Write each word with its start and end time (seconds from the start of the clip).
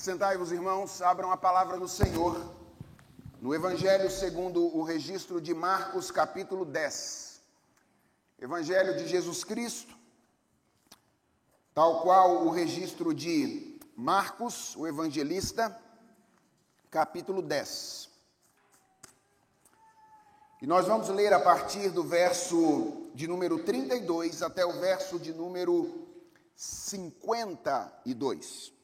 Assentai-vos, 0.00 0.50
irmãos, 0.50 1.02
abram 1.02 1.30
a 1.30 1.36
palavra 1.36 1.76
do 1.76 1.86
Senhor 1.86 2.54
no 3.38 3.54
Evangelho 3.54 4.10
segundo 4.10 4.74
o 4.74 4.82
registro 4.82 5.42
de 5.42 5.52
Marcos, 5.52 6.10
capítulo 6.10 6.64
10. 6.64 7.42
Evangelho 8.40 8.96
de 8.96 9.06
Jesus 9.06 9.44
Cristo, 9.44 9.94
tal 11.74 12.00
qual 12.00 12.46
o 12.46 12.48
registro 12.48 13.12
de 13.12 13.78
Marcos, 13.94 14.74
o 14.74 14.86
evangelista, 14.86 15.78
capítulo 16.90 17.42
10. 17.42 18.08
E 20.62 20.66
nós 20.66 20.86
vamos 20.86 21.10
ler 21.10 21.34
a 21.34 21.40
partir 21.40 21.90
do 21.90 22.02
verso 22.02 23.10
de 23.14 23.28
número 23.28 23.62
32 23.64 24.42
até 24.42 24.64
o 24.64 24.80
verso 24.80 25.18
de 25.18 25.34
número 25.34 26.08
52. 26.56 28.79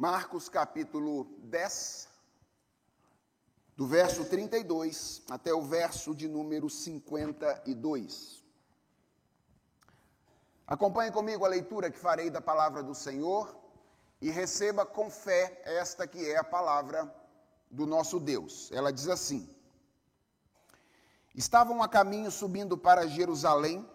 Marcos 0.00 0.48
capítulo 0.48 1.26
10, 1.40 2.08
do 3.76 3.86
verso 3.86 4.24
32 4.24 5.20
até 5.28 5.52
o 5.52 5.60
verso 5.60 6.14
de 6.14 6.26
número 6.26 6.70
52. 6.70 8.42
Acompanhe 10.66 11.12
comigo 11.12 11.44
a 11.44 11.48
leitura 11.48 11.90
que 11.90 11.98
farei 11.98 12.30
da 12.30 12.40
palavra 12.40 12.82
do 12.82 12.94
Senhor 12.94 13.54
e 14.22 14.30
receba 14.30 14.86
com 14.86 15.10
fé 15.10 15.60
esta 15.66 16.06
que 16.06 16.30
é 16.30 16.38
a 16.38 16.44
palavra 16.44 17.14
do 17.70 17.84
nosso 17.84 18.18
Deus. 18.18 18.72
Ela 18.72 18.90
diz 18.90 19.06
assim: 19.06 19.54
Estavam 21.34 21.82
a 21.82 21.88
caminho 21.88 22.30
subindo 22.30 22.78
para 22.78 23.06
Jerusalém 23.06 23.86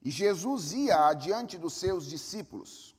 e 0.00 0.10
Jesus 0.10 0.72
ia 0.72 1.06
adiante 1.06 1.58
dos 1.58 1.74
seus 1.74 2.06
discípulos. 2.06 2.96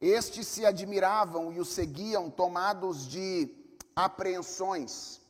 Estes 0.00 0.46
se 0.46 0.66
admiravam 0.66 1.52
e 1.52 1.58
o 1.58 1.64
seguiam, 1.64 2.28
tomados 2.28 3.06
de 3.08 3.48
apreensões. 3.94 5.20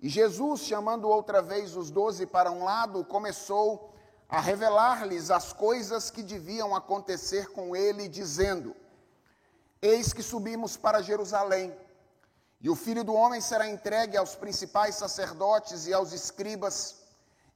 E 0.00 0.08
Jesus, 0.08 0.62
chamando 0.62 1.08
outra 1.08 1.42
vez 1.42 1.76
os 1.76 1.90
doze 1.90 2.24
para 2.24 2.50
um 2.50 2.64
lado, 2.64 3.04
começou 3.04 3.92
a 4.28 4.40
revelar-lhes 4.40 5.30
as 5.30 5.52
coisas 5.52 6.10
que 6.10 6.22
deviam 6.22 6.74
acontecer 6.74 7.48
com 7.50 7.76
ele, 7.76 8.08
dizendo: 8.08 8.74
Eis 9.82 10.12
que 10.12 10.22
subimos 10.22 10.76
para 10.76 11.02
Jerusalém, 11.02 11.76
e 12.60 12.70
o 12.70 12.74
filho 12.74 13.04
do 13.04 13.14
homem 13.14 13.40
será 13.40 13.68
entregue 13.68 14.16
aos 14.16 14.34
principais 14.34 14.94
sacerdotes 14.94 15.86
e 15.86 15.92
aos 15.92 16.12
escribas. 16.12 17.02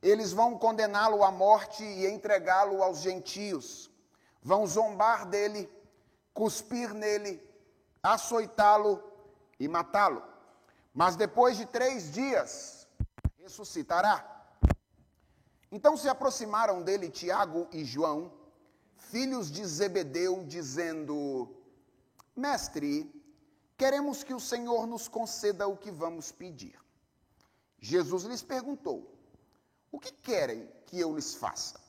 Eles 0.03 0.33
vão 0.33 0.59
condená-lo 0.59 1.25
à 1.25 1.31
morte 1.31 1.83
e 1.83 2.07
entregá-lo 2.07 2.83
aos 2.83 3.01
gentios. 3.01 3.91
Vão 4.43 4.67
zombar 4.67 5.27
dele 5.27 5.69
cuspir 6.33 6.93
nele, 6.95 7.43
açoitá-lo 8.03 9.03
e 9.59 9.69
matá-lo. 9.69 10.23
Mas 10.93 11.17
depois 11.17 11.57
de 11.57 11.67
três 11.67 12.13
dias, 12.13 12.89
ressuscitará. 13.39 14.27
Então 15.71 15.97
se 15.97 16.09
aproximaram 16.09 16.83
dele 16.83 17.09
Tiago 17.09 17.69
e 17.73 17.85
João, 17.85 18.33
filhos 18.97 19.51
de 19.51 19.65
Zebedeu, 19.65 20.45
dizendo: 20.45 21.57
Mestre, 22.35 23.13
queremos 23.77 24.25
que 24.25 24.35
o 24.35 24.41
Senhor 24.41 24.87
nos 24.87 25.09
conceda 25.09 25.69
o 25.69 25.77
que 25.77 25.91
vamos 25.91 26.33
pedir. 26.33 26.79
Jesus 27.79 28.25
lhes 28.25 28.43
perguntou: 28.43 29.15
O 29.93 29.99
que 29.99 30.13
querem 30.13 30.69
que 30.87 30.99
eu 30.99 31.15
lhes 31.15 31.35
faça? 31.35 31.81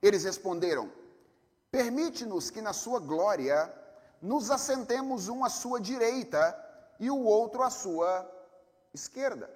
Eles 0.00 0.24
responderam: 0.24 0.90
Permite-nos 1.72 2.50
que 2.50 2.60
na 2.60 2.74
sua 2.74 3.00
glória 3.00 3.58
nos 4.20 4.50
assentemos 4.50 5.28
um 5.28 5.42
à 5.42 5.48
sua 5.48 5.80
direita 5.80 6.42
e 7.00 7.10
o 7.10 7.24
outro 7.24 7.62
à 7.62 7.70
sua 7.70 8.30
esquerda. 8.92 9.50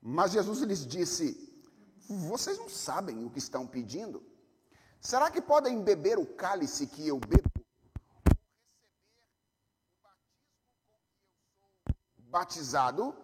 Mas 0.00 0.32
Jesus 0.32 0.60
lhes 0.60 0.86
disse: 0.86 1.26
Vocês 2.08 2.56
não 2.56 2.70
sabem 2.70 3.22
o 3.22 3.28
que 3.28 3.38
estão 3.38 3.66
pedindo? 3.66 4.24
Será 4.98 5.30
que 5.30 5.42
podem 5.42 5.82
beber 5.82 6.18
o 6.18 6.24
cálice 6.24 6.86
que 6.86 7.06
eu 7.06 7.20
bebo? 7.20 7.50
Batizado? 12.16 13.14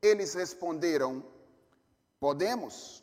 Eles 0.00 0.34
responderam: 0.34 1.26
Podemos. 2.20 3.02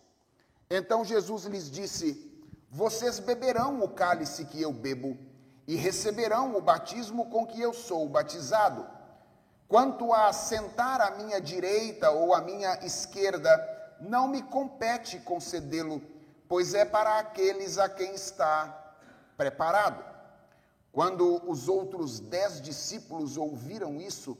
Então 0.70 1.04
Jesus 1.04 1.44
lhes 1.44 1.70
disse: 1.70 2.29
vocês 2.72 3.20
beberão 3.20 3.82
o 3.82 3.90
cálice 3.90 4.46
que 4.46 4.62
eu 4.62 4.72
bebo 4.72 5.18
e 5.68 5.76
receberão 5.76 6.56
o 6.56 6.62
batismo 6.62 7.30
com 7.30 7.46
que 7.46 7.60
eu 7.60 7.74
sou 7.74 8.08
batizado. 8.08 8.88
Quanto 9.68 10.14
a 10.14 10.32
sentar 10.34 11.02
à 11.02 11.12
minha 11.12 11.40
direita 11.40 12.12
ou 12.12 12.34
à 12.34 12.42
minha 12.42 12.74
esquerda, 12.86 13.52
não 14.00 14.28
me 14.28 14.42
compete 14.42 15.20
concedê-lo, 15.20 16.02
pois 16.48 16.74
é 16.74 16.86
para 16.86 17.20
aqueles 17.20 17.78
a 17.78 17.90
quem 17.90 18.14
está 18.14 18.96
preparado. 19.38 20.04
Quando 20.92 21.42
os 21.50 21.68
outros 21.68 22.20
dez 22.20 22.62
discípulos 22.62 23.38
ouviram 23.38 24.00
isso, 24.02 24.38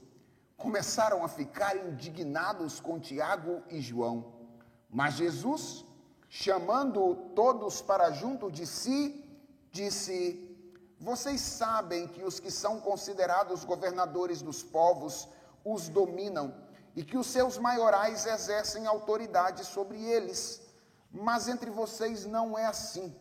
começaram 0.58 1.24
a 1.24 1.28
ficar 1.28 1.76
indignados 1.76 2.80
com 2.80 3.00
Tiago 3.00 3.62
e 3.70 3.80
João. 3.80 4.34
Mas 4.90 5.14
Jesus 5.14 5.86
chamando 6.30 7.16
todos 7.36 7.82
para 7.82 8.12
junto 8.12 8.52
de 8.52 8.66
si, 8.66 9.26
disse: 9.72 10.56
Vocês 11.00 11.42
sabem 11.42 12.08
que 12.08 12.24
os 12.24 12.40
que 12.40 12.52
são 12.52 12.80
considerados 12.80 13.66
governadores 13.66 14.42
dos 14.42 14.62
povos 14.62 15.28
os 15.66 15.90
dominam 15.90 16.54
e 16.96 17.04
que 17.04 17.18
os 17.18 17.28
seus 17.28 17.58
maiorais 17.58 18.26
exercem 18.26 18.86
autoridade 18.86 19.66
sobre 19.66 20.02
eles. 20.02 20.62
Mas 21.12 21.48
entre 21.48 21.72
vocês 21.72 22.26
não 22.26 22.58
é 22.58 22.66
assim. 22.66 23.14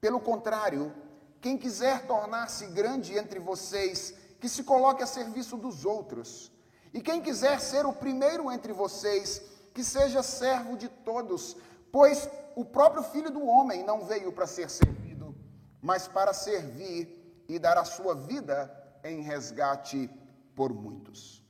Pelo 0.00 0.20
contrário, 0.20 0.94
quem 1.40 1.58
quiser 1.58 2.06
tornar-se 2.06 2.66
grande 2.66 3.16
entre 3.18 3.40
vocês, 3.40 4.14
que 4.38 4.48
se 4.48 4.62
coloque 4.62 5.02
a 5.02 5.06
serviço 5.06 5.56
dos 5.56 5.84
outros. 5.84 6.52
E 6.94 7.00
quem 7.00 7.20
quiser 7.20 7.60
ser 7.60 7.84
o 7.84 7.92
primeiro 7.92 8.50
entre 8.50 8.72
vocês, 8.72 9.42
que 9.74 9.82
seja 9.82 10.22
servo 10.22 10.76
de 10.76 10.88
todos, 10.88 11.56
Pois 11.92 12.28
o 12.54 12.64
próprio 12.64 13.02
Filho 13.02 13.30
do 13.30 13.44
Homem 13.46 13.82
não 13.84 14.04
veio 14.04 14.32
para 14.32 14.46
ser 14.46 14.68
servido, 14.70 15.34
mas 15.80 16.06
para 16.06 16.32
servir 16.32 17.44
e 17.48 17.58
dar 17.58 17.78
a 17.78 17.84
sua 17.84 18.14
vida 18.14 18.70
em 19.02 19.22
resgate 19.22 20.10
por 20.54 20.72
muitos. 20.72 21.42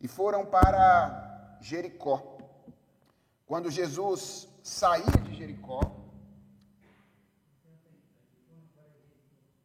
E 0.00 0.08
foram 0.08 0.46
para 0.46 1.58
Jericó. 1.60 2.38
Quando 3.46 3.70
Jesus 3.70 4.48
saía 4.62 5.04
de 5.24 5.34
Jericó, 5.34 5.80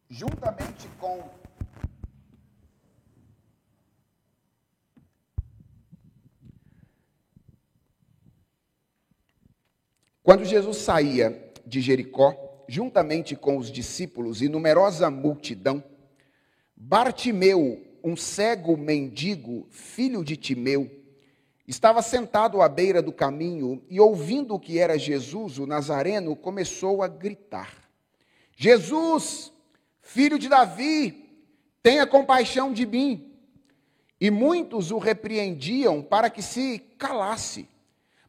juntamente 0.08 0.88
com 1.00 1.41
Quando 10.22 10.44
Jesus 10.44 10.76
saía 10.76 11.52
de 11.66 11.80
Jericó, 11.80 12.64
juntamente 12.68 13.34
com 13.34 13.56
os 13.56 13.72
discípulos 13.72 14.40
e 14.40 14.48
numerosa 14.48 15.10
multidão, 15.10 15.82
Bartimeu, 16.76 17.84
um 18.04 18.16
cego 18.16 18.76
mendigo, 18.76 19.66
filho 19.70 20.24
de 20.24 20.36
Timeu, 20.36 20.88
estava 21.66 22.00
sentado 22.02 22.62
à 22.62 22.68
beira 22.68 23.02
do 23.02 23.12
caminho 23.12 23.82
e, 23.90 23.98
ouvindo 23.98 24.58
que 24.60 24.78
era 24.78 24.96
Jesus, 24.96 25.58
o 25.58 25.66
Nazareno, 25.66 26.36
começou 26.36 27.02
a 27.02 27.08
gritar: 27.08 27.72
Jesus, 28.56 29.52
filho 30.00 30.38
de 30.38 30.48
Davi, 30.48 31.30
tenha 31.82 32.06
compaixão 32.06 32.72
de 32.72 32.86
mim. 32.86 33.32
E 34.20 34.30
muitos 34.30 34.92
o 34.92 34.98
repreendiam 34.98 36.00
para 36.00 36.30
que 36.30 36.42
se 36.42 36.78
calasse. 36.96 37.68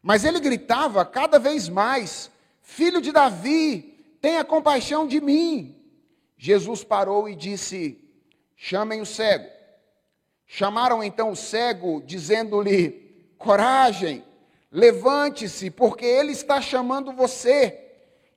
Mas 0.03 0.25
ele 0.25 0.41
gritava 0.41 1.05
cada 1.05 1.39
vez 1.39 1.69
mais: 1.69 2.29
Filho 2.61 3.01
de 3.01 3.13
Davi, 3.13 4.17
tenha 4.19 4.43
compaixão 4.43 5.07
de 5.07 5.21
mim. 5.21 5.75
Jesus 6.37 6.83
parou 6.83 7.29
e 7.29 7.35
disse: 7.35 7.97
Chamem 8.53 8.99
o 8.99 9.05
cego. 9.05 9.47
Chamaram 10.45 11.01
então 11.01 11.31
o 11.31 11.35
cego, 11.37 12.03
dizendo-lhe: 12.05 13.33
Coragem, 13.37 14.25
levante-se, 14.69 15.71
porque 15.71 16.05
ele 16.05 16.33
está 16.33 16.59
chamando 16.59 17.13
você. 17.13 17.79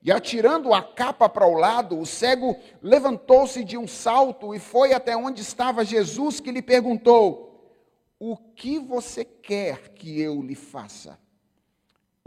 E 0.01 0.11
atirando 0.11 0.73
a 0.73 0.81
capa 0.81 1.27
para 1.27 1.45
o 1.45 1.55
lado, 1.55 1.99
o 1.99 2.05
cego 2.05 2.55
levantou-se 2.81 3.61
de 3.61 3.77
um 3.77 3.87
salto 3.87 4.55
e 4.55 4.59
foi 4.59 4.93
até 4.93 5.17
onde 5.17 5.41
estava 5.41 5.83
Jesus, 5.83 6.39
que 6.39 6.49
lhe 6.49 6.61
perguntou: 6.61 7.75
O 8.17 8.37
que 8.37 8.79
você 8.79 9.25
quer 9.25 9.89
que 9.89 10.21
eu 10.21 10.41
lhe 10.41 10.55
faça? 10.55 11.19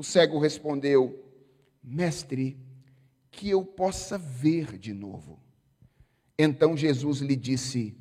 O 0.01 0.03
cego 0.03 0.39
respondeu: 0.39 1.23
Mestre, 1.85 2.57
que 3.31 3.51
eu 3.51 3.63
possa 3.63 4.17
ver 4.17 4.79
de 4.79 4.95
novo. 4.95 5.39
Então 6.39 6.75
Jesus 6.75 7.19
lhe 7.19 7.37
disse: 7.37 7.95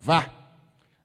Vá, 0.00 0.32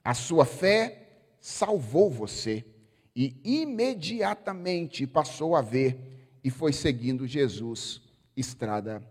a 0.01 0.13
sua 0.13 0.45
fé 0.45 1.25
salvou 1.41 2.09
você. 2.09 2.65
E 3.13 3.35
imediatamente 3.43 5.05
passou 5.05 5.57
a 5.57 5.61
ver 5.61 5.99
e 6.41 6.49
foi 6.49 6.71
seguindo 6.71 7.27
Jesus 7.27 8.01
estrada 8.33 9.03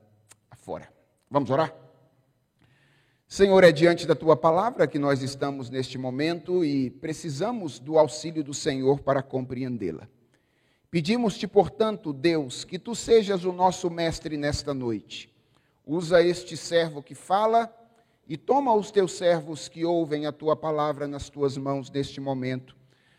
afora. 0.51 0.91
Vamos 1.31 1.51
orar? 1.51 1.77
Senhor, 3.29 3.63
é 3.65 3.71
diante 3.71 4.07
da 4.07 4.15
tua 4.15 4.35
palavra 4.35 4.87
que 4.87 4.99
nós 4.99 5.21
estamos 5.21 5.69
neste 5.69 5.99
momento 5.99 6.65
e 6.65 6.89
precisamos 6.89 7.79
do 7.79 7.99
auxílio 7.99 8.43
do 8.43 8.55
Senhor 8.55 9.01
para 9.01 9.23
compreendê-la. 9.23 10.09
Pedimos-te, 10.93 11.49
portanto, 11.49 12.13
Deus, 12.13 12.65
que 12.65 12.79
tu 12.79 12.95
sejas 12.95 13.47
o 13.47 13.53
nosso 13.53 13.89
mestre 13.89 14.37
nesta 14.37 14.75
noite. 14.75 15.33
Usa 15.87 16.23
este 16.23 16.55
servo 16.55 17.03
que 17.03 17.15
fala 17.15 17.75
e 18.29 18.37
toma 18.37 18.75
os 18.75 18.91
teus 18.91 19.13
servos 19.13 19.69
que 19.69 19.87
ouvem 19.87 20.27
a 20.27 20.33
tua 20.33 20.55
palavra 20.55 21.09
nas 21.09 21.31
tuas 21.31 21.57
mãos 21.57 21.91
neste 21.91 22.21
momento, 22.21 22.77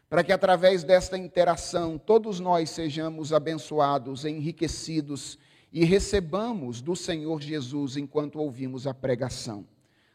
para 0.07 0.23
que 0.23 0.31
através 0.31 0.83
desta 0.83 1.17
interação 1.17 1.97
todos 1.97 2.39
nós 2.39 2.69
sejamos 2.69 3.33
abençoados, 3.33 4.23
enriquecidos 4.23 5.39
e 5.71 5.83
recebamos 5.83 6.79
do 6.79 6.95
Senhor 6.95 7.41
Jesus 7.41 7.97
enquanto 7.97 8.37
ouvimos 8.39 8.85
a 8.85 8.93
pregação. 8.93 9.65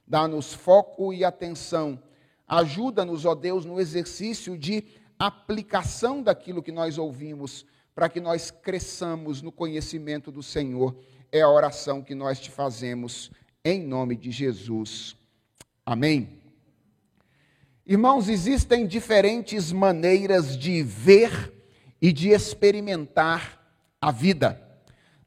Dá-nos 0.07 0.55
foco 0.55 1.13
e 1.13 1.25
atenção. 1.25 2.01
Ajuda-nos, 2.47 3.25
ó 3.25 3.35
Deus, 3.35 3.65
no 3.65 3.81
exercício 3.81 4.57
de 4.57 4.85
aplicação 5.19 6.23
daquilo 6.23 6.63
que 6.63 6.71
nós 6.71 6.99
ouvimos, 6.99 7.67
para 7.95 8.09
que 8.09 8.21
nós 8.21 8.51
cresçamos 8.51 9.43
no 9.43 9.51
conhecimento 9.51 10.31
do 10.31 10.43
Senhor. 10.43 10.97
É 11.33 11.41
a 11.41 11.49
oração 11.51 12.03
que 12.03 12.15
nós 12.15 12.39
te 12.39 12.51
fazemos 12.51 13.31
em 13.65 13.83
nome 13.83 14.17
de 14.17 14.31
Jesus. 14.31 15.17
Amém. 15.85 16.39
Irmãos, 17.85 18.29
existem 18.29 18.87
diferentes 18.87 19.73
maneiras 19.73 20.57
de 20.57 20.83
ver 20.83 21.53
e 22.01 22.13
de 22.13 22.29
experimentar 22.29 23.59
a 24.01 24.13
vida. 24.13 24.63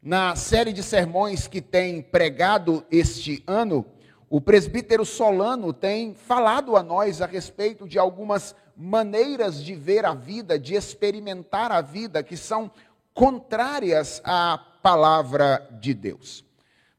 Na 0.02 0.36
série 0.36 0.72
de 0.72 0.82
sermões 0.82 1.48
que 1.48 1.62
tem 1.62 2.02
pregado 2.02 2.86
este 2.90 3.44
ano, 3.46 3.86
o 4.30 4.40
presbítero 4.40 5.06
Solano 5.06 5.74
tem 5.74 6.14
falado 6.14 6.78
a 6.78 6.82
nós 6.82 7.22
a 7.22 7.26
respeito 7.26 7.88
de 7.88 8.00
algumas 8.00 8.56
maneiras 8.76 9.64
de 9.64 9.76
ver 9.76 10.06
a 10.06 10.14
vida, 10.14 10.58
de 10.58 10.76
experimentar 10.76 11.72
a 11.72 11.82
vida, 11.82 12.24
que 12.24 12.38
são 12.38 12.72
contrárias 13.14 14.22
à 14.24 14.58
palavra 14.82 15.68
de 15.80 15.94
Deus. 15.94 16.44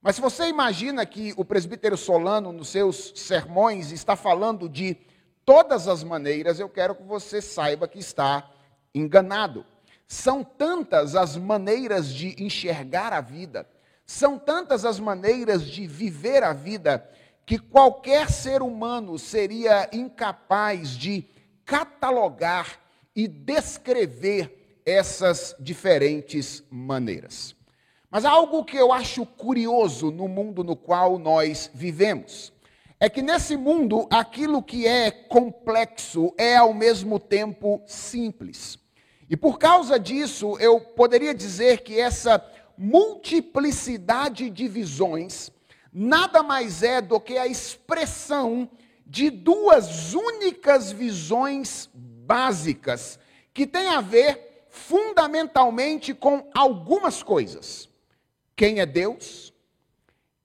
Mas 0.01 0.17
se 0.17 0.21
você 0.21 0.49
imagina 0.49 1.07
que 1.07 1.33
o 1.37 1.45
presbítero 1.45 1.97
Solano, 1.97 2.53
nos 2.53 2.69
seus 2.69 3.13
sermões, 3.15 3.93
está 3.93 4.17
falando 4.17 4.69
de 4.69 4.97
todas 5.45 5.87
as 5.87 6.03
maneiras, 6.03 6.59
eu 6.59 6.69
quero 6.69 6.95
que 6.95 7.05
você 7.05 7.41
saiba 7.41 7.87
que 7.87 7.99
está 7.99 8.51
enganado. 8.95 9.65
São 10.07 10.43
tantas 10.43 11.15
as 11.15 11.37
maneiras 11.37 12.09
de 12.13 12.35
enxergar 12.43 13.13
a 13.13 13.21
vida, 13.21 13.67
são 14.05 14.39
tantas 14.39 14.85
as 14.85 14.99
maneiras 14.99 15.65
de 15.65 15.87
viver 15.87 16.43
a 16.43 16.53
vida, 16.53 17.09
que 17.47 17.59
qualquer 17.59 18.31
ser 18.31 18.61
humano 18.61 19.19
seria 19.19 19.89
incapaz 19.93 20.91
de 20.91 21.27
catalogar 21.64 22.79
e 23.14 23.29
descrever 23.29 24.81
essas 24.85 25.55
diferentes 25.59 26.62
maneiras. 26.70 27.55
Mas 28.11 28.25
algo 28.25 28.64
que 28.64 28.76
eu 28.76 28.93
acho 28.93 29.25
curioso 29.25 30.11
no 30.11 30.29
mundo 30.29 30.62
no 30.62 30.76
qual 30.76 31.19
nós 31.19 31.70
vivemos 31.73 32.53
é 33.00 33.09
que 33.09 33.23
nesse 33.23 33.56
mundo 33.56 34.06
aquilo 34.11 34.62
que 34.62 34.87
é 34.87 35.11
complexo 35.11 36.32
é 36.38 36.56
ao 36.56 36.73
mesmo 36.73 37.19
tempo 37.19 37.82
simples. 37.87 38.79
E 39.29 39.37
por 39.37 39.59
causa 39.59 39.99
disso, 39.99 40.56
eu 40.61 40.79
poderia 40.79 41.35
dizer 41.35 41.81
que 41.81 41.99
essa 41.99 42.44
multiplicidade 42.76 44.50
de 44.50 44.69
visões 44.69 45.50
nada 45.93 46.43
mais 46.43 46.82
é 46.82 47.00
do 47.00 47.19
que 47.19 47.37
a 47.37 47.47
expressão 47.47 48.69
de 49.12 49.29
duas 49.29 50.14
únicas 50.14 50.91
visões 50.91 51.91
básicas 51.93 53.19
que 53.53 53.67
têm 53.67 53.88
a 53.88 54.00
ver 54.00 54.64
fundamentalmente 54.70 56.14
com 56.14 56.49
algumas 56.55 57.23
coisas 57.23 57.91
quem 58.56 58.81
é 58.81 58.87
Deus, 58.87 59.53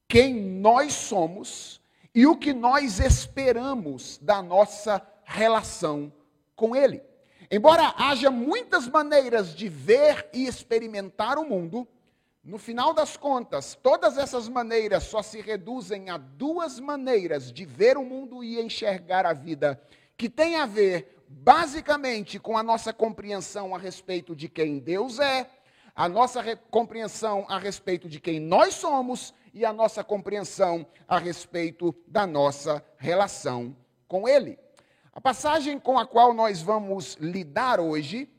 quem 0.06 0.36
nós 0.36 0.92
somos 0.92 1.80
e 2.14 2.28
o 2.28 2.36
que 2.36 2.52
nós 2.52 3.00
esperamos 3.00 4.18
da 4.18 4.42
nossa 4.42 5.02
relação 5.24 6.12
com 6.54 6.75
Ele. 6.75 7.02
Embora 7.50 7.94
haja 7.98 8.30
muitas 8.30 8.86
maneiras 8.86 9.56
de 9.56 9.69
ver 9.69 10.30
e 10.34 10.46
experimentar 10.46 11.38
o 11.38 11.48
mundo, 11.48 11.88
no 12.48 12.58
final 12.58 12.94
das 12.94 13.18
contas, 13.18 13.78
todas 13.84 14.18
essas 14.18 14.48
maneiras 14.48 15.04
só 15.04 15.22
se 15.22 15.42
reduzem 15.42 16.10
a 16.10 16.18
duas 16.18 16.80
maneiras 16.80 17.52
de 17.52 17.66
ver 17.66 17.98
o 17.98 18.06
mundo 18.06 18.42
e 18.42 18.60
enxergar 18.62 19.26
a 19.26 19.34
vida, 19.34 19.80
que 20.16 20.30
tem 20.30 20.56
a 20.56 20.66
ver 20.66 21.22
basicamente 21.28 22.40
com 22.40 22.58
a 22.58 22.64
nossa 22.64 22.94
compreensão 22.94 23.76
a 23.76 23.78
respeito 23.78 24.34
de 24.34 24.48
quem 24.48 24.80
Deus 24.80 25.20
é 25.20 25.46
a 25.94 26.08
nossa 26.08 26.56
compreensão 26.70 27.44
a 27.50 27.58
respeito 27.58 28.08
de 28.08 28.20
quem 28.20 28.40
nós 28.40 28.76
somos 28.76 29.34
e 29.52 29.66
a 29.66 29.74
nossa 29.74 30.04
compreensão 30.04 30.86
a 31.08 31.18
respeito 31.18 31.94
da 32.08 32.28
nossa 32.28 32.86
relação 32.98 33.76
com 34.08 34.30
Ele. 34.30 34.58
A 35.12 35.20
passagem 35.20 35.80
com 35.80 35.98
a 35.98 36.06
qual 36.06 36.36
nós 36.36 36.62
vamos 36.62 37.16
lidar 37.20 37.80
hoje, 37.80 38.30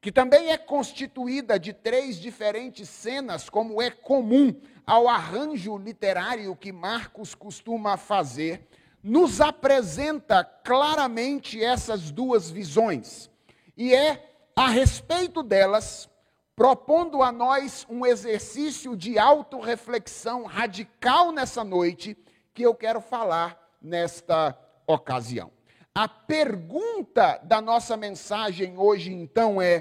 que 0.00 0.12
também 0.12 0.50
é 0.50 0.56
constituída 0.56 1.58
de 1.58 1.72
três 1.72 2.20
diferentes 2.20 2.88
cenas, 2.88 3.48
como 3.48 3.82
é 3.82 3.90
comum 3.90 4.54
ao 4.86 5.08
arranjo 5.08 5.76
literário 5.76 6.54
que 6.54 6.72
Marcos 6.72 7.34
costuma 7.34 7.96
fazer, 7.96 8.66
nos 9.02 9.40
apresenta 9.40 10.44
claramente 10.44 11.62
essas 11.62 12.10
duas 12.10 12.50
visões. 12.50 13.30
E 13.76 13.94
é 13.94 14.32
a 14.54 14.68
respeito 14.68 15.42
delas 15.42 16.08
propondo 16.54 17.22
a 17.22 17.30
nós 17.30 17.86
um 17.88 18.04
exercício 18.04 18.96
de 18.96 19.18
autorreflexão 19.18 20.44
radical 20.44 21.30
nessa 21.30 21.62
noite, 21.62 22.16
que 22.52 22.64
eu 22.64 22.74
quero 22.74 23.00
falar 23.00 23.56
nesta 23.80 24.58
ocasião. 24.84 25.57
A 25.98 26.06
pergunta 26.06 27.40
da 27.42 27.60
nossa 27.60 27.96
mensagem 27.96 28.78
hoje, 28.78 29.12
então, 29.12 29.60
é: 29.60 29.80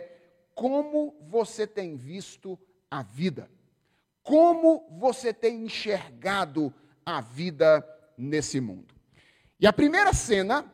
como 0.55 1.15
você 1.29 1.67
tem 1.67 1.95
visto 1.95 2.57
a 2.89 3.03
vida? 3.03 3.47
Como 4.23 4.87
você 4.97 5.31
tem 5.31 5.65
enxergado 5.65 6.73
a 7.05 7.21
vida 7.21 7.87
nesse 8.17 8.59
mundo? 8.59 8.95
E 9.59 9.67
a 9.67 9.71
primeira 9.71 10.11
cena 10.11 10.65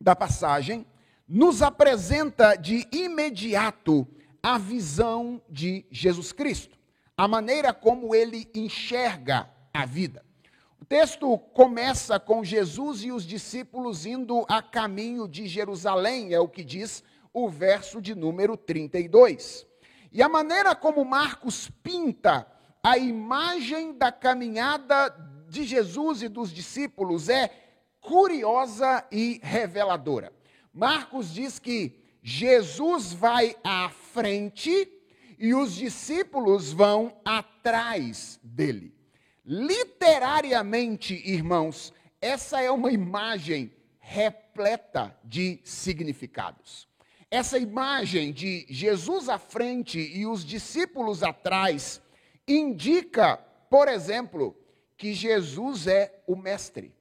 da 0.00 0.16
passagem 0.16 0.84
nos 1.28 1.62
apresenta 1.62 2.56
de 2.56 2.88
imediato 2.90 4.04
a 4.42 4.58
visão 4.58 5.40
de 5.48 5.86
Jesus 5.88 6.32
Cristo, 6.32 6.76
a 7.16 7.28
maneira 7.28 7.72
como 7.72 8.12
ele 8.12 8.50
enxerga 8.52 9.48
a 9.72 9.86
vida. 9.86 10.24
O 10.84 10.86
texto 10.86 11.38
começa 11.54 12.20
com 12.20 12.44
Jesus 12.44 13.04
e 13.04 13.10
os 13.10 13.24
discípulos 13.26 14.04
indo 14.04 14.44
a 14.46 14.60
caminho 14.60 15.26
de 15.26 15.48
Jerusalém, 15.48 16.34
é 16.34 16.38
o 16.38 16.46
que 16.46 16.62
diz 16.62 17.02
o 17.32 17.48
verso 17.48 18.02
de 18.02 18.14
número 18.14 18.54
32. 18.54 19.66
E 20.12 20.22
a 20.22 20.28
maneira 20.28 20.74
como 20.74 21.02
Marcos 21.02 21.70
pinta 21.82 22.46
a 22.82 22.98
imagem 22.98 23.96
da 23.96 24.12
caminhada 24.12 25.08
de 25.48 25.64
Jesus 25.64 26.20
e 26.20 26.28
dos 26.28 26.52
discípulos 26.52 27.30
é 27.30 27.48
curiosa 27.98 29.06
e 29.10 29.40
reveladora. 29.42 30.34
Marcos 30.70 31.32
diz 31.32 31.58
que 31.58 31.98
Jesus 32.22 33.14
vai 33.14 33.56
à 33.64 33.88
frente 33.88 34.86
e 35.38 35.54
os 35.54 35.76
discípulos 35.76 36.74
vão 36.74 37.16
atrás 37.24 38.38
dele. 38.42 38.94
Literariamente, 39.44 41.14
irmãos, 41.14 41.92
essa 42.18 42.62
é 42.62 42.70
uma 42.70 42.90
imagem 42.90 43.70
repleta 44.00 45.14
de 45.22 45.60
significados. 45.62 46.88
Essa 47.30 47.58
imagem 47.58 48.32
de 48.32 48.64
Jesus 48.70 49.28
à 49.28 49.38
frente 49.38 49.98
e 49.98 50.26
os 50.26 50.44
discípulos 50.44 51.22
atrás 51.22 52.00
indica, 52.48 53.36
por 53.68 53.86
exemplo, 53.88 54.56
que 54.96 55.12
Jesus 55.12 55.86
é 55.86 56.22
o 56.26 56.36
mestre 56.36 56.94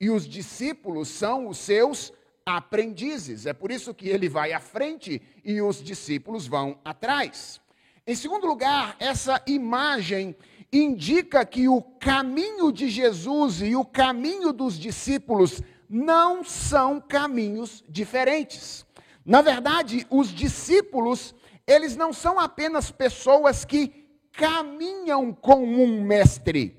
e 0.00 0.10
os 0.10 0.26
discípulos 0.26 1.08
são 1.08 1.46
os 1.46 1.58
seus 1.58 2.12
aprendizes. 2.44 3.46
É 3.46 3.52
por 3.52 3.70
isso 3.70 3.94
que 3.94 4.08
ele 4.08 4.28
vai 4.28 4.52
à 4.52 4.58
frente 4.58 5.22
e 5.44 5.62
os 5.62 5.82
discípulos 5.82 6.46
vão 6.48 6.76
atrás. 6.84 7.60
Em 8.06 8.14
segundo 8.14 8.46
lugar, 8.46 8.96
essa 8.98 9.42
imagem 9.46 10.36
indica 10.72 11.44
que 11.44 11.68
o 11.68 11.80
caminho 11.80 12.72
de 12.72 12.88
Jesus 12.88 13.62
e 13.62 13.76
o 13.76 13.84
caminho 13.84 14.52
dos 14.52 14.78
discípulos 14.78 15.62
não 15.88 16.42
são 16.42 17.00
caminhos 17.00 17.84
diferentes. 17.88 18.84
Na 19.24 19.40
verdade, 19.40 20.06
os 20.10 20.28
discípulos, 20.28 21.34
eles 21.66 21.96
não 21.96 22.12
são 22.12 22.38
apenas 22.38 22.90
pessoas 22.90 23.64
que 23.64 24.04
caminham 24.32 25.32
com 25.32 25.64
um 25.64 26.02
mestre. 26.02 26.76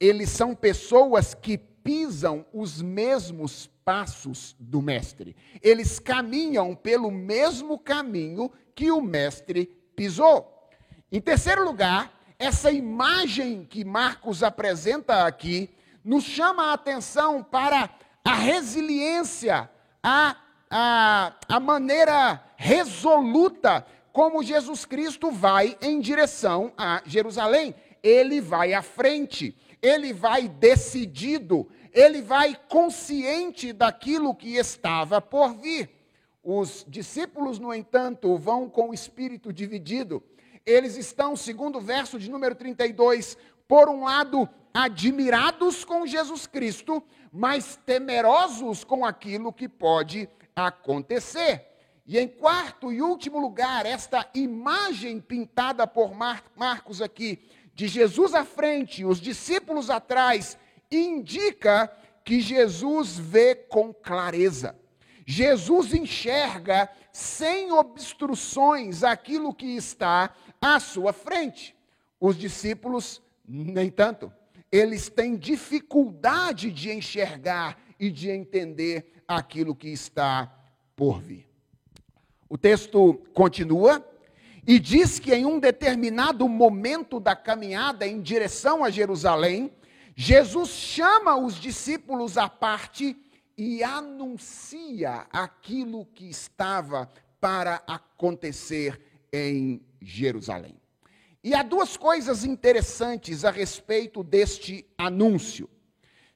Eles 0.00 0.30
são 0.30 0.54
pessoas 0.54 1.34
que 1.34 1.58
pisam 1.58 2.44
os 2.52 2.82
mesmos 2.82 3.70
passos 3.84 4.56
do 4.58 4.82
mestre. 4.82 5.36
Eles 5.62 6.00
caminham 6.00 6.74
pelo 6.74 7.10
mesmo 7.10 7.78
caminho 7.78 8.50
que 8.74 8.90
o 8.90 9.00
mestre 9.00 9.66
pisou. 9.94 10.52
Em 11.10 11.20
terceiro 11.20 11.64
lugar, 11.64 12.15
essa 12.38 12.70
imagem 12.70 13.64
que 13.64 13.84
Marcos 13.84 14.42
apresenta 14.42 15.26
aqui 15.26 15.70
nos 16.04 16.24
chama 16.24 16.70
a 16.70 16.72
atenção 16.74 17.42
para 17.42 17.90
a 18.24 18.34
resiliência, 18.34 19.68
a, 20.02 20.36
a, 20.70 21.34
a 21.48 21.60
maneira 21.60 22.42
resoluta 22.56 23.86
como 24.12 24.42
Jesus 24.42 24.84
Cristo 24.84 25.30
vai 25.30 25.76
em 25.80 26.00
direção 26.00 26.72
a 26.76 27.02
Jerusalém. 27.04 27.74
Ele 28.02 28.40
vai 28.40 28.72
à 28.72 28.82
frente, 28.82 29.56
ele 29.82 30.12
vai 30.12 30.48
decidido, 30.48 31.68
ele 31.92 32.22
vai 32.22 32.56
consciente 32.68 33.72
daquilo 33.72 34.34
que 34.34 34.56
estava 34.56 35.20
por 35.20 35.54
vir. 35.54 35.90
Os 36.42 36.84
discípulos, 36.86 37.58
no 37.58 37.74
entanto, 37.74 38.36
vão 38.36 38.68
com 38.68 38.90
o 38.90 38.94
espírito 38.94 39.52
dividido. 39.52 40.22
Eles 40.66 40.96
estão, 40.96 41.36
segundo 41.36 41.78
o 41.78 41.80
verso 41.80 42.18
de 42.18 42.28
número 42.28 42.56
32, 42.56 43.38
por 43.68 43.88
um 43.88 44.04
lado, 44.04 44.48
admirados 44.74 45.84
com 45.84 46.04
Jesus 46.04 46.46
Cristo, 46.46 47.02
mas 47.32 47.78
temerosos 47.86 48.82
com 48.82 49.04
aquilo 49.04 49.52
que 49.52 49.68
pode 49.68 50.28
acontecer. 50.56 51.64
E 52.04 52.18
em 52.18 52.26
quarto 52.26 52.92
e 52.92 53.00
último 53.00 53.38
lugar, 53.38 53.86
esta 53.86 54.28
imagem 54.34 55.20
pintada 55.20 55.86
por 55.86 56.14
Mar 56.14 56.42
Marcos 56.56 57.00
aqui, 57.00 57.38
de 57.72 57.86
Jesus 57.86 58.34
à 58.34 58.44
frente, 58.44 59.04
os 59.04 59.20
discípulos 59.20 59.88
atrás, 59.88 60.58
indica 60.90 61.90
que 62.24 62.40
Jesus 62.40 63.18
vê 63.18 63.54
com 63.54 63.94
clareza. 63.94 64.76
Jesus 65.26 65.92
enxerga 65.92 66.88
sem 67.16 67.72
obstruções 67.72 69.02
aquilo 69.02 69.54
que 69.54 69.74
está 69.74 70.34
à 70.60 70.78
sua 70.78 71.14
frente. 71.14 71.74
Os 72.20 72.36
discípulos, 72.36 73.22
nem 73.48 73.90
tanto 73.90 74.30
eles 74.70 75.08
têm 75.08 75.34
dificuldade 75.34 76.70
de 76.70 76.90
enxergar 76.90 77.78
e 77.98 78.10
de 78.10 78.28
entender 78.28 79.22
aquilo 79.26 79.74
que 79.74 79.88
está 79.88 80.52
por 80.94 81.18
vir. 81.18 81.48
O 82.50 82.58
texto 82.58 83.14
continua 83.32 84.06
e 84.66 84.78
diz 84.78 85.18
que 85.18 85.34
em 85.34 85.46
um 85.46 85.58
determinado 85.58 86.46
momento 86.46 87.18
da 87.18 87.34
caminhada 87.34 88.06
em 88.06 88.20
direção 88.20 88.84
a 88.84 88.90
Jerusalém, 88.90 89.72
Jesus 90.14 90.68
chama 90.68 91.34
os 91.36 91.54
discípulos 91.54 92.36
à 92.36 92.46
parte 92.46 93.16
e 93.56 93.82
anuncia 93.82 95.26
aquilo 95.32 96.04
que 96.06 96.28
estava 96.28 97.10
para 97.40 97.82
acontecer 97.86 99.00
em 99.32 99.80
Jerusalém. 100.00 100.76
E 101.42 101.54
há 101.54 101.62
duas 101.62 101.96
coisas 101.96 102.44
interessantes 102.44 103.44
a 103.44 103.50
respeito 103.50 104.22
deste 104.22 104.84
anúncio. 104.98 105.70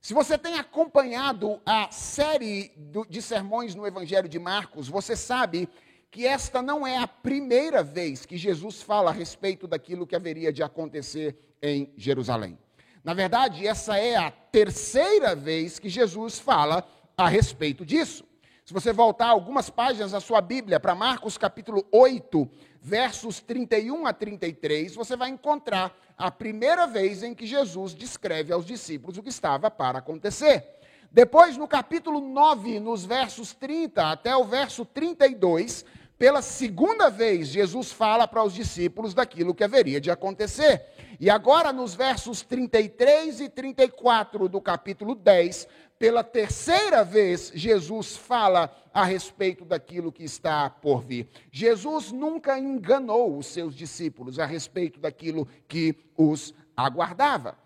Se 0.01 0.15
você 0.15 0.39
tem 0.39 0.59
acompanhado 0.59 1.61
a 1.67 1.91
série 1.91 2.73
de 3.09 3.21
sermões 3.21 3.75
no 3.75 3.87
Evangelho 3.87 4.29
de 4.29 4.39
Marcos, 4.39 4.89
você 4.89 5.15
sabe 5.15 5.69
que 6.11 6.27
esta 6.27 6.63
não 6.63 6.87
é 6.87 6.97
a 6.97 7.07
primeira 7.07 7.83
vez 7.83 8.25
que 8.25 8.37
Jesus 8.37 8.83
fala 8.83 9.11
a 9.11 9.13
respeito 9.13 9.67
daquilo 9.67 10.07
que 10.07 10.17
haveria 10.17 10.53
de 10.53 10.63
acontecer 10.63 11.37
em 11.61 11.93
Jerusalém. 11.97 12.59
Na 13.05 13.13
verdade, 13.13 13.67
essa 13.67 13.99
é 13.99 14.17
a 14.17 14.31
terceira 14.31 15.35
vez 15.35 15.79
que 15.79 15.89
Jesus 15.89 16.39
fala 16.39 16.87
a 17.25 17.29
respeito 17.29 17.85
disso. 17.85 18.25
Se 18.65 18.73
você 18.73 18.93
voltar 18.93 19.27
algumas 19.27 19.69
páginas 19.69 20.13
da 20.13 20.21
sua 20.21 20.41
Bíblia 20.41 20.81
para 20.81 20.95
Marcos 20.95 21.37
capítulo 21.37 21.85
8, 21.93 22.49
versos 22.81 23.41
31 23.41 24.07
a 24.07 24.13
33, 24.13 24.95
você 24.95 25.17
vai 25.17 25.29
encontrar 25.29 25.95
a 26.17 26.31
primeira 26.31 26.87
vez 26.87 27.23
em 27.23 27.35
que 27.35 27.47
Jesus 27.47 27.95
descreve 27.95 28.53
aos 28.53 28.65
discípulos 28.65 29.19
o 29.19 29.23
que 29.23 29.29
estava 29.29 29.71
para 29.71 29.99
acontecer. 29.99 30.65
Depois, 31.11 31.57
no 31.59 31.69
capítulo 31.69 32.21
9, 32.21 32.81
nos 32.81 33.05
versos 33.05 33.53
30 33.53 34.13
até 34.13 34.35
o 34.35 34.45
verso 34.45 34.87
32, 34.87 35.85
pela 36.21 36.43
segunda 36.43 37.09
vez, 37.09 37.49
Jesus 37.49 37.91
fala 37.91 38.29
para 38.29 38.45
os 38.45 38.55
discípulos 38.55 39.15
daquilo 39.15 39.55
que 39.55 39.65
haveria 39.65 40.01
de 40.01 40.11
acontecer. 40.11 40.87
E 41.19 41.29
agora, 41.31 41.73
nos 41.73 41.95
versos 41.95 42.43
33 42.43 43.41
e 43.41 43.49
34 43.49 44.49
do 44.49 44.61
capítulo 44.61 45.15
10, 45.15 45.67
pela 46.01 46.25
terceira 46.25 47.05
vez, 47.05 47.53
Jesus 47.55 48.17
fala 48.17 48.75
a 48.91 49.05
respeito 49.05 49.67
daquilo 49.67 50.11
que 50.11 50.25
está 50.25 50.71
por 50.71 51.03
vir. 51.03 51.29
Jesus 51.53 52.11
nunca 52.11 52.59
enganou 52.59 53.37
os 53.37 53.49
seus 53.49 53.75
discípulos 53.75 54.39
a 54.39 54.47
respeito 54.47 54.99
daquilo 54.99 55.47
que 55.69 55.95
os 56.17 56.55
aguardava. 56.75 57.59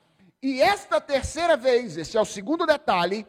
E 0.43 0.61
esta 0.61 1.01
terceira 1.01 1.57
vez, 1.57 1.97
esse 1.97 2.17
é 2.17 2.21
o 2.21 2.25
segundo 2.25 2.67
detalhe, 2.67 3.25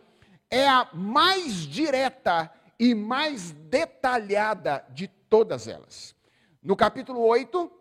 é 0.49 0.67
a 0.67 0.89
mais 0.91 1.53
direta 1.53 2.51
e 2.79 2.95
mais 2.95 3.51
detalhada 3.51 4.83
de 4.89 5.07
todas 5.07 5.67
elas. 5.67 6.15
No 6.63 6.75
capítulo 6.75 7.19
8, 7.21 7.71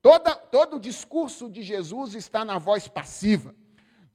toda, 0.00 0.34
todo 0.34 0.76
o 0.76 0.80
discurso 0.80 1.50
de 1.50 1.62
Jesus 1.62 2.14
está 2.14 2.46
na 2.46 2.56
voz 2.56 2.88
passiva. 2.88 3.54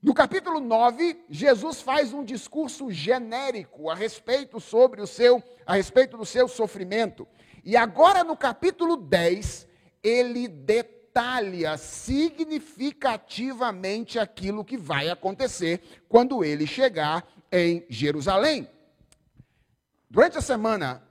No 0.08 0.14
capítulo 0.14 0.62
9, 0.62 1.26
Jesus 1.30 1.82
faz 1.82 2.14
um 2.14 2.24
discurso 2.24 2.90
genérico 2.90 3.90
a 3.90 3.94
respeito 3.94 4.58
sobre 4.58 5.02
o 5.02 5.06
seu, 5.06 5.44
a 5.66 5.76
respeito 5.76 6.16
do 6.16 6.26
seu 6.26 6.48
sofrimento. 6.48 7.28
E 7.62 7.76
agora 7.76 8.24
no 8.24 8.38
capítulo 8.38 8.96
10, 8.96 9.68
ele 10.02 10.48
detalha 10.48 11.78
significativamente 11.78 14.18
aquilo 14.18 14.64
que 14.64 14.78
vai 14.78 15.10
acontecer 15.10 15.82
quando 16.08 16.42
ele 16.42 16.66
chegar 16.66 17.28
em 17.52 17.86
Jerusalém. 17.90 18.66
Durante 20.10 20.38
a 20.38 20.42
semana, 20.42 21.04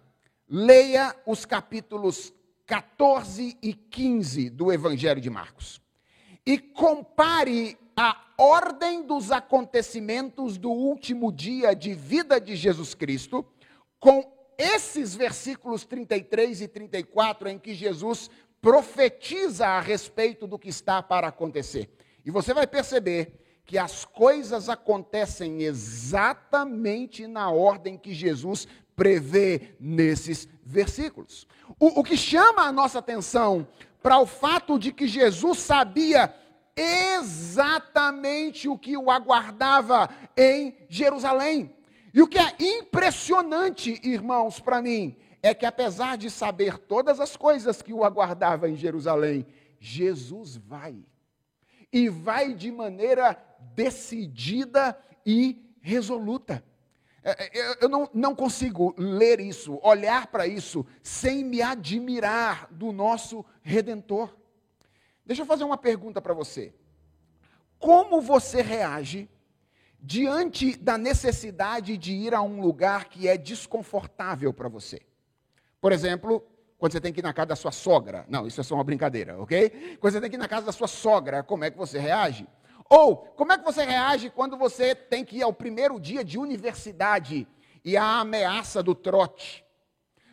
leia 0.49 1.15
os 1.27 1.45
capítulos 1.45 2.33
14 2.65 3.59
e 3.63 3.75
15 3.75 4.49
do 4.49 4.73
Evangelho 4.73 5.21
de 5.21 5.29
Marcos 5.29 5.83
e 6.47 6.57
compare 6.57 7.77
a 7.97 8.15
ordem 8.37 9.03
dos 9.03 9.33
acontecimentos 9.33 10.59
do 10.59 10.71
último 10.71 11.33
dia 11.33 11.75
de 11.75 11.95
vida 11.95 12.39
de 12.39 12.55
Jesus 12.55 12.95
Cristo 12.95 13.45
com 13.99 14.31
esses 14.59 15.15
versículos 15.15 15.85
33 15.87 16.61
e 16.61 16.69
34 16.69 17.49
em 17.49 17.59
que 17.59 17.75
Jesus 17.75 18.31
profetiza 18.61 19.67
a 19.67 19.81
respeito 19.81 20.47
do 20.47 20.59
que 20.59 20.69
está 20.69 21.03
para 21.03 21.29
acontecer. 21.29 21.89
E 22.25 22.31
você 22.31 22.53
vai 22.53 22.67
perceber 22.67 23.33
que 23.65 23.79
as 23.79 24.05
coisas 24.05 24.69
acontecem 24.69 25.63
exatamente 25.63 27.27
na 27.27 27.51
ordem 27.51 27.97
que 27.97 28.13
Jesus 28.13 28.69
prevê 28.95 29.75
nesses 29.81 30.49
versículos. 30.63 31.47
O, 31.81 32.01
o 32.01 32.05
que 32.05 32.17
chama 32.17 32.63
a 32.63 32.73
nossa 32.73 32.99
atenção 32.99 33.67
para 34.03 34.19
o 34.19 34.27
fato 34.27 34.79
de 34.79 34.93
que 34.93 35.09
Jesus 35.09 35.59
sabia 35.59 36.33
exatamente 36.77 38.69
o 38.69 38.77
que 38.77 38.97
o 38.97 39.11
aguardava 39.11 40.11
em 40.37 40.77
Jerusalém. 40.89 41.75
E 42.13 42.21
o 42.21 42.29
que 42.29 42.39
é 42.39 42.55
impressionante, 42.59 44.01
irmãos, 44.03 44.61
para 44.61 44.83
mim, 44.83 45.17
é 45.43 45.55
que 45.55 45.65
apesar 45.65 46.17
de 46.17 46.31
saber 46.31 46.79
todas 46.79 47.21
as 47.21 47.37
coisas 47.37 47.81
que 47.81 47.93
o 47.93 48.05
aguardava 48.05 48.69
em 48.69 48.77
Jerusalém, 48.77 49.47
Jesus 49.79 50.57
vai. 50.57 50.97
E 51.93 52.09
vai 52.09 52.53
de 52.53 52.71
maneira 52.71 53.39
decidida 53.75 54.99
e 55.25 55.75
resoluta. 55.81 56.65
É, 57.23 57.59
é, 57.59 57.85
eu 57.85 57.89
não, 57.89 58.09
não 58.15 58.35
consigo 58.35 58.95
ler 58.97 59.41
isso, 59.41 59.81
olhar 59.83 60.29
para 60.29 60.47
isso, 60.47 60.87
sem 61.03 61.45
me 61.45 61.61
admirar 61.61 62.69
do 62.71 62.93
nosso 62.93 63.45
Redentor. 63.63 64.35
Deixa 65.27 65.43
eu 65.43 65.47
fazer 65.47 65.65
uma 65.65 65.77
pergunta 65.77 66.23
para 66.23 66.33
você. 66.33 66.73
Como 67.79 68.21
você 68.21 68.63
reage 68.63 69.29
diante 70.01 70.77
da 70.77 70.97
necessidade 70.97 71.99
de 71.99 72.13
ir 72.13 72.33
a 72.35 72.41
um 72.41 72.61
lugar 72.61 73.07
que 73.07 73.27
é 73.27 73.37
desconfortável 73.37 74.53
para 74.55 74.69
você? 74.69 75.01
Por 75.81 75.93
exemplo, 75.93 76.47
Quando 76.79 76.93
você 76.93 77.01
tem 77.01 77.13
que 77.13 77.21
ir 77.21 77.23
na 77.23 77.33
casa 77.33 77.47
da 77.49 77.57
sua 77.57 77.73
sogra. 77.73 78.27
Não, 78.29 78.47
isso 78.47 78.61
é 78.61 78.65
só 78.65 78.75
uma 78.75 78.85
brincadeira, 78.85 79.41
ok? 79.41 79.97
Quando 79.99 80.13
você 80.13 80.21
tem 80.21 80.31
que 80.31 80.37
ir 80.37 80.39
na 80.39 80.49
casa 80.49 80.67
da 80.67 80.73
sua 80.73 80.87
sogra, 80.87 81.43
como 81.43 81.65
é 81.65 81.71
que 81.71 81.79
você 81.79 81.99
reage? 81.99 82.47
Ou, 82.89 83.17
como 83.17 83.53
é 83.53 83.59
que 83.59 83.65
você 83.65 83.83
reage 83.83 84.31
quando 84.31 84.57
você 84.57 84.95
tem 84.95 85.25
que 85.25 85.39
ir 85.39 85.43
ao 85.43 85.53
primeiro 85.53 85.99
dia 85.99 86.23
de 86.23 86.39
universidade 86.39 87.49
e 87.85 87.97
a 87.97 88.21
ameaça 88.21 88.83
do 88.83 88.95
trote? 88.95 89.66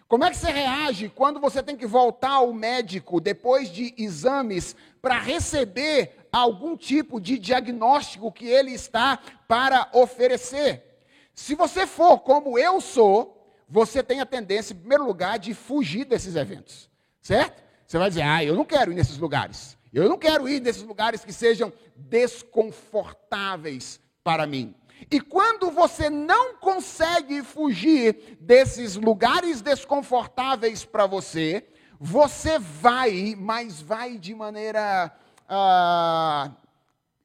Como 0.08 0.24
é 0.24 0.30
que 0.30 0.38
você 0.38 0.52
reage 0.52 1.10
quando 1.10 1.40
você 1.40 1.64
tem 1.64 1.76
que 1.76 1.88
voltar 1.88 2.32
ao 2.32 2.54
médico 2.54 3.20
depois 3.20 3.70
de 3.70 3.94
exames 3.98 4.76
para 5.02 5.20
receber 5.20 6.28
algum 6.32 6.78
tipo 6.78 7.20
de 7.20 7.38
diagnóstico 7.38 8.32
que 8.32 8.46
ele 8.46 8.72
está 8.72 9.20
para 9.48 9.90
oferecer? 9.94 10.84
Se 11.34 11.56
você 11.56 11.88
for 11.88 12.20
como 12.20 12.60
eu 12.60 12.80
sou, 12.80 13.52
você 13.68 14.04
tem 14.04 14.22
a 14.22 14.26
tendência, 14.26 14.74
em 14.74 14.78
primeiro 14.78 15.06
lugar, 15.06 15.40
de 15.40 15.54
fugir 15.54 16.06
desses 16.06 16.36
eventos, 16.36 16.90
certo? 17.22 17.64
Você 17.88 17.98
vai 17.98 18.10
dizer, 18.10 18.22
ah, 18.22 18.44
eu 18.44 18.56
não 18.56 18.66
quero 18.66 18.92
ir 18.92 18.96
nesses 18.96 19.18
lugares. 19.18 19.78
Eu 19.92 20.10
não 20.10 20.18
quero 20.18 20.50
ir 20.50 20.60
nesses 20.60 20.84
lugares 20.84 21.24
que 21.24 21.34
sejam 21.34 21.72
desconfortáveis 21.96 24.00
para 24.24 24.48
mim. 24.48 24.74
E 25.10 25.20
quando 25.20 25.72
você 25.72 26.10
não 26.10 26.56
consegue 26.56 27.44
fugir 27.44 28.38
desses 28.40 28.96
lugares 28.96 29.62
desconfortáveis 29.62 30.86
para 30.86 31.06
você, 31.06 31.68
você 32.00 32.60
vai, 32.60 33.36
mas 33.38 33.82
vai 33.82 34.18
de 34.18 34.36
maneira, 34.36 35.16
ah, 35.48 36.52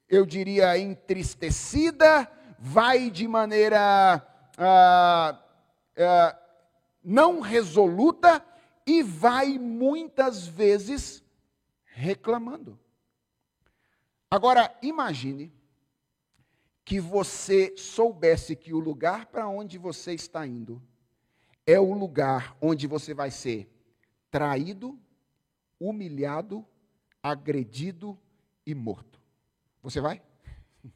eu 0.07 0.25
diria, 0.25 0.77
entristecida, 0.77 2.29
vai 2.57 3.09
de 3.09 3.27
maneira 3.27 4.25
ah, 4.57 5.39
ah, 5.97 6.39
não 7.03 7.39
resoluta 7.39 8.43
e 8.85 9.03
vai 9.03 9.57
muitas 9.57 10.47
vezes 10.47 11.23
reclamando. 11.85 12.79
Agora, 14.31 14.75
imagine 14.81 15.51
que 16.89 16.99
você 16.99 17.71
soubesse 17.77 18.55
que 18.55 18.73
o 18.73 18.79
lugar 18.79 19.27
para 19.27 19.47
onde 19.47 19.77
você 19.77 20.11
está 20.15 20.47
indo 20.47 20.81
é 21.63 21.79
o 21.79 21.93
lugar 21.93 22.57
onde 22.59 22.87
você 22.87 23.13
vai 23.13 23.29
ser 23.29 23.69
traído, 24.31 24.99
humilhado, 25.79 26.65
agredido 27.21 28.17
e 28.65 28.73
morto. 28.73 29.21
Você 29.83 30.01
vai? 30.01 30.19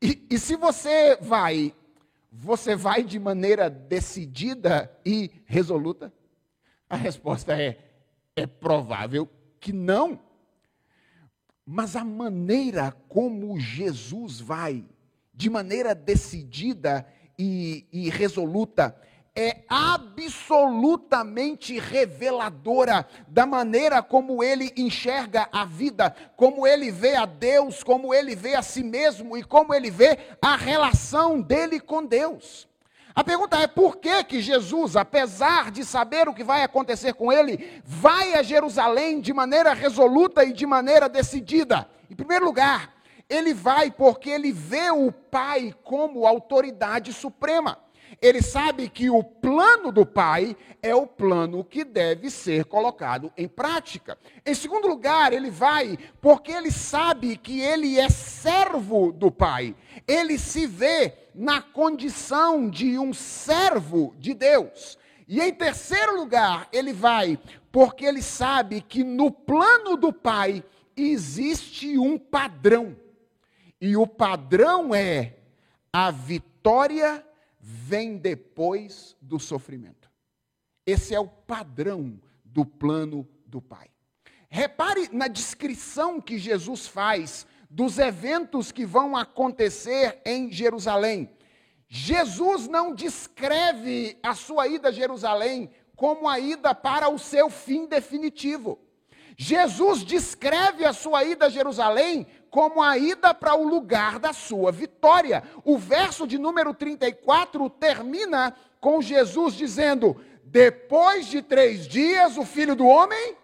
E, 0.00 0.26
e, 0.30 0.38
se 0.38 0.54
você 0.54 1.16
vai, 1.16 1.74
você 2.30 2.76
vai 2.76 3.02
de 3.02 3.18
maneira 3.18 3.68
decidida 3.68 4.96
e 5.04 5.28
resoluta? 5.44 6.12
A 6.88 6.94
resposta 6.94 7.60
é: 7.60 7.76
é 8.36 8.46
provável 8.46 9.28
que 9.58 9.72
não. 9.72 10.20
Mas 11.70 11.94
a 11.96 12.02
maneira 12.02 12.96
como 13.10 13.60
Jesus 13.60 14.40
vai, 14.40 14.86
de 15.34 15.50
maneira 15.50 15.94
decidida 15.94 17.06
e, 17.38 17.86
e 17.92 18.08
resoluta, 18.08 18.98
é 19.36 19.64
absolutamente 19.68 21.78
reveladora 21.78 23.06
da 23.28 23.44
maneira 23.44 24.02
como 24.02 24.42
ele 24.42 24.72
enxerga 24.78 25.46
a 25.52 25.66
vida, 25.66 26.16
como 26.36 26.66
ele 26.66 26.90
vê 26.90 27.16
a 27.16 27.26
Deus, 27.26 27.82
como 27.82 28.14
ele 28.14 28.34
vê 28.34 28.54
a 28.54 28.62
si 28.62 28.82
mesmo 28.82 29.36
e 29.36 29.42
como 29.42 29.74
ele 29.74 29.90
vê 29.90 30.18
a 30.40 30.56
relação 30.56 31.38
dele 31.38 31.78
com 31.78 32.02
Deus. 32.02 32.66
A 33.18 33.24
pergunta 33.24 33.56
é 33.56 33.66
por 33.66 33.96
que 33.96 34.22
que 34.22 34.40
Jesus, 34.40 34.94
apesar 34.94 35.72
de 35.72 35.84
saber 35.84 36.28
o 36.28 36.32
que 36.32 36.44
vai 36.44 36.62
acontecer 36.62 37.14
com 37.14 37.32
ele, 37.32 37.82
vai 37.84 38.34
a 38.34 38.44
Jerusalém 38.44 39.20
de 39.20 39.32
maneira 39.32 39.74
resoluta 39.74 40.44
e 40.44 40.52
de 40.52 40.64
maneira 40.64 41.08
decidida? 41.08 41.90
Em 42.08 42.14
primeiro 42.14 42.44
lugar, 42.44 42.94
ele 43.28 43.52
vai 43.52 43.90
porque 43.90 44.30
ele 44.30 44.52
vê 44.52 44.92
o 44.92 45.10
Pai 45.10 45.74
como 45.82 46.28
autoridade 46.28 47.12
suprema. 47.12 47.76
Ele 48.22 48.40
sabe 48.40 48.88
que 48.88 49.10
o 49.10 49.22
plano 49.22 49.90
do 49.90 50.06
Pai 50.06 50.56
é 50.80 50.94
o 50.94 51.04
plano 51.04 51.64
que 51.64 51.82
deve 51.82 52.30
ser 52.30 52.66
colocado 52.66 53.32
em 53.36 53.48
prática. 53.48 54.16
Em 54.46 54.54
segundo 54.54 54.86
lugar, 54.86 55.32
ele 55.32 55.50
vai 55.50 55.98
porque 56.20 56.52
ele 56.52 56.70
sabe 56.70 57.36
que 57.36 57.60
ele 57.60 57.98
é 57.98 58.08
servo 58.08 59.10
do 59.10 59.28
Pai. 59.28 59.74
Ele 60.06 60.38
se 60.38 60.68
vê 60.68 61.27
na 61.38 61.62
condição 61.62 62.68
de 62.68 62.98
um 62.98 63.14
servo 63.14 64.12
de 64.18 64.34
Deus. 64.34 64.98
E 65.28 65.40
em 65.40 65.54
terceiro 65.54 66.16
lugar, 66.16 66.68
ele 66.72 66.92
vai 66.92 67.38
porque 67.70 68.04
ele 68.04 68.20
sabe 68.20 68.80
que 68.80 69.04
no 69.04 69.30
plano 69.30 69.96
do 69.96 70.12
Pai 70.12 70.64
existe 70.96 71.96
um 71.96 72.18
padrão. 72.18 72.96
E 73.80 73.96
o 73.96 74.04
padrão 74.04 74.92
é 74.92 75.36
a 75.92 76.10
vitória 76.10 77.24
vem 77.60 78.16
depois 78.16 79.16
do 79.22 79.38
sofrimento. 79.38 80.10
Esse 80.84 81.14
é 81.14 81.20
o 81.20 81.28
padrão 81.28 82.20
do 82.44 82.64
plano 82.64 83.28
do 83.46 83.62
Pai. 83.62 83.88
Repare 84.48 85.08
na 85.12 85.28
descrição 85.28 86.20
que 86.20 86.36
Jesus 86.36 86.88
faz 86.88 87.46
dos 87.70 87.98
eventos 87.98 88.72
que 88.72 88.84
vão 88.84 89.16
acontecer 89.16 90.20
em 90.24 90.50
Jerusalém. 90.50 91.30
Jesus 91.88 92.68
não 92.68 92.94
descreve 92.94 94.18
a 94.22 94.34
sua 94.34 94.68
ida 94.68 94.88
a 94.88 94.92
Jerusalém 94.92 95.70
como 95.96 96.28
a 96.28 96.38
ida 96.38 96.74
para 96.74 97.08
o 97.08 97.18
seu 97.18 97.50
fim 97.50 97.86
definitivo. 97.86 98.78
Jesus 99.36 100.04
descreve 100.04 100.84
a 100.84 100.92
sua 100.92 101.24
ida 101.24 101.46
a 101.46 101.48
Jerusalém 101.48 102.26
como 102.50 102.82
a 102.82 102.98
ida 102.98 103.32
para 103.32 103.54
o 103.54 103.66
lugar 103.66 104.18
da 104.18 104.32
sua 104.32 104.72
vitória. 104.72 105.44
O 105.64 105.78
verso 105.78 106.26
de 106.26 106.36
número 106.38 106.74
34 106.74 107.70
termina 107.70 108.54
com 108.80 109.00
Jesus 109.00 109.54
dizendo: 109.54 110.20
Depois 110.44 111.26
de 111.26 111.40
três 111.40 111.86
dias, 111.86 112.36
o 112.36 112.44
filho 112.44 112.74
do 112.74 112.86
homem 112.86 113.36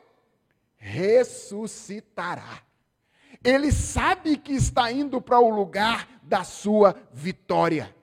ressuscitará. 0.76 2.62
Ele 3.44 3.70
sabe 3.70 4.38
que 4.38 4.52
está 4.52 4.90
indo 4.90 5.20
para 5.20 5.38
o 5.38 5.50
lugar 5.50 6.08
da 6.22 6.42
sua 6.42 6.96
vitória. 7.12 7.94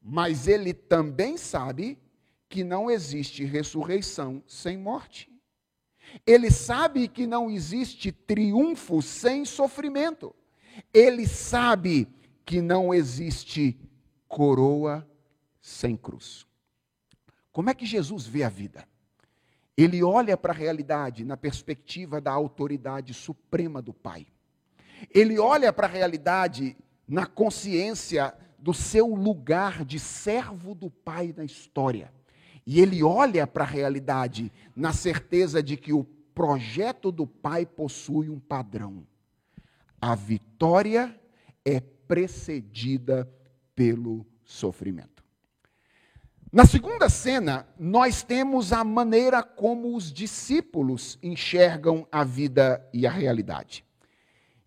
Mas 0.00 0.48
ele 0.48 0.72
também 0.72 1.36
sabe 1.36 1.98
que 2.48 2.64
não 2.64 2.90
existe 2.90 3.44
ressurreição 3.44 4.42
sem 4.46 4.78
morte. 4.78 5.30
Ele 6.26 6.50
sabe 6.50 7.06
que 7.06 7.26
não 7.26 7.50
existe 7.50 8.10
triunfo 8.10 9.00
sem 9.00 9.44
sofrimento. 9.44 10.34
Ele 10.92 11.26
sabe 11.26 12.08
que 12.44 12.60
não 12.60 12.92
existe 12.92 13.78
coroa 14.26 15.06
sem 15.60 15.96
cruz. 15.96 16.46
Como 17.52 17.70
é 17.70 17.74
que 17.74 17.86
Jesus 17.86 18.26
vê 18.26 18.42
a 18.42 18.48
vida? 18.48 18.88
Ele 19.76 20.02
olha 20.02 20.36
para 20.36 20.52
a 20.52 20.56
realidade 20.56 21.24
na 21.24 21.36
perspectiva 21.36 22.20
da 22.20 22.32
autoridade 22.32 23.14
suprema 23.14 23.80
do 23.80 23.92
Pai. 23.92 24.26
Ele 25.10 25.38
olha 25.38 25.72
para 25.72 25.86
a 25.86 25.90
realidade 25.90 26.76
na 27.06 27.26
consciência 27.26 28.34
do 28.58 28.72
seu 28.72 29.08
lugar 29.08 29.84
de 29.84 29.98
servo 29.98 30.74
do 30.74 30.88
Pai 30.88 31.34
na 31.36 31.44
história. 31.44 32.12
E 32.64 32.80
ele 32.80 33.02
olha 33.02 33.46
para 33.46 33.64
a 33.64 33.66
realidade 33.66 34.52
na 34.74 34.92
certeza 34.92 35.62
de 35.62 35.76
que 35.76 35.92
o 35.92 36.04
projeto 36.34 37.10
do 37.10 37.26
Pai 37.26 37.66
possui 37.66 38.28
um 38.28 38.38
padrão. 38.38 39.04
A 40.00 40.14
vitória 40.14 41.18
é 41.64 41.80
precedida 41.80 43.28
pelo 43.74 44.24
sofrimento. 44.44 45.24
Na 46.52 46.66
segunda 46.66 47.08
cena, 47.08 47.66
nós 47.78 48.22
temos 48.22 48.72
a 48.72 48.84
maneira 48.84 49.42
como 49.42 49.96
os 49.96 50.12
discípulos 50.12 51.18
enxergam 51.22 52.06
a 52.12 52.22
vida 52.24 52.86
e 52.92 53.06
a 53.06 53.10
realidade. 53.10 53.84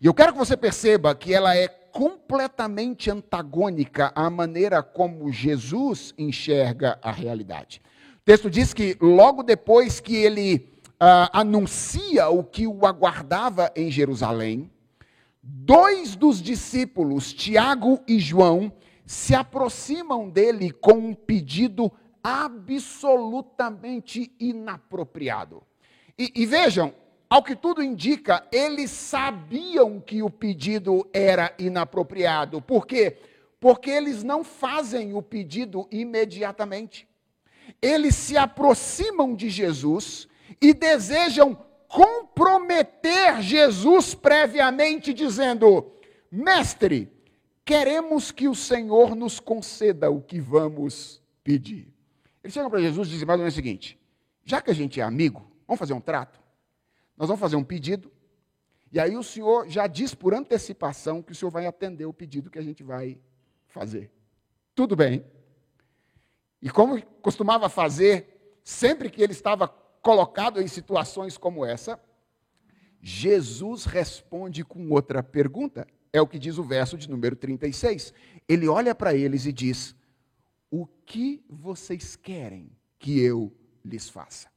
E 0.00 0.06
eu 0.06 0.12
quero 0.12 0.32
que 0.32 0.38
você 0.38 0.56
perceba 0.56 1.14
que 1.14 1.32
ela 1.32 1.56
é 1.56 1.68
completamente 1.68 3.10
antagônica 3.10 4.12
à 4.14 4.28
maneira 4.28 4.82
como 4.82 5.32
Jesus 5.32 6.12
enxerga 6.18 6.98
a 7.02 7.10
realidade. 7.10 7.80
O 8.16 8.24
texto 8.26 8.50
diz 8.50 8.74
que 8.74 8.98
logo 9.00 9.42
depois 9.42 9.98
que 9.98 10.14
ele 10.14 10.68
uh, 10.96 11.32
anuncia 11.32 12.28
o 12.28 12.44
que 12.44 12.66
o 12.66 12.84
aguardava 12.84 13.72
em 13.74 13.90
Jerusalém, 13.90 14.70
dois 15.42 16.14
dos 16.14 16.42
discípulos, 16.42 17.32
Tiago 17.32 17.98
e 18.06 18.18
João, 18.18 18.70
se 19.06 19.34
aproximam 19.34 20.28
dele 20.28 20.72
com 20.72 20.92
um 20.92 21.14
pedido 21.14 21.90
absolutamente 22.22 24.30
inapropriado. 24.38 25.62
E, 26.18 26.30
e 26.34 26.44
vejam, 26.44 26.92
ao 27.28 27.42
que 27.42 27.56
tudo 27.56 27.82
indica, 27.82 28.46
eles 28.52 28.90
sabiam 28.90 30.00
que 30.00 30.22
o 30.22 30.30
pedido 30.30 31.08
era 31.12 31.52
inapropriado. 31.58 32.62
Por 32.62 32.86
quê? 32.86 33.18
Porque 33.58 33.90
eles 33.90 34.22
não 34.22 34.44
fazem 34.44 35.12
o 35.14 35.20
pedido 35.20 35.88
imediatamente. 35.90 37.08
eles 37.82 38.14
se 38.14 38.36
aproximam 38.36 39.34
de 39.34 39.50
Jesus 39.50 40.28
e 40.60 40.72
desejam 40.72 41.58
comprometer 41.88 43.42
Jesus 43.42 44.14
previamente, 44.14 45.12
dizendo: 45.12 45.92
Mestre, 46.30 47.10
queremos 47.64 48.30
que 48.30 48.46
o 48.46 48.54
Senhor 48.54 49.16
nos 49.16 49.40
conceda 49.40 50.10
o 50.10 50.20
que 50.20 50.40
vamos 50.40 51.20
pedir. 51.42 51.88
Eles 52.42 52.54
chegam 52.54 52.70
para 52.70 52.80
Jesus 52.80 53.08
e 53.08 53.10
dizem 53.10 53.26
mais 53.26 53.38
ou 53.38 53.42
menos 53.42 53.54
o 53.54 53.56
seguinte: 53.56 53.98
já 54.44 54.60
que 54.60 54.70
a 54.70 54.74
gente 54.74 55.00
é 55.00 55.02
amigo, 55.02 55.50
vamos 55.66 55.78
fazer 55.80 55.92
um 55.92 56.00
trato? 56.00 56.45
Nós 57.16 57.28
vamos 57.28 57.40
fazer 57.40 57.56
um 57.56 57.64
pedido, 57.64 58.12
e 58.92 59.00
aí 59.00 59.16
o 59.16 59.22
Senhor 59.22 59.68
já 59.68 59.86
diz 59.86 60.14
por 60.14 60.34
antecipação 60.34 61.22
que 61.22 61.32
o 61.32 61.34
Senhor 61.34 61.50
vai 61.50 61.66
atender 61.66 62.06
o 62.06 62.12
pedido 62.12 62.50
que 62.50 62.58
a 62.58 62.62
gente 62.62 62.82
vai 62.82 63.18
fazer. 63.66 64.10
Tudo 64.74 64.94
bem. 64.94 65.24
E 66.62 66.70
como 66.70 67.00
costumava 67.22 67.68
fazer, 67.68 68.58
sempre 68.62 69.10
que 69.10 69.22
ele 69.22 69.32
estava 69.32 69.68
colocado 69.68 70.60
em 70.60 70.68
situações 70.68 71.36
como 71.36 71.64
essa, 71.64 72.00
Jesus 73.00 73.84
responde 73.84 74.64
com 74.64 74.90
outra 74.90 75.22
pergunta. 75.22 75.86
É 76.12 76.20
o 76.20 76.26
que 76.26 76.38
diz 76.38 76.58
o 76.58 76.64
verso 76.64 76.96
de 76.96 77.10
número 77.10 77.36
36. 77.36 78.12
Ele 78.48 78.68
olha 78.68 78.94
para 78.94 79.14
eles 79.14 79.46
e 79.46 79.52
diz: 79.52 79.94
O 80.70 80.86
que 80.86 81.44
vocês 81.48 82.16
querem 82.16 82.70
que 82.98 83.20
eu 83.20 83.52
lhes 83.84 84.08
faça? 84.08 84.48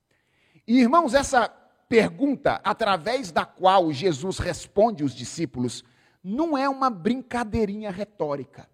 E, 0.66 0.80
irmãos, 0.80 1.14
essa 1.14 1.48
pergunta, 1.90 2.62
através 2.64 3.32
da 3.32 3.44
qual 3.44 3.92
Jesus 3.92 4.38
responde 4.38 5.04
os 5.04 5.16
discípulos, 5.16 5.84
não 6.24 6.56
é 6.56 6.70
uma 6.70 6.90
brincadeirinha 6.92 7.90
retórica. 7.90 8.70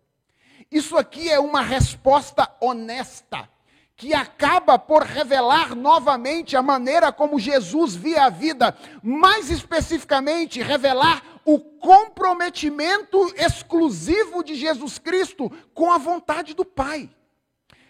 Isso 0.70 0.98
aqui 0.98 1.30
é 1.30 1.40
uma 1.40 1.62
resposta 1.62 2.54
honesta, 2.60 3.50
que 3.96 4.14
acaba 4.14 4.78
por 4.78 5.04
revelar 5.04 5.74
novamente 5.74 6.58
a 6.58 6.62
maneira 6.62 7.14
como 7.14 7.40
Jesus 7.40 7.96
via 7.96 8.26
a 8.26 8.30
vida, 8.30 8.76
mais 9.02 9.50
especificamente, 9.50 10.62
revelar 10.62 11.24
o 11.46 11.60
comprometimento 11.60 13.34
exclusivo 13.38 14.44
de 14.44 14.56
Jesus 14.56 15.00
Cristo 15.00 15.50
com 15.74 15.94
a 15.94 15.98
vontade 15.98 16.54
do 16.54 16.66
Pai. 16.66 17.10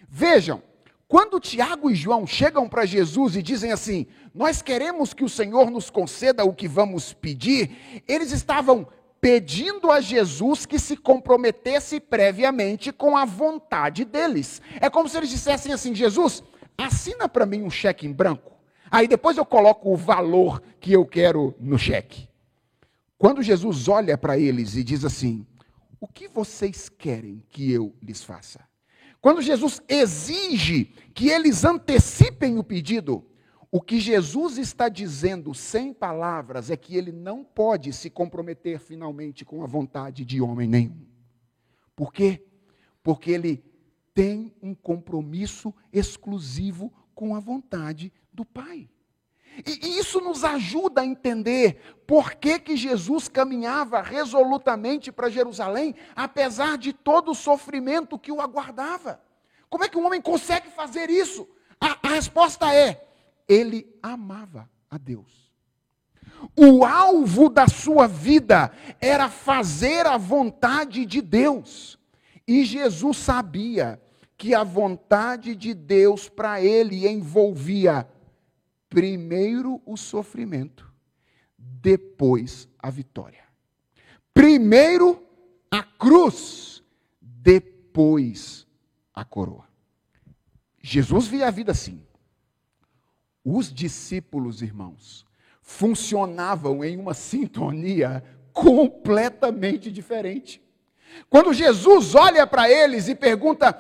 Vejam, 0.08 0.62
quando 1.08 1.40
Tiago 1.40 1.90
e 1.90 1.96
João 1.96 2.28
chegam 2.28 2.68
para 2.68 2.86
Jesus 2.86 3.36
e 3.36 3.42
dizem 3.42 3.72
assim: 3.72 4.08
Nós 4.36 4.62
queremos 4.62 5.14
que 5.14 5.24
o 5.24 5.30
Senhor 5.30 5.72
nos 5.72 5.90
conceda 5.90 6.44
o 6.44 6.54
que 6.54 6.68
vamos 6.68 7.14
pedir, 7.14 8.04
eles 8.06 8.34
estavam 8.34 8.86
pedindo 9.22 9.90
a 9.90 10.02
Jesus 10.02 10.66
que 10.66 10.78
se 10.78 10.98
comprometesse 10.98 12.02
previamente 12.02 12.92
com 12.92 13.16
a 13.16 13.24
vontade 13.24 14.04
deles. 14.04 14.62
É 14.82 14.90
como 14.90 15.08
se 15.08 15.16
eles 15.16 15.30
dissessem 15.30 15.72
assim: 15.72 15.96
Jesus, 15.96 16.44
assina 16.78 17.30
para 17.30 17.46
mim 17.46 17.64
um 17.64 17.70
cheque 17.70 18.06
em 18.06 18.12
branco, 18.12 18.52
aí 18.92 19.08
depois 19.08 19.38
eu 19.38 19.46
coloco 19.46 19.94
o 19.94 19.96
valor 19.96 20.62
que 20.82 20.92
eu 20.92 21.06
quero 21.06 21.56
no 21.58 21.80
cheque. 21.80 22.28
Quando 23.18 23.42
Jesus 23.42 23.88
olha 23.88 24.18
para 24.18 24.38
eles 24.38 24.76
e 24.76 24.84
diz 24.84 25.06
assim: 25.06 25.48
O 25.98 26.10
que 26.10 26.28
vocês 26.28 26.90
querem 26.90 27.42
que 27.50 27.72
eu 27.72 27.96
lhes 28.04 28.22
faça? 28.22 28.60
Quando 29.22 29.42
Jesus 29.42 29.82
exige 29.88 30.94
que 31.14 31.30
eles 31.30 31.64
antecipem 31.64 32.60
o 32.60 32.64
pedido, 32.64 33.26
o 33.76 33.82
que 33.82 34.00
Jesus 34.00 34.58
está 34.58 34.88
dizendo 34.88 35.54
sem 35.54 35.94
palavras 35.94 36.72
é 36.72 36.78
que 36.78 36.96
ele 36.96 37.12
não 37.12 37.44
pode 37.44 37.92
se 37.92 38.10
comprometer 38.10 38.80
finalmente 38.80 39.44
com 39.44 39.62
a 39.66 39.68
vontade 39.68 40.24
de 40.24 40.40
homem 40.40 40.66
nenhum. 40.66 41.06
Por 41.94 42.14
quê? 42.14 42.42
Porque 43.04 43.32
ele 43.32 43.62
tem 44.14 44.56
um 44.64 44.74
compromisso 44.74 45.74
exclusivo 45.92 46.90
com 47.14 47.36
a 47.36 47.42
vontade 47.42 48.14
do 48.32 48.46
Pai. 48.46 48.88
E 49.68 50.00
isso 50.00 50.22
nos 50.22 50.46
ajuda 50.46 51.02
a 51.02 51.06
entender 51.06 51.98
por 52.08 52.36
que, 52.36 52.58
que 52.60 52.78
Jesus 52.78 53.28
caminhava 53.28 54.02
resolutamente 54.02 55.12
para 55.12 55.30
Jerusalém, 55.30 55.94
apesar 56.16 56.78
de 56.78 56.94
todo 56.94 57.32
o 57.32 57.36
sofrimento 57.36 58.18
que 58.18 58.32
o 58.32 58.40
aguardava. 58.40 59.22
Como 59.70 59.84
é 59.84 59.90
que 59.90 59.98
um 59.98 60.06
homem 60.06 60.22
consegue 60.22 60.70
fazer 60.70 61.10
isso? 61.10 61.46
A, 61.78 61.98
a 62.02 62.12
resposta 62.14 62.74
é: 62.74 63.06
ele 63.48 63.88
amava 64.02 64.70
a 64.90 64.98
Deus. 64.98 65.52
O 66.56 66.84
alvo 66.84 67.50
da 67.50 67.68
sua 67.68 68.08
vida 68.08 68.72
era 69.00 69.30
fazer 69.30 70.06
a 70.06 70.18
vontade 70.18 71.06
de 71.06 71.22
Deus. 71.22 71.98
E 72.48 72.64
Jesus 72.64 73.18
sabia 73.18 74.02
que 74.38 74.54
a 74.54 74.64
vontade 74.64 75.56
de 75.56 75.74
Deus 75.74 76.28
para 76.30 76.62
ele 76.62 77.08
envolvia 77.08 78.08
primeiro 78.90 79.82
o 79.86 79.98
sofrimento, 79.98 80.92
depois 81.58 82.68
a 82.80 82.90
vitória. 82.90 83.44
Primeiro 84.34 85.24
a 85.72 85.82
cruz, 85.84 86.84
depois 87.22 88.68
a 89.14 89.24
coroa. 89.24 89.66
Jesus 90.82 91.28
via 91.28 91.48
a 91.48 91.52
vida 91.52 91.72
assim. 91.72 92.06
Os 93.46 93.72
discípulos, 93.72 94.64
irmãos, 94.64 95.24
funcionavam 95.62 96.84
em 96.84 96.98
uma 96.98 97.14
sintonia 97.14 98.24
completamente 98.52 99.92
diferente. 99.92 100.60
Quando 101.30 101.54
Jesus 101.54 102.16
olha 102.16 102.48
para 102.48 102.68
eles 102.68 103.08
e 103.08 103.14
pergunta: 103.14 103.80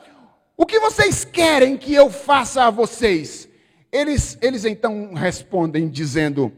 O 0.56 0.67
que 0.67 0.80
vocês 0.80 1.25
querem 1.25 1.78
que 1.78 1.95
eu 1.95 2.12
faça 2.12 2.65
a 2.65 2.69
vocês? 2.69 3.49
Eles, 3.91 4.38
eles 4.39 4.65
então 4.65 5.15
respondem 5.15 5.89
dizendo: 5.89 6.54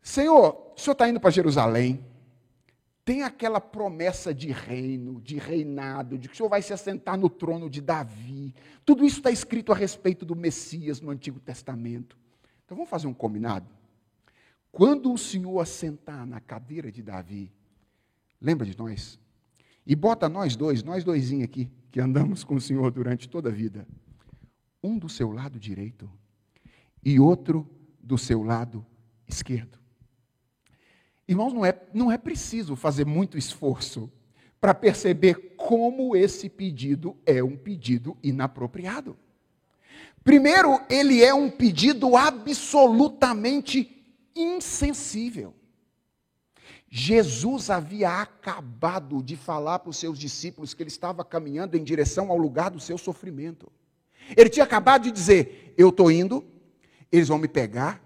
Senhor, 0.00 0.74
o 0.76 0.80
senhor 0.80 0.92
está 0.92 1.08
indo 1.08 1.18
para 1.18 1.30
Jerusalém, 1.30 2.04
tem 3.04 3.24
aquela 3.24 3.60
promessa 3.60 4.32
de 4.32 4.52
reino, 4.52 5.20
de 5.20 5.38
reinado, 5.38 6.16
de 6.16 6.28
que 6.28 6.34
o 6.34 6.36
senhor 6.36 6.48
vai 6.48 6.62
se 6.62 6.72
assentar 6.72 7.18
no 7.18 7.28
trono 7.28 7.68
de 7.68 7.80
Davi. 7.80 8.54
Tudo 8.84 9.04
isso 9.04 9.16
está 9.16 9.30
escrito 9.30 9.72
a 9.72 9.74
respeito 9.74 10.24
do 10.24 10.36
Messias 10.36 11.00
no 11.00 11.10
Antigo 11.10 11.40
Testamento. 11.40 12.16
Então 12.68 12.76
vamos 12.76 12.90
fazer 12.90 13.06
um 13.06 13.14
combinado? 13.14 13.66
Quando 14.70 15.10
o 15.10 15.16
senhor 15.16 15.58
assentar 15.58 16.26
na 16.26 16.38
cadeira 16.38 16.92
de 16.92 17.02
Davi, 17.02 17.50
lembra 18.38 18.66
de 18.66 18.76
nós? 18.76 19.18
E 19.86 19.96
bota 19.96 20.28
nós 20.28 20.54
dois, 20.54 20.82
nós 20.82 21.02
doisinhos 21.02 21.44
aqui, 21.44 21.70
que 21.90 21.98
andamos 21.98 22.44
com 22.44 22.56
o 22.56 22.60
senhor 22.60 22.90
durante 22.90 23.26
toda 23.26 23.48
a 23.48 23.52
vida. 23.52 23.88
Um 24.84 24.98
do 24.98 25.08
seu 25.08 25.30
lado 25.32 25.58
direito 25.58 26.10
e 27.02 27.18
outro 27.18 27.66
do 27.98 28.18
seu 28.18 28.42
lado 28.42 28.84
esquerdo. 29.26 29.78
Irmãos, 31.26 31.54
não 31.54 31.64
é, 31.64 31.88
não 31.94 32.12
é 32.12 32.18
preciso 32.18 32.76
fazer 32.76 33.06
muito 33.06 33.38
esforço 33.38 34.12
para 34.60 34.74
perceber 34.74 35.54
como 35.56 36.14
esse 36.14 36.50
pedido 36.50 37.16
é 37.24 37.42
um 37.42 37.56
pedido 37.56 38.14
inapropriado. 38.22 39.16
Primeiro, 40.22 40.80
ele 40.90 41.24
é 41.24 41.32
um 41.32 41.50
pedido 41.50 42.16
absolutamente 42.16 44.04
insensível. 44.36 45.54
Jesus 46.90 47.68
havia 47.68 48.20
acabado 48.20 49.22
de 49.22 49.36
falar 49.36 49.78
para 49.78 49.90
os 49.90 49.96
seus 49.96 50.18
discípulos 50.18 50.72
que 50.72 50.82
ele 50.82 50.88
estava 50.88 51.24
caminhando 51.24 51.76
em 51.76 51.84
direção 51.84 52.30
ao 52.30 52.38
lugar 52.38 52.70
do 52.70 52.80
seu 52.80 52.96
sofrimento. 52.96 53.70
Ele 54.36 54.48
tinha 54.48 54.64
acabado 54.64 55.04
de 55.04 55.10
dizer: 55.10 55.74
Eu 55.76 55.90
estou 55.90 56.10
indo, 56.10 56.44
eles 57.12 57.28
vão 57.28 57.38
me 57.38 57.48
pegar, 57.48 58.02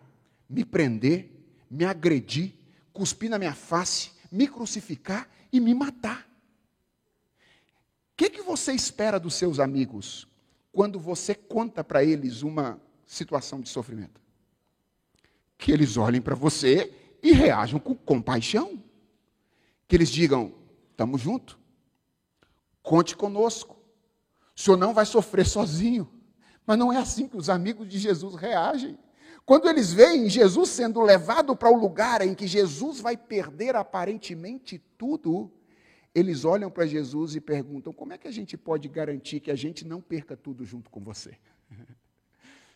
me 0.48 0.64
prender, 0.64 1.30
me 1.70 1.84
agredir, 1.84 2.54
cuspir 2.92 3.30
na 3.30 3.38
minha 3.38 3.54
face, 3.54 4.10
me 4.30 4.48
crucificar 4.48 5.28
e 5.52 5.60
me 5.60 5.74
matar. 5.74 6.28
O 8.12 8.16
que, 8.16 8.30
que 8.30 8.42
você 8.42 8.72
espera 8.72 9.18
dos 9.18 9.34
seus 9.34 9.58
amigos 9.58 10.28
quando 10.72 10.98
você 10.98 11.34
conta 11.34 11.84
para 11.84 12.02
eles 12.02 12.42
uma 12.42 12.80
situação 13.06 13.60
de 13.60 13.68
sofrimento? 13.68 14.20
Que 15.58 15.70
eles 15.70 15.96
olhem 15.96 16.20
para 16.20 16.34
você 16.34 16.92
e 17.22 17.32
reajam 17.32 17.78
com 17.78 17.94
compaixão. 17.94 18.82
Que 19.86 19.94
eles 19.94 20.08
digam: 20.08 20.54
estamos 20.90 21.20
juntos, 21.20 21.58
conte 22.82 23.14
conosco, 23.14 23.76
o 24.56 24.60
senhor 24.60 24.76
não 24.76 24.94
vai 24.94 25.06
sofrer 25.06 25.46
sozinho. 25.46 26.10
Mas 26.66 26.78
não 26.78 26.92
é 26.92 26.96
assim 26.96 27.28
que 27.28 27.36
os 27.36 27.50
amigos 27.50 27.88
de 27.88 27.98
Jesus 27.98 28.34
reagem. 28.34 28.98
Quando 29.44 29.68
eles 29.68 29.92
veem 29.92 30.28
Jesus 30.28 30.68
sendo 30.70 31.00
levado 31.00 31.56
para 31.56 31.70
o 31.70 31.76
lugar 31.76 32.22
em 32.22 32.34
que 32.34 32.46
Jesus 32.46 33.00
vai 33.00 33.16
perder 33.16 33.74
aparentemente 33.74 34.78
tudo, 34.96 35.50
eles 36.14 36.44
olham 36.44 36.70
para 36.70 36.86
Jesus 36.86 37.34
e 37.34 37.40
perguntam: 37.40 37.92
como 37.92 38.12
é 38.12 38.18
que 38.18 38.28
a 38.28 38.30
gente 38.32 38.56
pode 38.56 38.88
garantir 38.88 39.40
que 39.40 39.50
a 39.50 39.54
gente 39.54 39.86
não 39.86 40.00
perca 40.00 40.36
tudo 40.36 40.64
junto 40.64 40.90
com 40.90 41.00
você? 41.00 41.36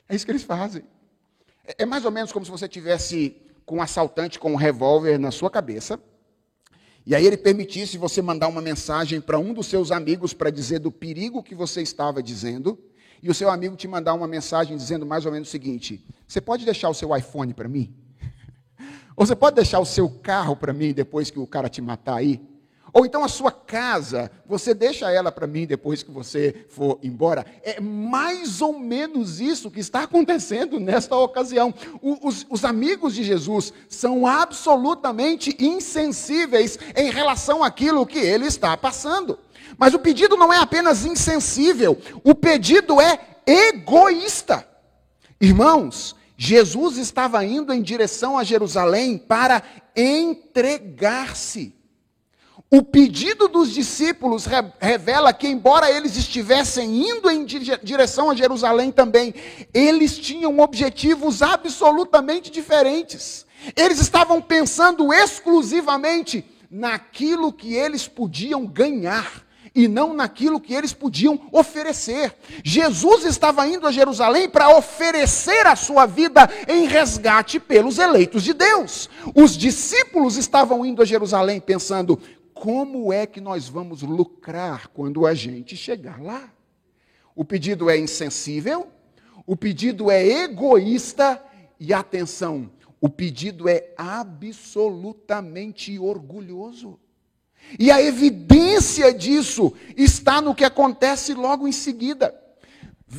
É 0.09 0.15
isso 0.15 0.25
que 0.25 0.31
eles 0.31 0.45
fazem. 0.45 0.85
É, 1.67 1.83
é 1.83 1.85
mais 1.85 2.05
ou 2.05 2.13
menos 2.13 2.31
como 2.31 2.45
se 2.45 2.51
você 2.53 2.69
tivesse 2.69 3.37
com 3.65 3.79
um 3.79 3.83
assaltante 3.83 4.39
com 4.39 4.53
um 4.53 4.55
revólver 4.55 5.19
na 5.19 5.33
sua 5.33 5.51
cabeça, 5.51 6.01
e 7.05 7.13
aí 7.13 7.27
ele 7.27 7.37
permitisse 7.37 7.99
você 7.99 8.23
mandar 8.23 8.47
uma 8.47 8.63
mensagem 8.63 9.21
para 9.21 9.37
um 9.37 9.53
dos 9.53 9.67
seus 9.67 9.91
amigos 9.91 10.33
para 10.33 10.49
dizer 10.49 10.79
do 10.79 10.93
perigo 10.93 11.43
que 11.43 11.57
você 11.57 11.83
estava 11.83 12.23
dizendo, 12.23 12.79
e 13.21 13.29
o 13.29 13.35
seu 13.35 13.51
amigo 13.51 13.75
te 13.75 13.89
mandar 13.89 14.15
uma 14.15 14.29
mensagem 14.29 14.77
dizendo 14.77 15.05
mais 15.05 15.27
ou 15.27 15.33
menos 15.33 15.49
o 15.49 15.51
seguinte: 15.51 16.05
Você 16.29 16.41
pode 16.41 16.65
deixar 16.65 16.89
o 16.89 16.95
seu 16.95 17.17
iPhone 17.17 17.53
para 17.53 17.69
mim? 17.69 17.93
Ou 19.17 19.27
você 19.27 19.35
pode 19.35 19.57
deixar 19.57 19.81
o 19.81 19.85
seu 19.85 20.09
carro 20.09 20.55
para 20.55 20.73
mim 20.73 20.93
depois 20.93 21.33
que 21.33 21.39
o 21.41 21.47
cara 21.49 21.69
te 21.69 21.83
matar 21.83 22.19
aí? 22.19 22.41
Ou 22.97 23.05
então 23.05 23.23
a 23.23 23.29
sua 23.29 23.53
casa, 23.53 24.31
você 24.47 24.73
deixa 24.73 25.13
ela 25.13 25.31
para 25.31 25.47
mim 25.47 25.67
depois 25.67 26.03
que 26.03 26.11
você 26.11 26.65
for 26.71 26.99
embora. 27.03 27.45
É 27.63 27.79
mais 27.79 28.63
ou 28.63 28.79
menos 28.79 29.39
isso 29.39 29.71
que 29.71 29.81
está 29.81 30.05
acontecendo 30.05 30.81
nesta 30.81 31.15
ocasião. 31.15 31.75
Os, 32.01 32.47
os, 32.49 32.65
amigos 32.65 33.15
de 33.15 33.23
Jesus 33.23 33.71
são 33.87 34.27
absolutamente 34.27 35.55
insensíveis 35.61 36.79
em 36.97 37.11
relação 37.11 37.63
àquilo 37.63 38.07
que 38.07 38.19
ele 38.19 38.47
está 38.47 38.75
passando. 38.79 39.39
Mas 39.77 39.93
o 39.93 39.99
pedido 39.99 40.35
não 40.35 40.51
é 40.51 40.57
apenas 40.57 41.05
insensível, 41.05 42.01
o 42.25 42.35
pedido 42.35 42.99
é 42.99 43.21
egoísta. 43.47 44.67
Irmãos, 45.39 46.17
Jesus 46.35 46.97
estava 46.97 47.45
indo 47.45 47.75
em 47.75 47.83
direção 47.83 48.39
a 48.39 48.43
Jerusalém 48.43 49.19
para 49.19 49.63
entregar-se. 49.95 51.76
O 52.69 52.83
pedido 52.83 53.47
dos 53.47 53.73
discípulos 53.73 54.45
revela 54.81 55.33
que, 55.33 55.47
embora 55.47 55.91
eles 55.91 56.17
estivessem 56.17 57.09
indo 57.09 57.31
em 57.31 57.45
direção 57.45 58.29
a 58.29 58.35
Jerusalém 58.35 58.91
também, 58.91 59.33
eles 59.73 60.19
tinham 60.19 60.59
objetivos 60.59 61.43
absolutamente 61.43 62.51
diferentes. 62.51 63.47
Eles 63.77 64.01
estavam 64.01 64.43
pensando 64.43 65.13
exclusivamente 65.13 66.45
naquilo 66.69 67.53
que 67.53 67.73
eles 67.75 68.09
podiam 68.09 68.67
ganhar 68.67 69.47
e 69.73 69.87
não 69.87 70.13
naquilo 70.13 70.59
que 70.59 70.75
eles 70.75 70.93
podiam 70.93 71.39
oferecer. 71.53 72.35
Jesus 72.65 73.25
estava 73.25 73.67
indo 73.69 73.87
a 73.87 73.93
Jerusalém 73.93 74.49
para 74.49 74.77
oferecer 74.77 75.67
a 75.67 75.77
sua 75.77 76.05
vida 76.07 76.51
em 76.67 76.87
resgate 76.87 77.61
pelos 77.61 77.99
eleitos 77.99 78.43
de 78.43 78.55
Deus. 78.55 79.09
Os 79.35 79.57
discípulos 79.57 80.37
estavam 80.37 80.85
indo 80.85 81.03
a 81.03 81.05
Jerusalém 81.05 81.61
pensando: 81.61 82.19
como 82.57 83.13
é 83.13 83.27
que 83.27 83.39
nós 83.39 83.69
vamos 83.69 84.01
lucrar 84.01 84.89
quando 84.89 85.27
a 85.27 85.35
gente 85.35 85.77
chegar 85.77 86.23
lá? 86.23 86.51
O 87.35 87.45
pedido 87.45 87.91
é 87.91 87.99
insensível, 87.99 88.89
o 89.47 89.55
pedido 89.55 90.11
é 90.11 90.27
egoísta 90.27 91.45
e 91.79 91.93
atenção, 91.93 92.71
o 92.99 93.11
pedido 93.11 93.69
é 93.69 93.93
absolutamente 93.95 95.99
orgulhoso. 95.99 96.99
E 97.79 97.91
a 97.91 98.01
evidência 98.01 99.13
disso 99.13 99.75
está 99.95 100.41
no 100.41 100.55
que 100.55 100.65
acontece 100.65 101.35
logo 101.35 101.69
em 101.69 101.73
seguida. 101.73 102.35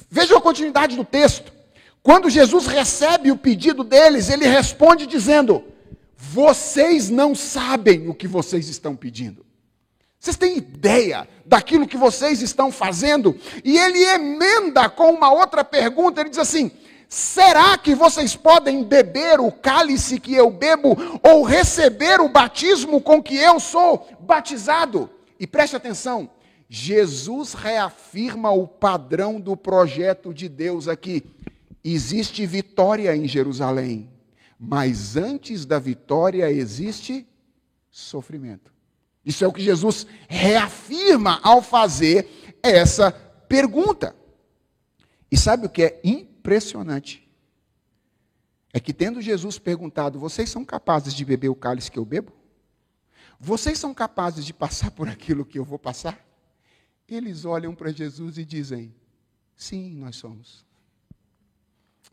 Veja 0.10 0.36
a 0.36 0.42
continuidade 0.42 0.96
do 0.96 1.06
texto. 1.06 1.54
Quando 2.02 2.28
Jesus 2.28 2.66
recebe 2.66 3.32
o 3.32 3.38
pedido 3.38 3.84
deles, 3.84 4.32
ele 4.32 4.48
responde 4.48 5.06
dizendo: 5.06 5.64
vocês 6.18 7.12
não 7.12 7.36
sabem 7.36 8.10
o 8.10 8.14
que 8.14 8.28
vocês 8.28 8.68
estão 8.68 8.96
pedindo. 8.96 9.46
Vocês 10.20 10.36
têm 10.36 10.58
ideia 10.58 11.28
daquilo 11.46 11.88
que 11.88 11.96
vocês 11.96 12.42
estão 12.42 12.72
fazendo? 12.72 13.40
E 13.64 13.78
ele 13.78 14.04
emenda 14.04 14.90
com 14.90 15.12
uma 15.12 15.32
outra 15.32 15.64
pergunta: 15.64 16.20
ele 16.20 16.32
diz 16.32 16.40
assim: 16.40 16.72
será 17.08 17.78
que 17.78 17.94
vocês 17.94 18.36
podem 18.36 18.84
beber 18.84 19.40
o 19.40 19.52
cálice 19.52 20.20
que 20.20 20.34
eu 20.34 20.50
bebo, 20.50 20.98
ou 21.22 21.44
receber 21.44 22.20
o 22.20 22.30
batismo 22.30 23.00
com 23.00 23.22
que 23.22 23.38
eu 23.38 23.60
sou 23.60 24.10
batizado? 24.20 25.08
E 25.40 25.46
preste 25.46 25.76
atenção: 25.76 26.28
Jesus 26.68 27.54
reafirma 27.54 28.50
o 28.50 28.68
padrão 28.68 29.40
do 29.40 29.56
projeto 29.56 30.34
de 30.34 30.50
Deus 30.50 30.88
aqui. 30.88 31.24
Existe 31.84 32.44
vitória 32.46 33.16
em 33.16 33.28
Jerusalém. 33.28 34.17
Mas 34.60 35.16
antes 35.16 35.66
da 35.66 35.78
vitória 35.78 36.52
existe 36.52 37.28
sofrimento. 37.92 38.74
Isso 39.24 39.44
é 39.44 39.48
o 39.48 39.54
que 39.54 39.62
Jesus 39.62 40.08
reafirma 40.28 41.40
ao 41.44 41.62
fazer 41.62 42.56
essa 42.64 43.12
pergunta. 43.12 44.16
E 45.32 45.38
sabe 45.38 45.66
o 45.66 45.70
que 45.70 45.84
é 45.84 46.02
impressionante? 46.04 47.28
É 48.74 48.80
que, 48.80 48.94
tendo 48.94 49.22
Jesus 49.22 49.60
perguntado: 49.60 50.20
Vocês 50.20 50.50
são 50.50 50.64
capazes 50.64 51.14
de 51.14 51.26
beber 51.26 51.50
o 51.50 51.56
cálice 51.56 51.92
que 51.92 52.00
eu 52.00 52.06
bebo? 52.06 52.32
Vocês 53.40 53.78
são 53.78 53.94
capazes 53.94 54.46
de 54.46 54.54
passar 54.54 54.92
por 54.92 55.08
aquilo 55.08 55.46
que 55.46 55.60
eu 55.60 55.66
vou 55.66 55.78
passar? 55.78 56.26
Eles 57.08 57.46
olham 57.46 57.76
para 57.76 57.92
Jesus 57.92 58.38
e 58.38 58.46
dizem: 58.46 58.94
Sim, 59.56 59.96
nós 59.96 60.16
somos. 60.16 60.66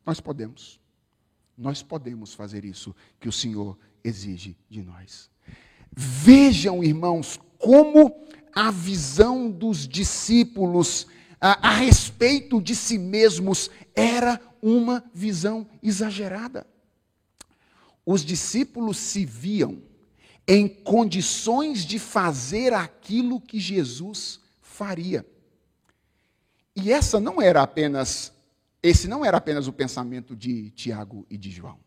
Nós 0.05 0.21
podemos. 0.21 0.81
Nós 1.57 1.83
podemos 1.83 2.35
fazer 2.35 2.65
isso 2.65 2.95
que 3.21 3.29
o 3.29 3.33
Senhor 3.33 3.79
exige 4.03 4.57
de 4.69 4.83
nós. 4.83 5.31
Vejam, 5.93 6.83
irmãos, 6.83 7.39
como 7.59 8.15
a 8.53 8.71
visão 8.71 9.51
dos 9.51 9.87
discípulos 9.87 11.07
a, 11.41 11.69
a 11.69 11.73
respeito 11.73 12.61
de 12.61 12.75
si 12.75 12.99
mesmos 12.99 13.71
era 13.95 14.41
uma 14.63 15.05
visão 15.13 15.67
exagerada. 15.83 16.67
Os 18.07 18.25
discípulos 18.25 18.97
se 18.97 19.25
viam 19.25 19.83
em 20.49 20.67
condições 20.69 21.85
de 21.85 21.99
fazer 21.99 22.73
aquilo 22.73 23.41
que 23.41 23.61
Jesus 23.61 24.41
faria. 24.61 25.27
E 26.77 26.93
essa 26.93 27.21
não 27.21 27.41
era 27.41 27.63
apenas 27.63 28.33
esse 28.85 29.09
não 29.09 29.25
era 29.25 29.39
apenas 29.39 29.67
o 29.67 29.73
pensamento 29.73 30.37
de 30.37 30.69
Tiago 30.73 31.27
e 31.31 31.39
de 31.39 31.51
João. 31.51 31.79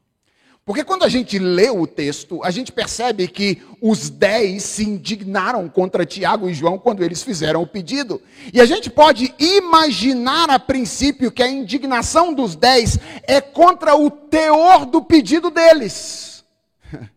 Porque 0.65 0.83
quando 0.83 1.03
a 1.03 1.07
gente 1.07 1.38
lê 1.38 1.69
o 1.69 1.86
texto, 1.86 2.43
a 2.43 2.49
gente 2.49 2.71
percebe 2.71 3.27
que 3.27 3.62
os 3.79 4.10
dez 4.10 4.63
se 4.63 4.83
indignaram 4.83 5.69
contra 5.69 6.07
Tiago 6.07 6.49
e 6.49 6.55
João 6.55 6.79
quando 6.79 7.03
eles 7.03 7.21
fizeram 7.21 7.62
o 7.62 7.67
pedido. 7.67 8.19
E 8.51 8.60
a 8.60 8.65
gente 8.65 8.89
pode 8.89 9.33
imaginar 9.38 10.49
a 10.49 10.60
princípio 10.60 11.31
que 11.31 11.43
a 11.43 11.47
indignação 11.47 12.33
dos 12.33 12.55
dez 12.55 12.97
é 13.23 13.39
contra 13.39 13.95
o 13.95 14.10
teor 14.10 14.86
do 14.86 15.01
pedido 15.03 15.51
deles. 15.51 16.43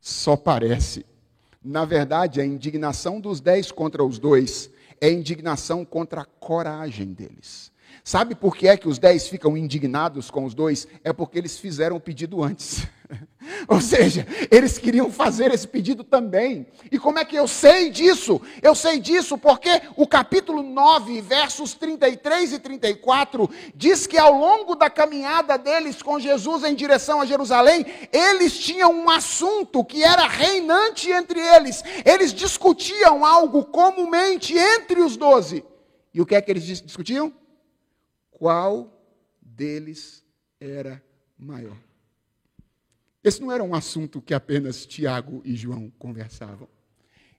Só 0.00 0.36
parece. 0.36 1.06
Na 1.64 1.84
verdade, 1.84 2.40
a 2.40 2.44
indignação 2.44 3.20
dos 3.20 3.40
dez 3.40 3.70
contra 3.70 4.04
os 4.04 4.18
dois 4.18 4.68
é 5.00 5.10
indignação 5.10 5.84
contra 5.84 6.22
a 6.22 6.26
coragem 6.26 7.14
deles. 7.14 7.71
Sabe 8.04 8.34
por 8.34 8.56
que 8.56 8.66
é 8.66 8.76
que 8.76 8.88
os 8.88 8.98
dez 8.98 9.28
ficam 9.28 9.56
indignados 9.56 10.28
com 10.28 10.44
os 10.44 10.54
dois? 10.54 10.88
É 11.04 11.12
porque 11.12 11.38
eles 11.38 11.56
fizeram 11.56 11.96
o 11.96 12.00
pedido 12.00 12.42
antes. 12.42 12.84
Ou 13.68 13.80
seja, 13.80 14.26
eles 14.50 14.76
queriam 14.76 15.08
fazer 15.08 15.52
esse 15.52 15.68
pedido 15.68 16.02
também. 16.02 16.66
E 16.90 16.98
como 16.98 17.20
é 17.20 17.24
que 17.24 17.36
eu 17.36 17.46
sei 17.46 17.90
disso? 17.90 18.40
Eu 18.60 18.74
sei 18.74 18.98
disso 18.98 19.38
porque 19.38 19.70
o 19.94 20.04
capítulo 20.04 20.64
9, 20.64 21.20
versos 21.20 21.74
33 21.74 22.54
e 22.54 22.58
34, 22.58 23.48
diz 23.72 24.04
que 24.04 24.18
ao 24.18 24.32
longo 24.32 24.74
da 24.74 24.90
caminhada 24.90 25.56
deles 25.56 26.02
com 26.02 26.18
Jesus 26.18 26.64
em 26.64 26.74
direção 26.74 27.20
a 27.20 27.26
Jerusalém, 27.26 27.86
eles 28.12 28.58
tinham 28.58 28.92
um 28.92 29.08
assunto 29.10 29.84
que 29.84 30.02
era 30.02 30.26
reinante 30.26 31.08
entre 31.08 31.38
eles. 31.38 31.84
Eles 32.04 32.34
discutiam 32.34 33.24
algo 33.24 33.64
comumente 33.64 34.58
entre 34.58 35.00
os 35.00 35.16
doze. 35.16 35.64
E 36.12 36.20
o 36.20 36.26
que 36.26 36.34
é 36.34 36.42
que 36.42 36.50
eles 36.50 36.64
discutiam? 36.64 37.32
Qual 38.42 38.92
deles 39.40 40.24
era 40.58 41.00
maior. 41.38 41.76
Esse 43.22 43.40
não 43.40 43.52
era 43.52 43.62
um 43.62 43.72
assunto 43.72 44.20
que 44.20 44.34
apenas 44.34 44.84
Tiago 44.84 45.40
e 45.44 45.54
João 45.54 45.92
conversavam. 45.96 46.66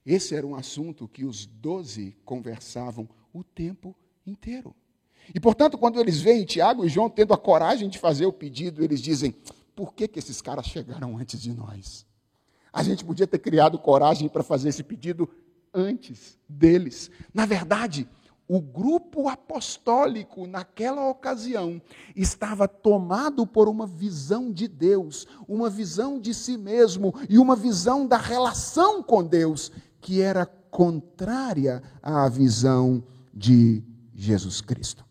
Esse 0.06 0.34
era 0.34 0.46
um 0.46 0.54
assunto 0.54 1.06
que 1.06 1.26
os 1.26 1.44
doze 1.44 2.16
conversavam 2.24 3.06
o 3.34 3.44
tempo 3.44 3.94
inteiro. 4.26 4.74
E, 5.34 5.38
portanto, 5.38 5.76
quando 5.76 6.00
eles 6.00 6.22
veem 6.22 6.46
Tiago 6.46 6.86
e 6.86 6.88
João 6.88 7.10
tendo 7.10 7.34
a 7.34 7.38
coragem 7.38 7.90
de 7.90 7.98
fazer 7.98 8.24
o 8.24 8.32
pedido, 8.32 8.82
eles 8.82 9.02
dizem: 9.02 9.32
por 9.76 9.92
que, 9.92 10.08
que 10.08 10.18
esses 10.18 10.40
caras 10.40 10.64
chegaram 10.64 11.18
antes 11.18 11.38
de 11.38 11.52
nós? 11.52 12.06
A 12.72 12.82
gente 12.82 13.04
podia 13.04 13.26
ter 13.26 13.40
criado 13.40 13.78
coragem 13.78 14.26
para 14.26 14.42
fazer 14.42 14.70
esse 14.70 14.82
pedido 14.82 15.28
antes 15.74 16.38
deles. 16.48 17.10
Na 17.34 17.44
verdade, 17.44 18.08
o 18.46 18.60
grupo 18.60 19.28
apostólico, 19.28 20.46
naquela 20.46 21.08
ocasião, 21.08 21.80
estava 22.14 22.68
tomado 22.68 23.46
por 23.46 23.68
uma 23.68 23.86
visão 23.86 24.52
de 24.52 24.68
Deus, 24.68 25.26
uma 25.48 25.70
visão 25.70 26.20
de 26.20 26.34
si 26.34 26.58
mesmo 26.58 27.14
e 27.28 27.38
uma 27.38 27.56
visão 27.56 28.06
da 28.06 28.18
relação 28.18 29.02
com 29.02 29.24
Deus, 29.24 29.72
que 30.00 30.20
era 30.20 30.44
contrária 30.44 31.82
à 32.02 32.28
visão 32.28 33.02
de 33.32 33.82
Jesus 34.14 34.60
Cristo. 34.60 35.04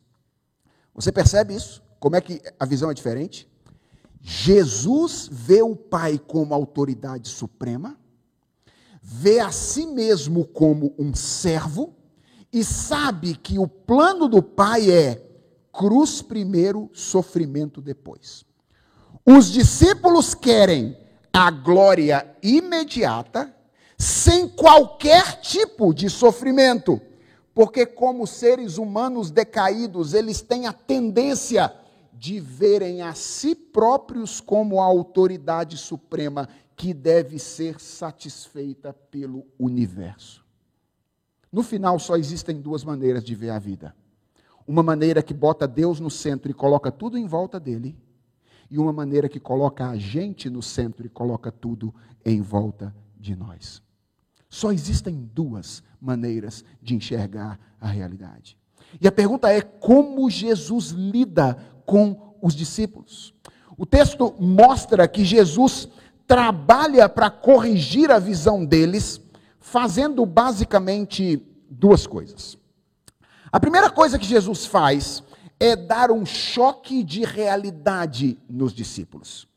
Você 0.93 1.11
percebe 1.11 1.55
isso? 1.55 1.81
Como 1.99 2.15
é 2.15 2.21
que 2.21 2.41
a 2.59 2.65
visão 2.65 2.91
é 2.91 2.93
diferente? 2.93 3.49
Jesus 4.21 5.27
vê 5.31 5.61
o 5.61 5.75
Pai 5.75 6.19
como 6.19 6.53
autoridade 6.53 7.27
suprema, 7.27 7.97
vê 9.01 9.39
a 9.39 9.51
si 9.51 9.87
mesmo 9.87 10.45
como 10.45 10.93
um 10.99 11.13
servo, 11.13 11.95
e 12.53 12.63
sabe 12.63 13.35
que 13.35 13.57
o 13.57 13.67
plano 13.67 14.29
do 14.29 14.43
Pai 14.43 14.91
é 14.91 15.19
cruz 15.71 16.21
primeiro, 16.21 16.87
sofrimento 16.93 17.81
depois. 17.81 18.45
Os 19.25 19.47
discípulos 19.51 20.35
querem 20.35 20.95
a 21.33 21.49
glória 21.49 22.29
imediata, 22.43 23.51
sem 23.97 24.47
qualquer 24.47 25.41
tipo 25.41 25.91
de 25.93 26.11
sofrimento, 26.11 27.01
porque, 27.55 27.87
como 27.87 28.27
seres 28.27 28.77
humanos 28.77 29.31
decaídos, 29.31 30.13
eles 30.13 30.41
têm 30.41 30.67
a 30.67 30.73
tendência 30.73 31.73
de 32.13 32.39
verem 32.39 33.01
a 33.01 33.15
si 33.15 33.55
próprios 33.55 34.39
como 34.39 34.79
a 34.79 34.85
autoridade 34.85 35.75
suprema 35.77 36.47
que 36.75 36.93
deve 36.93 37.39
ser 37.39 37.79
satisfeita 37.79 38.93
pelo 38.93 39.45
universo. 39.57 40.42
No 41.53 41.61
final, 41.61 41.99
só 41.99 42.17
existem 42.17 42.59
duas 42.59 42.83
maneiras 42.83 43.23
de 43.23 43.35
ver 43.35 43.51
a 43.51 43.59
vida: 43.59 43.95
uma 44.67 44.81
maneira 44.81 45.21
que 45.21 45.35
bota 45.35 45.67
Deus 45.67 45.99
no 45.99 46.09
centro 46.09 46.49
e 46.49 46.53
coloca 46.53 46.91
tudo 46.91 47.15
em 47.15 47.27
volta 47.27 47.59
dele, 47.59 47.95
e 48.71 48.79
uma 48.79 48.91
maneira 48.91 49.29
que 49.29 49.39
coloca 49.39 49.87
a 49.87 49.95
gente 49.95 50.49
no 50.49 50.63
centro 50.63 51.05
e 51.05 51.09
coloca 51.09 51.51
tudo 51.51 51.93
em 52.25 52.41
volta 52.41 52.93
de 53.15 53.35
nós. 53.35 53.83
Só 54.49 54.71
existem 54.71 55.29
duas 55.31 55.83
maneiras 56.01 56.65
de 56.81 56.95
enxergar 56.95 57.59
a 57.79 57.87
realidade. 57.87 58.57
E 58.99 59.07
a 59.07 59.11
pergunta 59.11 59.51
é 59.51 59.61
como 59.61 60.29
Jesus 60.29 60.89
lida 60.89 61.55
com 61.85 62.35
os 62.41 62.55
discípulos. 62.55 63.33
O 63.77 63.85
texto 63.85 64.33
mostra 64.39 65.07
que 65.07 65.23
Jesus 65.23 65.87
trabalha 66.27 67.07
para 67.07 67.29
corrigir 67.29 68.11
a 68.11 68.19
visão 68.19 68.65
deles, 68.65 69.21
fazendo 69.63 70.25
basicamente 70.25 71.41
duas 71.69 72.05
coisas. 72.05 72.57
A 73.49 73.61
primeira 73.61 73.89
coisa 73.89 74.19
que 74.19 74.25
Jesus 74.25 74.65
faz 74.65 75.23
é 75.57 75.73
dar 75.73 76.11
um 76.11 76.25
choque 76.25 77.01
de 77.01 77.23
realidade 77.23 78.37
nos 78.49 78.73
discípulos. 78.73 79.47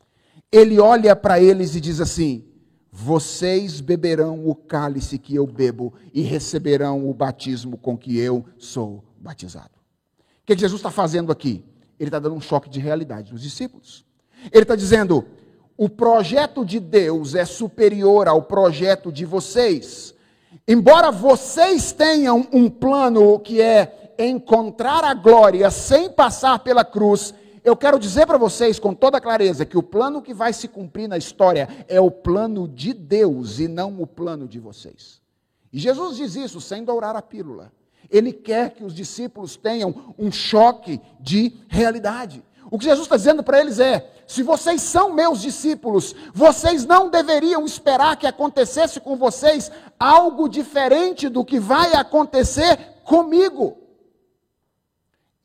Ele 0.49 0.79
olha 0.79 1.13
para 1.13 1.41
eles 1.41 1.75
e 1.75 1.81
diz 1.81 1.99
assim: 1.99 2.45
Vocês 2.89 3.81
beberão 3.81 4.47
o 4.47 4.55
cálice 4.55 5.19
que 5.19 5.35
eu 5.35 5.45
bebo 5.45 5.93
e 6.13 6.21
receberão 6.21 7.09
o 7.09 7.13
batismo 7.13 7.77
com 7.77 7.97
que 7.97 8.17
eu 8.17 8.45
sou 8.57 9.03
batizado. 9.19 9.77
O 10.41 10.45
que 10.45 10.57
Jesus 10.57 10.79
está 10.79 10.89
fazendo 10.89 11.33
aqui? 11.33 11.65
Ele 11.99 12.07
está 12.07 12.17
dando 12.17 12.35
um 12.35 12.41
choque 12.41 12.69
de 12.69 12.79
realidade 12.79 13.33
nos 13.33 13.41
discípulos. 13.41 14.05
Ele 14.53 14.63
está 14.63 14.75
dizendo: 14.75 15.25
o 15.77 15.87
projeto 15.87 16.65
de 16.65 16.79
Deus 16.79 17.35
é 17.35 17.45
superior 17.45 18.27
ao 18.27 18.41
projeto 18.41 19.11
de 19.11 19.23
vocês. 19.25 20.15
Embora 20.67 21.11
vocês 21.11 21.91
tenham 21.91 22.47
um 22.51 22.69
plano 22.69 23.39
que 23.39 23.61
é 23.61 24.13
encontrar 24.17 25.03
a 25.03 25.13
glória 25.13 25.69
sem 25.69 26.09
passar 26.09 26.59
pela 26.59 26.83
cruz, 26.83 27.33
eu 27.63 27.75
quero 27.75 27.99
dizer 27.99 28.25
para 28.25 28.37
vocês 28.37 28.79
com 28.79 28.93
toda 28.93 29.21
clareza 29.21 29.65
que 29.65 29.77
o 29.77 29.83
plano 29.83 30.21
que 30.21 30.33
vai 30.33 30.51
se 30.51 30.67
cumprir 30.67 31.07
na 31.07 31.17
história 31.17 31.69
é 31.87 32.01
o 32.01 32.09
plano 32.09 32.67
de 32.67 32.93
Deus 32.93 33.59
e 33.59 33.67
não 33.67 34.01
o 34.01 34.07
plano 34.07 34.47
de 34.47 34.59
vocês. 34.59 35.21
E 35.71 35.77
Jesus 35.77 36.17
diz 36.17 36.35
isso 36.35 36.59
sem 36.59 36.83
dourar 36.83 37.15
a 37.15 37.21
pílula. 37.21 37.71
Ele 38.09 38.31
quer 38.31 38.71
que 38.71 38.83
os 38.83 38.95
discípulos 38.95 39.57
tenham 39.57 40.15
um 40.17 40.31
choque 40.31 40.99
de 41.19 41.53
realidade. 41.67 42.41
O 42.71 42.79
que 42.79 42.85
Jesus 42.85 43.05
está 43.05 43.17
dizendo 43.17 43.43
para 43.43 43.59
eles 43.59 43.79
é: 43.79 44.09
se 44.27 44.43
vocês 44.43 44.81
são 44.81 45.13
meus 45.13 45.41
discípulos, 45.41 46.13
vocês 46.33 46.85
não 46.85 47.09
deveriam 47.09 47.65
esperar 47.65 48.17
que 48.17 48.27
acontecesse 48.27 48.99
com 48.99 49.15
vocês 49.15 49.71
algo 49.97 50.49
diferente 50.49 51.29
do 51.29 51.45
que 51.45 51.59
vai 51.59 51.93
acontecer 51.93 52.77
comigo. 53.05 53.77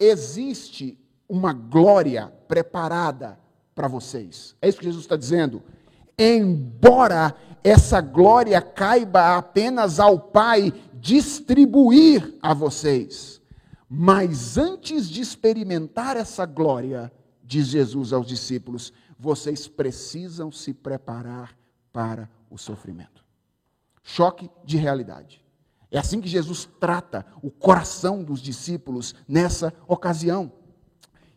Existe 0.01 0.99
uma 1.29 1.53
glória 1.53 2.33
preparada 2.49 3.38
para 3.73 3.87
vocês. 3.87 4.57
É 4.61 4.68
isso 4.68 4.79
que 4.79 4.85
Jesus 4.85 5.05
está 5.05 5.16
dizendo. 5.16 5.62
Embora 6.18 7.37
essa 7.62 8.01
glória 8.01 8.61
caiba 8.61 9.37
apenas 9.37 10.01
ao 10.01 10.18
Pai 10.18 10.73
distribuir 10.95 12.35
a 12.42 12.53
vocês. 12.53 13.40
Mas 13.88 14.59
antes 14.59 15.09
de 15.09 15.21
experimentar 15.21 16.16
essa 16.16 16.45
glória, 16.45 17.12
diz 17.52 17.66
Jesus 17.66 18.14
aos 18.14 18.26
discípulos, 18.26 18.94
vocês 19.18 19.68
precisam 19.68 20.50
se 20.50 20.72
preparar 20.72 21.54
para 21.92 22.28
o 22.50 22.56
sofrimento. 22.56 23.22
Choque 24.02 24.50
de 24.64 24.78
realidade. 24.78 25.44
É 25.90 25.98
assim 25.98 26.22
que 26.22 26.28
Jesus 26.28 26.66
trata 26.80 27.26
o 27.42 27.50
coração 27.50 28.24
dos 28.24 28.40
discípulos 28.40 29.14
nessa 29.28 29.72
ocasião. 29.86 30.50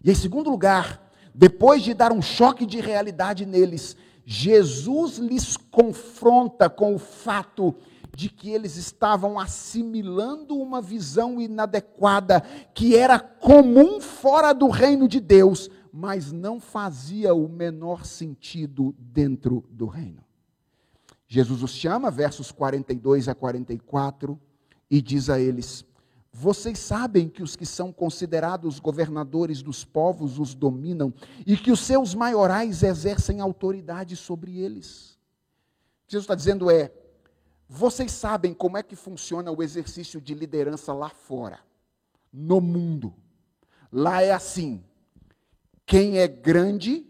E 0.02 0.10
em 0.10 0.16
segundo 0.16 0.50
lugar, 0.50 1.12
depois 1.34 1.84
de 1.84 1.94
dar 1.94 2.14
um 2.14 2.22
choque 2.22 2.66
de 2.66 2.80
realidade 2.80 3.46
neles, 3.46 3.98
Jesus 4.26 5.18
lhes 5.18 5.58
confronta 5.58 6.70
com 6.70 6.96
o 6.96 7.00
fato 7.00 7.76
de 8.16 8.30
que 8.30 8.50
eles 8.50 8.78
estavam 8.78 9.38
assimilando 9.38 10.56
uma 10.56 10.82
visão 10.82 11.42
inadequada 11.42 12.42
que 12.74 12.96
era 12.96 13.20
comum 13.20 14.00
fora 14.00 14.54
do 14.54 14.70
reino 14.70 15.06
de 15.06 15.20
Deus, 15.20 15.70
mas 15.98 16.30
não 16.30 16.60
fazia 16.60 17.34
o 17.34 17.48
menor 17.48 18.06
sentido 18.06 18.94
dentro 19.00 19.64
do 19.70 19.86
reino. 19.86 20.22
Jesus 21.26 21.64
os 21.64 21.72
chama, 21.72 22.12
versos 22.12 22.52
42 22.52 23.30
a 23.30 23.34
44, 23.34 24.38
e 24.92 25.02
diz 25.02 25.30
a 25.30 25.40
eles: 25.40 25.86
Vocês 26.34 26.80
sabem 26.80 27.30
que 27.30 27.42
os 27.42 27.56
que 27.56 27.66
são 27.66 27.94
considerados 27.94 28.78
governadores 28.78 29.62
dos 29.62 29.86
povos 29.86 30.38
os 30.38 30.54
dominam 30.54 31.14
e 31.48 31.56
que 31.56 31.72
os 31.72 31.80
seus 31.80 32.14
maiorais 32.14 32.84
exercem 32.84 33.40
autoridade 33.40 34.18
sobre 34.18 34.60
eles. 34.60 35.18
Jesus 36.10 36.26
está 36.26 36.36
dizendo 36.36 36.70
é: 36.70 36.92
vocês 37.70 38.12
sabem 38.12 38.54
como 38.54 38.78
é 38.78 38.84
que 38.84 38.98
funciona 38.98 39.50
o 39.50 39.64
exercício 39.64 40.20
de 40.20 40.34
liderança 40.34 40.92
lá 40.94 41.08
fora, 41.08 41.62
no 42.34 42.60
mundo. 42.60 43.14
Lá 43.90 44.22
é 44.22 44.34
assim: 44.34 44.84
quem 45.86 46.18
é 46.20 46.28
grande 46.28 47.06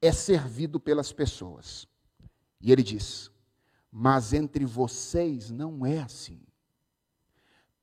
é 0.00 0.12
servido 0.12 0.80
pelas 0.80 1.12
pessoas. 1.12 1.86
E 2.60 2.72
ele 2.72 2.82
diz: 2.82 3.30
mas 3.90 4.32
entre 4.32 4.64
vocês 4.64 5.50
não 5.50 5.86
é 5.86 6.00
assim. 6.00 6.40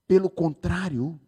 Pelo 0.07 0.29
contrário, 0.29 1.19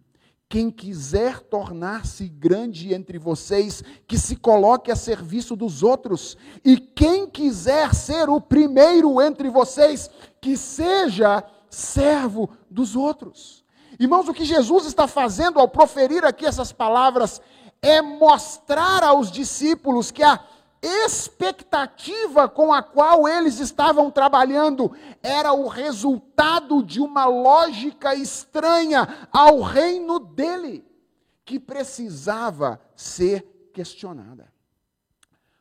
quem 0.47 0.69
quiser 0.69 1.39
tornar-se 1.39 2.27
grande 2.27 2.93
entre 2.93 3.17
vocês, 3.17 3.83
que 4.07 4.17
se 4.17 4.35
coloque 4.35 4.91
a 4.91 4.95
serviço 4.95 5.55
dos 5.55 5.81
outros. 5.81 6.37
E 6.63 6.77
quem 6.77 7.27
quiser 7.27 7.95
ser 7.95 8.29
o 8.29 8.39
primeiro 8.39 9.19
entre 9.19 9.49
vocês, 9.49 10.09
que 10.39 10.55
seja 10.55 11.43
servo 11.67 12.49
dos 12.69 12.95
outros. 12.95 13.65
Irmãos, 13.99 14.27
o 14.27 14.33
que 14.33 14.45
Jesus 14.45 14.85
está 14.85 15.07
fazendo 15.07 15.59
ao 15.59 15.67
proferir 15.67 16.23
aqui 16.25 16.45
essas 16.45 16.71
palavras 16.71 17.41
é 17.85 18.01
mostrar 18.01 19.03
aos 19.03 19.31
discípulos 19.31 20.09
que 20.09 20.23
a 20.23 20.43
expectativa 20.81 22.49
com 22.49 22.73
a 22.73 22.81
qual 22.81 23.27
eles 23.27 23.59
estavam 23.59 24.09
trabalhando 24.09 24.91
era 25.21 25.53
o 25.53 25.67
resultado 25.67 26.81
de 26.81 26.99
uma 26.99 27.25
lógica 27.25 28.15
estranha 28.15 29.27
ao 29.31 29.61
reino 29.61 30.19
dele, 30.19 30.83
que 31.45 31.59
precisava 31.59 32.81
ser 32.95 33.69
questionada. 33.71 34.51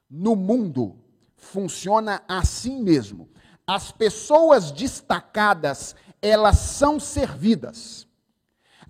No 0.09 0.35
mundo, 0.35 0.97
funciona 1.37 2.23
assim 2.27 2.83
mesmo. 2.83 3.29
As 3.67 3.93
pessoas 3.93 4.71
destacadas, 4.71 5.95
elas 6.23 6.57
são 6.57 6.99
servidas. 6.99 8.09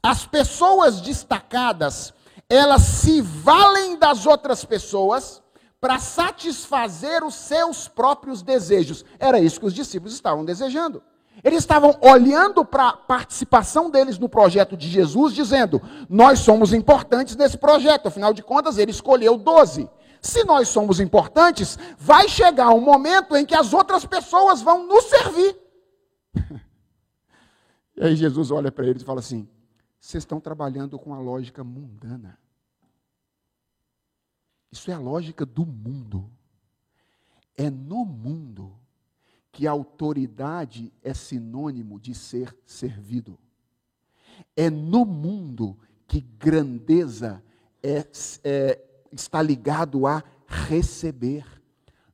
As 0.01 0.25
pessoas 0.25 1.01
destacadas, 1.01 2.14
elas 2.55 2.82
se 2.82 3.20
valem 3.20 3.96
das 3.96 4.26
outras 4.26 4.64
pessoas 4.64 5.42
para 5.80 5.98
satisfazer 5.98 7.22
os 7.22 7.34
seus 7.34 7.88
próprios 7.88 8.42
desejos. 8.42 9.05
Era 9.18 9.38
isso 9.38 9.61
que 9.61 9.66
os 9.66 9.74
discípulos 9.74 10.14
estavam 10.14 10.44
desejando. 10.44 11.02
Eles 11.42 11.59
estavam 11.59 11.98
olhando 12.00 12.64
para 12.64 12.88
a 12.88 12.96
participação 12.96 13.90
deles 13.90 14.18
no 14.18 14.28
projeto 14.28 14.78
de 14.78 14.88
Jesus, 14.88 15.34
dizendo: 15.34 15.82
Nós 16.09 16.38
somos 16.38 16.72
importantes 16.72 17.36
nesse 17.36 17.59
projeto, 17.59 18.07
afinal 18.07 18.32
de 18.32 18.42
contas, 18.42 18.78
ele 18.78 18.92
escolheu 18.92 19.36
doze. 19.36 19.86
Se 20.22 20.42
nós 20.44 20.68
somos 20.68 21.00
importantes, 21.00 21.78
vai 21.98 22.30
chegar 22.30 22.70
um 22.70 22.80
momento 22.80 23.36
em 23.36 23.44
que 23.44 23.55
as 23.55 23.74
outras 23.74 24.07
pessoas 24.07 24.62
vão 24.62 24.86
nos 24.86 25.05
servir. 25.05 25.55
e 27.94 28.05
aí 28.05 28.16
Jesus 28.16 28.50
olha 28.50 28.72
para 28.72 28.86
eles 28.86 29.02
e 29.02 29.05
fala 29.05 29.20
assim: 29.20 29.46
Vocês 30.00 30.22
estão 30.22 30.40
trabalhando 30.40 30.98
com 30.98 31.12
a 31.12 31.18
lógica 31.18 31.62
mundana. 31.62 32.38
Isso 34.75 34.91
é 34.91 34.95
a 34.95 34.99
lógica 34.99 35.47
do 35.47 35.64
mundo. 35.64 36.29
É 37.57 37.70
no 37.70 38.05
mundo 38.05 38.72
que 39.53 39.68
a 39.68 39.70
autoridade 39.70 40.93
é 41.01 41.14
sinônimo 41.14 42.01
de 42.01 42.12
ser 42.12 42.53
servido. 42.66 43.39
É 44.57 44.68
no 44.68 45.05
mundo 45.05 45.79
que 46.09 46.20
grandeza 46.20 47.41
é, 47.81 48.05
é, 48.43 48.85
está 49.12 49.41
ligado 49.41 50.09
a 50.09 50.25
receber. 50.45 51.47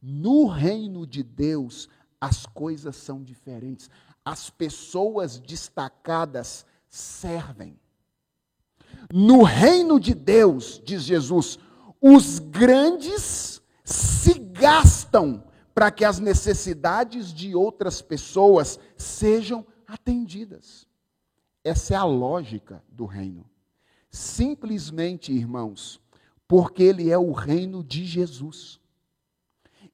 No 0.02 0.46
reino 0.46 1.06
de 1.06 1.22
Deus, 1.22 1.88
as 2.20 2.44
coisas 2.44 2.94
são 2.94 3.22
diferentes. 3.22 3.88
As 4.22 4.50
pessoas 4.50 5.40
destacadas 5.40 6.66
servem. 6.90 7.80
No 9.10 9.44
reino 9.44 9.98
de 9.98 10.14
Deus, 10.14 10.78
diz 10.84 11.04
Jesus, 11.04 11.58
os 12.00 12.38
grandes 12.38 13.60
se 13.84 14.38
gastam 14.38 15.44
para 15.74 15.90
que 15.90 16.04
as 16.04 16.18
necessidades 16.18 17.32
de 17.32 17.54
outras 17.54 18.00
pessoas 18.00 18.78
sejam 18.96 19.66
atendidas. 19.86 20.86
Essa 21.62 21.94
é 21.94 21.96
a 21.96 22.04
lógica 22.04 22.82
do 22.88 23.04
reino. 23.04 23.48
Simplesmente, 24.10 25.32
irmãos, 25.32 26.00
porque 26.48 26.82
ele 26.82 27.10
é 27.10 27.18
o 27.18 27.32
reino 27.32 27.84
de 27.84 28.04
Jesus. 28.04 28.80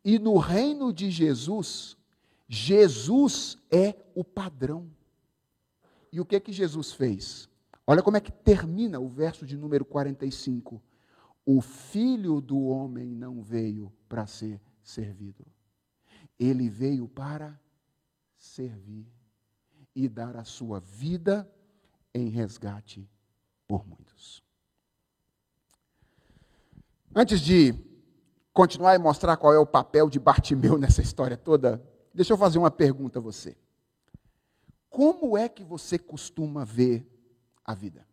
E 0.04 0.18
no 0.18 0.38
reino 0.38 0.92
de 0.92 1.10
Jesus, 1.10 1.96
Jesus 2.48 3.58
é 3.70 3.94
o 4.14 4.22
padrão. 4.22 4.88
E 6.12 6.20
o 6.20 6.24
que 6.24 6.38
que 6.40 6.52
Jesus 6.52 6.92
fez? 6.92 7.48
Olha 7.86 8.02
como 8.02 8.16
é 8.16 8.20
que 8.20 8.32
termina 8.32 8.98
o 8.98 9.08
verso 9.08 9.44
de 9.44 9.56
número 9.56 9.84
45. 9.84 10.80
O 11.48 11.60
filho 11.60 12.40
do 12.40 12.60
homem 12.64 13.14
não 13.14 13.40
veio 13.40 13.92
para 14.08 14.26
ser 14.26 14.60
servido. 14.82 15.46
Ele 16.36 16.68
veio 16.68 17.06
para 17.06 17.58
servir 18.36 19.06
e 19.94 20.08
dar 20.08 20.36
a 20.36 20.44
sua 20.44 20.80
vida 20.80 21.48
em 22.12 22.28
resgate 22.28 23.08
por 23.66 23.86
muitos. 23.86 24.42
Antes 27.14 27.40
de 27.40 27.74
continuar 28.52 28.94
e 28.94 28.98
mostrar 28.98 29.36
qual 29.36 29.54
é 29.54 29.58
o 29.58 29.66
papel 29.66 30.10
de 30.10 30.18
Bartimeu 30.18 30.76
nessa 30.78 31.00
história 31.00 31.36
toda, 31.36 31.82
deixa 32.12 32.32
eu 32.32 32.38
fazer 32.38 32.58
uma 32.58 32.70
pergunta 32.70 33.18
a 33.18 33.22
você. 33.22 33.56
Como 34.88 35.36
é 35.36 35.48
que 35.48 35.62
você 35.62 35.98
costuma 35.98 36.64
ver 36.64 37.06
a 37.64 37.74
vida? 37.74 38.06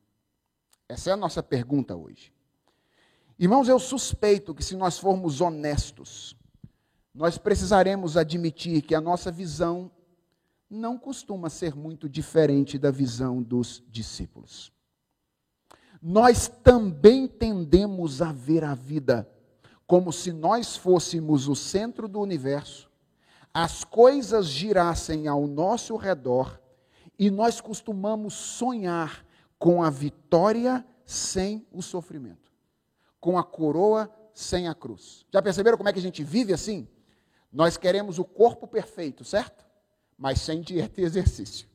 Essa 0.87 1.09
é 1.09 1.13
a 1.13 1.17
nossa 1.17 1.41
pergunta 1.41 1.95
hoje. 1.95 2.32
Irmãos, 3.37 3.67
eu 3.67 3.79
suspeito 3.79 4.53
que 4.53 4.63
se 4.63 4.75
nós 4.75 4.97
formos 4.99 5.41
honestos, 5.41 6.35
nós 7.13 7.37
precisaremos 7.37 8.15
admitir 8.15 8.81
que 8.81 8.95
a 8.95 9.01
nossa 9.01 9.31
visão 9.31 9.91
não 10.69 10.97
costuma 10.97 11.49
ser 11.49 11.75
muito 11.75 12.09
diferente 12.09 12.77
da 12.77 12.89
visão 12.89 13.41
dos 13.41 13.83
discípulos. 13.89 14.71
Nós 16.01 16.47
também 16.47 17.27
tendemos 17.27 18.21
a 18.21 18.31
ver 18.31 18.63
a 18.63 18.73
vida 18.73 19.29
como 19.85 20.11
se 20.11 20.31
nós 20.31 20.75
fôssemos 20.75 21.47
o 21.47 21.55
centro 21.55 22.07
do 22.07 22.19
universo, 22.19 22.89
as 23.53 23.83
coisas 23.83 24.47
girassem 24.47 25.27
ao 25.27 25.45
nosso 25.45 25.95
redor 25.95 26.59
e 27.19 27.29
nós 27.29 27.61
costumamos 27.61 28.33
sonhar 28.33 29.25
com 29.59 29.83
a 29.83 29.89
vitória 29.89 30.85
sem 31.05 31.65
o 31.71 31.81
sofrimento, 31.81 32.51
com 33.23 33.37
a 33.37 33.43
coroa 33.43 34.13
sem 34.33 34.67
a 34.67 34.75
cruz. 34.75 35.25
Já 35.31 35.41
perceberam 35.41 35.77
como 35.77 35.87
é 35.87 35.93
que 35.93 35.99
a 35.99 36.01
gente 36.01 36.21
vive 36.21 36.51
assim? 36.51 36.85
Nós 37.53 37.77
queremos 37.77 38.19
o 38.19 38.25
corpo 38.25 38.67
perfeito, 38.67 39.23
certo? 39.23 39.65
Mas 40.17 40.41
sem 40.41 40.59
dieta 40.59 40.99
e 40.99 41.05
exercício. 41.05 41.65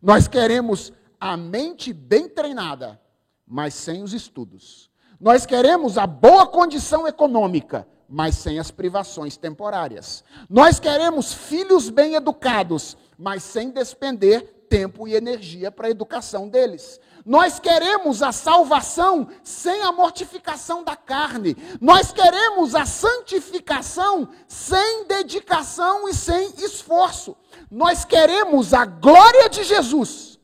Nós 0.00 0.26
queremos 0.26 0.90
a 1.20 1.36
mente 1.36 1.92
bem 1.92 2.30
treinada, 2.30 2.98
mas 3.46 3.74
sem 3.74 4.02
os 4.02 4.14
estudos. 4.14 4.90
Nós 5.20 5.44
queremos 5.44 5.98
a 5.98 6.06
boa 6.06 6.46
condição 6.46 7.06
econômica, 7.06 7.86
mas 8.08 8.36
sem 8.36 8.58
as 8.58 8.70
privações 8.70 9.36
temporárias. 9.36 10.24
Nós 10.48 10.80
queremos 10.80 11.34
filhos 11.34 11.90
bem 11.90 12.14
educados, 12.14 12.96
mas 13.18 13.42
sem 13.42 13.70
despender 13.70 14.59
tempo 14.70 15.08
e 15.08 15.14
energia 15.14 15.72
para 15.72 15.88
a 15.88 15.90
educação 15.90 16.48
deles. 16.48 17.00
Nós 17.26 17.58
queremos 17.58 18.22
a 18.22 18.30
salvação 18.30 19.28
sem 19.42 19.82
a 19.82 19.90
mortificação 19.90 20.84
da 20.84 20.96
carne. 20.96 21.56
Nós 21.80 22.12
queremos 22.12 22.76
a 22.76 22.86
santificação 22.86 24.32
sem 24.46 25.06
dedicação 25.06 26.08
e 26.08 26.14
sem 26.14 26.54
esforço. 26.64 27.36
Nós 27.68 28.04
queremos 28.04 28.72
a 28.72 28.86
glória 28.86 29.50
de 29.50 29.64
Jesus, 29.64 30.38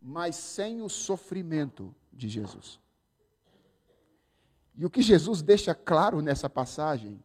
mas 0.00 0.36
sem 0.36 0.80
o 0.80 0.88
sofrimento 0.88 1.92
de 2.12 2.28
Jesus. 2.28 2.78
E 4.76 4.86
o 4.86 4.90
que 4.90 5.02
Jesus 5.02 5.42
deixa 5.42 5.74
claro 5.74 6.22
nessa 6.22 6.48
passagem 6.48 7.22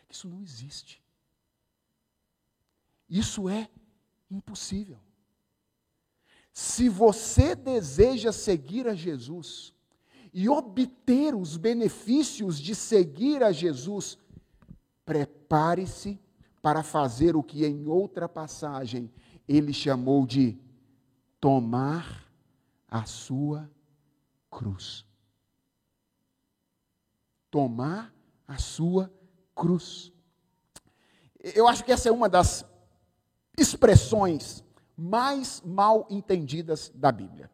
é 0.00 0.04
que 0.06 0.14
isso 0.14 0.28
não 0.28 0.40
existe. 0.40 1.02
Isso 3.08 3.46
é 3.46 3.68
impossível. 4.30 4.98
Se 6.52 6.88
você 6.88 7.54
deseja 7.54 8.30
seguir 8.30 8.86
a 8.86 8.94
Jesus 8.94 9.72
e 10.32 10.48
obter 10.48 11.34
os 11.34 11.56
benefícios 11.56 12.58
de 12.58 12.74
seguir 12.74 13.42
a 13.42 13.52
Jesus, 13.52 14.18
prepare-se 15.04 16.20
para 16.60 16.82
fazer 16.82 17.36
o 17.36 17.42
que 17.42 17.64
em 17.64 17.86
outra 17.86 18.28
passagem 18.28 19.10
ele 19.48 19.72
chamou 19.72 20.26
de 20.26 20.58
tomar 21.40 22.30
a 22.86 23.04
sua 23.04 23.70
cruz. 24.50 25.04
Tomar 27.50 28.14
a 28.46 28.58
sua 28.58 29.12
cruz. 29.54 30.12
Eu 31.40 31.66
acho 31.66 31.82
que 31.84 31.92
essa 31.92 32.08
é 32.08 32.12
uma 32.12 32.28
das 32.28 32.64
expressões 33.58 34.62
mais 34.96 35.62
mal 35.64 36.06
entendidas 36.10 36.90
da 36.94 37.10
Bíblia. 37.10 37.50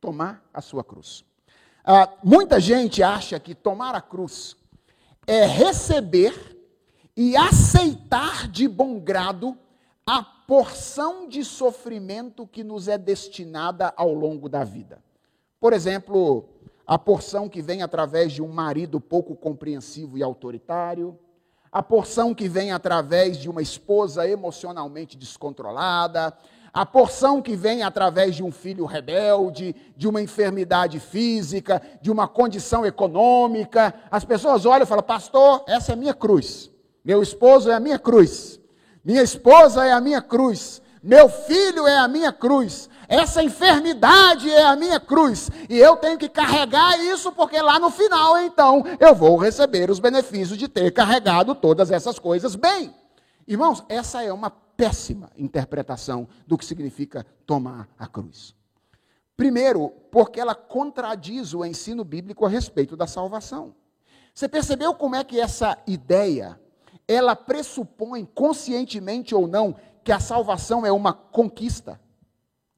Tomar 0.00 0.42
a 0.52 0.60
sua 0.60 0.82
cruz. 0.82 1.24
Ah, 1.84 2.12
muita 2.22 2.60
gente 2.60 3.02
acha 3.02 3.38
que 3.40 3.54
tomar 3.54 3.94
a 3.94 4.00
cruz 4.00 4.56
é 5.26 5.46
receber 5.46 6.58
e 7.16 7.36
aceitar 7.36 8.48
de 8.48 8.66
bom 8.68 8.98
grado 8.98 9.56
a 10.06 10.22
porção 10.22 11.28
de 11.28 11.44
sofrimento 11.44 12.46
que 12.46 12.64
nos 12.64 12.88
é 12.88 12.98
destinada 12.98 13.92
ao 13.96 14.12
longo 14.12 14.48
da 14.48 14.64
vida. 14.64 15.02
Por 15.60 15.72
exemplo, 15.72 16.48
a 16.86 16.98
porção 16.98 17.48
que 17.48 17.62
vem 17.62 17.82
através 17.82 18.32
de 18.32 18.42
um 18.42 18.48
marido 18.48 19.00
pouco 19.00 19.36
compreensivo 19.36 20.18
e 20.18 20.22
autoritário, 20.22 21.16
a 21.70 21.82
porção 21.82 22.34
que 22.34 22.48
vem 22.48 22.72
através 22.72 23.36
de 23.36 23.48
uma 23.48 23.62
esposa 23.62 24.28
emocionalmente 24.28 25.16
descontrolada, 25.16 26.36
a 26.72 26.86
porção 26.86 27.42
que 27.42 27.56
vem 27.56 27.82
através 27.82 28.36
de 28.36 28.42
um 28.42 28.52
filho 28.52 28.84
rebelde, 28.84 29.74
de 29.96 30.08
uma 30.08 30.22
enfermidade 30.22 31.00
física, 31.00 31.82
de 32.00 32.10
uma 32.10 32.28
condição 32.28 32.86
econômica. 32.86 33.94
As 34.10 34.24
pessoas 34.24 34.64
olham 34.64 34.84
e 34.84 34.86
falam: 34.86 35.02
Pastor, 35.02 35.64
essa 35.66 35.92
é 35.92 35.96
minha 35.96 36.14
cruz. 36.14 36.70
Meu 37.04 37.22
esposo 37.22 37.70
é 37.70 37.74
a 37.74 37.80
minha 37.80 37.98
cruz. 37.98 38.60
Minha 39.04 39.22
esposa 39.22 39.84
é 39.84 39.92
a 39.92 40.00
minha 40.00 40.20
cruz. 40.20 40.80
Meu 41.02 41.28
filho 41.28 41.86
é 41.86 41.96
a 41.96 42.06
minha 42.06 42.32
cruz. 42.32 42.88
Essa 43.08 43.42
enfermidade 43.42 44.48
é 44.48 44.62
a 44.62 44.76
minha 44.76 45.00
cruz. 45.00 45.50
E 45.68 45.76
eu 45.76 45.96
tenho 45.96 46.18
que 46.18 46.28
carregar 46.28 46.96
isso, 47.00 47.32
porque 47.32 47.60
lá 47.60 47.78
no 47.78 47.90
final, 47.90 48.38
então, 48.38 48.84
eu 49.00 49.14
vou 49.14 49.36
receber 49.36 49.90
os 49.90 49.98
benefícios 49.98 50.56
de 50.56 50.68
ter 50.68 50.92
carregado 50.92 51.54
todas 51.54 51.90
essas 51.90 52.18
coisas 52.18 52.54
bem. 52.54 52.94
Irmãos, 53.48 53.82
essa 53.88 54.22
é 54.22 54.32
uma 54.32 54.50
péssima 54.80 55.30
interpretação 55.36 56.26
do 56.46 56.56
que 56.56 56.64
significa 56.64 57.26
tomar 57.44 57.86
a 57.98 58.06
cruz. 58.06 58.56
Primeiro, 59.36 59.90
porque 60.10 60.40
ela 60.40 60.54
contradiz 60.54 61.52
o 61.52 61.66
ensino 61.66 62.02
bíblico 62.02 62.46
a 62.46 62.48
respeito 62.48 62.96
da 62.96 63.06
salvação. 63.06 63.74
Você 64.32 64.48
percebeu 64.48 64.94
como 64.94 65.16
é 65.16 65.22
que 65.22 65.38
essa 65.38 65.76
ideia, 65.86 66.58
ela 67.06 67.36
pressupõe, 67.36 68.24
conscientemente 68.24 69.34
ou 69.34 69.46
não, 69.46 69.76
que 70.02 70.12
a 70.12 70.18
salvação 70.18 70.86
é 70.86 70.90
uma 70.90 71.12
conquista? 71.12 72.00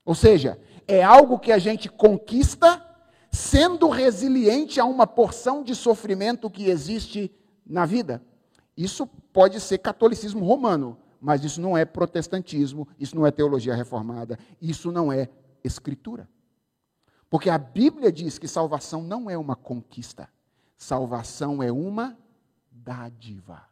Ou 0.04 0.16
seja, 0.16 0.60
é 0.88 1.04
algo 1.04 1.38
que 1.38 1.52
a 1.52 1.58
gente 1.58 1.88
conquista 1.88 2.84
sendo 3.30 3.88
resiliente 3.88 4.80
a 4.80 4.84
uma 4.84 5.06
porção 5.06 5.62
de 5.62 5.76
sofrimento 5.76 6.50
que 6.50 6.68
existe 6.68 7.32
na 7.64 7.86
vida. 7.86 8.20
Isso 8.76 9.06
pode 9.32 9.60
ser 9.60 9.78
catolicismo 9.78 10.44
romano, 10.44 10.98
mas 11.22 11.44
isso 11.44 11.60
não 11.60 11.78
é 11.78 11.84
protestantismo, 11.84 12.88
isso 12.98 13.14
não 13.14 13.24
é 13.24 13.30
teologia 13.30 13.76
reformada, 13.76 14.36
isso 14.60 14.90
não 14.90 15.12
é 15.12 15.28
escritura. 15.62 16.28
Porque 17.30 17.48
a 17.48 17.56
Bíblia 17.56 18.10
diz 18.10 18.40
que 18.40 18.48
salvação 18.48 19.04
não 19.04 19.30
é 19.30 19.38
uma 19.38 19.54
conquista, 19.54 20.28
salvação 20.76 21.62
é 21.62 21.70
uma 21.70 22.18
dádiva, 22.72 23.62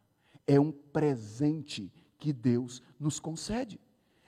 é 0.46 0.60
um 0.60 0.70
presente 0.70 1.92
que 2.16 2.32
Deus 2.32 2.80
nos 3.00 3.18
concede. 3.18 3.80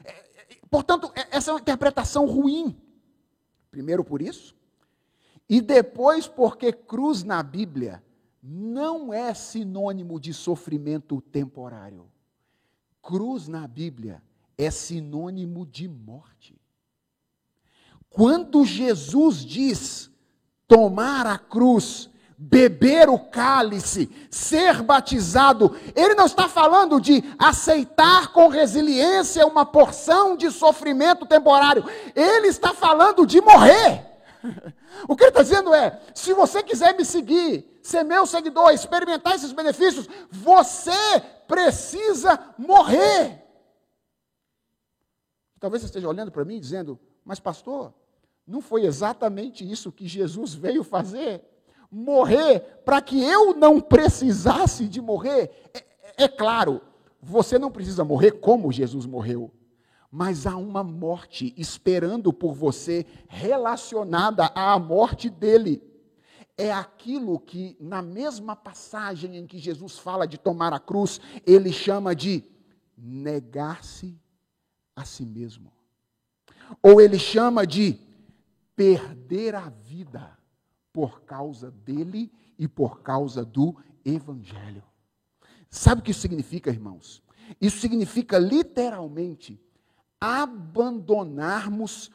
É, 0.05 0.11
é, 0.11 0.59
portanto, 0.69 1.13
é, 1.15 1.29
essa 1.31 1.53
é 1.53 1.55
uma 1.55 1.61
interpretação 1.61 2.27
ruim. 2.27 2.77
Primeiro 3.71 4.05
por 4.05 4.21
isso, 4.21 4.55
E 5.49 5.61
depois, 5.61 6.27
porque 6.27 6.73
cruz 6.73 7.23
na 7.23 7.43
Bíblia 7.43 8.03
não 8.43 9.13
é 9.13 9.33
sinônimo 9.35 10.19
de 10.19 10.33
sofrimento 10.33 11.21
temporário. 11.21 12.12
Cruz 13.03 13.49
na 13.49 13.67
Bíblia 13.67 14.23
é 14.57 14.71
sinônimo 14.71 15.67
de 15.67 15.89
morte. 15.89 16.57
Quando 18.09 18.65
Jesus 18.65 19.45
diz 19.45 20.11
tomar 20.69 21.27
a 21.27 21.37
cruz, 21.37 22.09
beber 22.39 23.09
o 23.09 23.19
cálice, 23.19 24.11
ser 24.31 24.83
batizado, 24.83 25.77
ele 25.97 26.15
não 26.15 26.27
está 26.27 26.49
falando 26.49 27.01
de 27.01 27.25
aceitar 27.39 28.33
com 28.33 28.49
resiliência 28.49 29.47
uma 29.47 29.67
porção 29.67 30.37
de 30.37 30.51
sofrimento 30.51 31.27
temporário, 31.27 31.85
ele 32.15 32.49
está 32.49 32.73
falando 32.73 33.27
de 33.27 33.41
morrer. 33.41 34.07
O 35.09 35.17
que 35.17 35.25
ele 35.25 35.31
está 35.31 35.43
dizendo 35.43 35.75
é: 35.75 36.01
se 36.15 36.35
você 36.35 36.63
quiser 36.63 36.95
me 36.95 37.05
seguir, 37.05 37.72
ser 37.83 38.05
meu 38.05 38.27
seguidor, 38.27 38.71
experimentar 38.71 39.35
esses 39.35 39.53
benefícios, 39.53 40.09
você 40.31 41.21
precisa 41.47 42.39
morrer. 42.57 43.43
Talvez 45.59 45.83
você 45.83 45.87
esteja 45.87 46.09
olhando 46.09 46.31
para 46.31 46.45
mim 46.45 46.59
dizendo, 46.59 46.99
mas 47.25 47.39
pastor, 47.41 47.93
não 48.47 48.61
foi 48.61 48.85
exatamente 48.85 49.69
isso 49.69 49.93
que 49.93 50.07
Jesus 50.07 50.55
veio 50.55 50.83
fazer? 50.83 51.45
Morrer 51.91 52.61
para 52.85 53.03
que 53.03 53.23
eu 53.23 53.55
não 53.55 53.81
precisasse 53.81 54.89
de 54.89 55.01
morrer? 55.01 55.71
É, 55.75 56.25
é 56.25 56.29
claro, 56.29 56.81
você 57.21 57.59
não 57.59 57.71
precisa 57.71 58.05
morrer 58.05 58.33
como 58.33 58.73
Jesus 58.73 59.07
morreu 59.07 59.53
mas 60.15 60.47
há 60.47 60.55
uma 60.59 60.85
morte 60.85 61.55
esperando 61.57 62.35
por 62.35 62.53
você 62.53 63.07
relacionada 63.27 64.45
à 64.55 64.79
morte 64.79 65.31
dele. 65.31 65.83
É 66.57 66.73
aquilo 66.73 67.41
que, 67.41 67.77
na 67.81 68.03
mesma 68.03 68.55
passagem 68.55 69.37
em 69.37 69.47
que 69.47 69.59
Jesus 69.59 69.99
fala 69.99 70.27
de 70.27 70.39
tomar 70.39 70.73
a 70.73 70.79
cruz, 70.79 71.21
ele 71.47 71.73
chama 71.73 72.15
de 72.15 72.45
negar-se 72.97 74.21
a 74.95 75.05
si 75.05 75.25
mesmo. 75.25 75.73
Ou 76.83 77.01
ele 77.01 77.19
chama 77.19 77.67
de 77.67 77.99
perder 78.77 79.55
a 79.55 79.69
vida 79.69 80.37
por 80.93 81.23
causa 81.23 81.71
dele 81.71 82.31
e 82.59 82.69
por 82.69 83.01
causa 83.01 83.45
do 83.45 83.77
Evangelho. 84.05 84.83
Sabe 85.71 86.01
o 86.01 86.05
que 86.05 86.11
isso 86.11 86.21
significa, 86.21 86.71
irmãos? 86.71 87.23
Isso 87.61 87.79
significa 87.79 88.39
literalmente 88.39 89.61
abandonarmos 90.21 92.11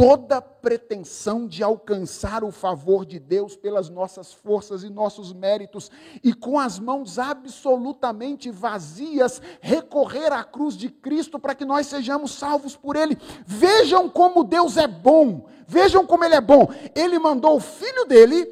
toda 0.00 0.40
pretensão 0.40 1.46
de 1.46 1.62
alcançar 1.62 2.42
o 2.42 2.50
favor 2.50 3.04
de 3.04 3.18
Deus 3.18 3.54
pelas 3.54 3.90
nossas 3.90 4.32
forças 4.32 4.82
e 4.82 4.88
nossos 4.88 5.30
méritos 5.30 5.90
e 6.24 6.32
com 6.32 6.58
as 6.58 6.78
mãos 6.78 7.18
absolutamente 7.18 8.50
vazias 8.50 9.42
recorrer 9.60 10.32
à 10.32 10.42
cruz 10.42 10.74
de 10.74 10.88
Cristo 10.88 11.38
para 11.38 11.54
que 11.54 11.66
nós 11.66 11.86
sejamos 11.86 12.32
salvos 12.32 12.74
por 12.74 12.96
ele. 12.96 13.18
Vejam 13.44 14.08
como 14.08 14.42
Deus 14.42 14.78
é 14.78 14.88
bom. 14.88 15.46
Vejam 15.66 16.06
como 16.06 16.24
ele 16.24 16.34
é 16.34 16.40
bom. 16.40 16.66
Ele 16.94 17.18
mandou 17.18 17.56
o 17.56 17.60
filho 17.60 18.06
dele 18.06 18.46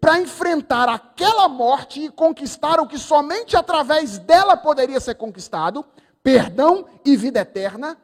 para 0.00 0.18
enfrentar 0.18 0.88
aquela 0.88 1.50
morte 1.50 2.02
e 2.02 2.08
conquistar 2.08 2.80
o 2.80 2.86
que 2.86 2.96
somente 2.96 3.58
através 3.58 4.18
dela 4.18 4.56
poderia 4.56 5.00
ser 5.00 5.16
conquistado, 5.16 5.84
perdão 6.22 6.86
e 7.04 7.14
vida 7.14 7.40
eterna 7.40 7.98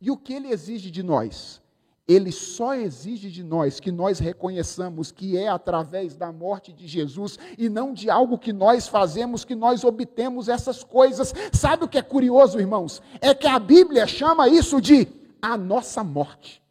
e 0.00 0.08
o 0.08 0.16
que 0.16 0.34
ele 0.34 0.52
exige 0.52 0.88
de 0.88 1.02
nós? 1.02 1.63
Ele 2.06 2.30
só 2.30 2.74
exige 2.74 3.30
de 3.30 3.42
nós 3.42 3.80
que 3.80 3.90
nós 3.90 4.18
reconheçamos 4.18 5.10
que 5.10 5.38
é 5.38 5.48
através 5.48 6.14
da 6.14 6.30
morte 6.30 6.70
de 6.70 6.86
Jesus 6.86 7.38
e 7.56 7.70
não 7.70 7.94
de 7.94 8.10
algo 8.10 8.38
que 8.38 8.52
nós 8.52 8.86
fazemos 8.86 9.42
que 9.42 9.54
nós 9.54 9.84
obtemos 9.84 10.48
essas 10.48 10.84
coisas. 10.84 11.32
Sabe 11.50 11.84
o 11.84 11.88
que 11.88 11.96
é 11.96 12.02
curioso, 12.02 12.60
irmãos? 12.60 13.00
É 13.22 13.34
que 13.34 13.46
a 13.46 13.58
Bíblia 13.58 14.06
chama 14.06 14.48
isso 14.48 14.82
de 14.82 15.08
a 15.40 15.56
nossa 15.56 16.04
morte. 16.04 16.62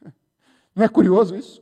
Não 0.74 0.84
é 0.84 0.88
curioso 0.88 1.34
isso? 1.34 1.60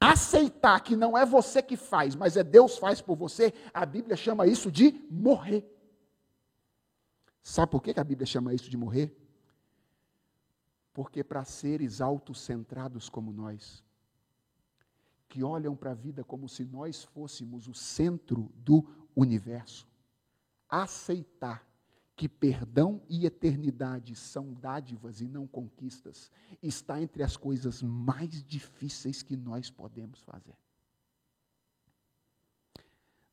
Aceitar 0.00 0.80
que 0.80 0.96
não 0.96 1.16
é 1.16 1.26
você 1.26 1.62
que 1.62 1.76
faz, 1.76 2.14
mas 2.14 2.34
é 2.34 2.42
Deus 2.42 2.78
faz 2.78 3.02
por 3.02 3.14
você, 3.16 3.52
a 3.72 3.84
Bíblia 3.84 4.16
chama 4.16 4.46
isso 4.46 4.72
de 4.72 4.98
morrer. 5.10 5.70
Sabe 7.42 7.70
por 7.70 7.82
que 7.82 7.92
a 8.00 8.02
Bíblia 8.02 8.24
chama 8.24 8.54
isso 8.54 8.70
de 8.70 8.78
morrer? 8.78 9.14
Porque 10.92 11.22
para 11.22 11.44
seres 11.44 12.00
autocentrados 12.00 13.08
como 13.08 13.32
nós, 13.32 13.84
que 15.28 15.44
olham 15.44 15.76
para 15.76 15.92
a 15.92 15.94
vida 15.94 16.24
como 16.24 16.48
se 16.48 16.64
nós 16.64 17.04
fôssemos 17.04 17.68
o 17.68 17.74
centro 17.74 18.52
do 18.56 18.84
universo, 19.14 19.86
aceitar 20.68 21.64
que 22.20 22.28
perdão 22.28 23.00
e 23.08 23.24
eternidade 23.24 24.14
são 24.14 24.52
dádivas 24.52 25.22
e 25.22 25.26
não 25.26 25.46
conquistas, 25.46 26.30
está 26.62 27.00
entre 27.00 27.22
as 27.22 27.34
coisas 27.34 27.82
mais 27.82 28.44
difíceis 28.44 29.22
que 29.22 29.36
nós 29.36 29.70
podemos 29.70 30.20
fazer. 30.20 30.54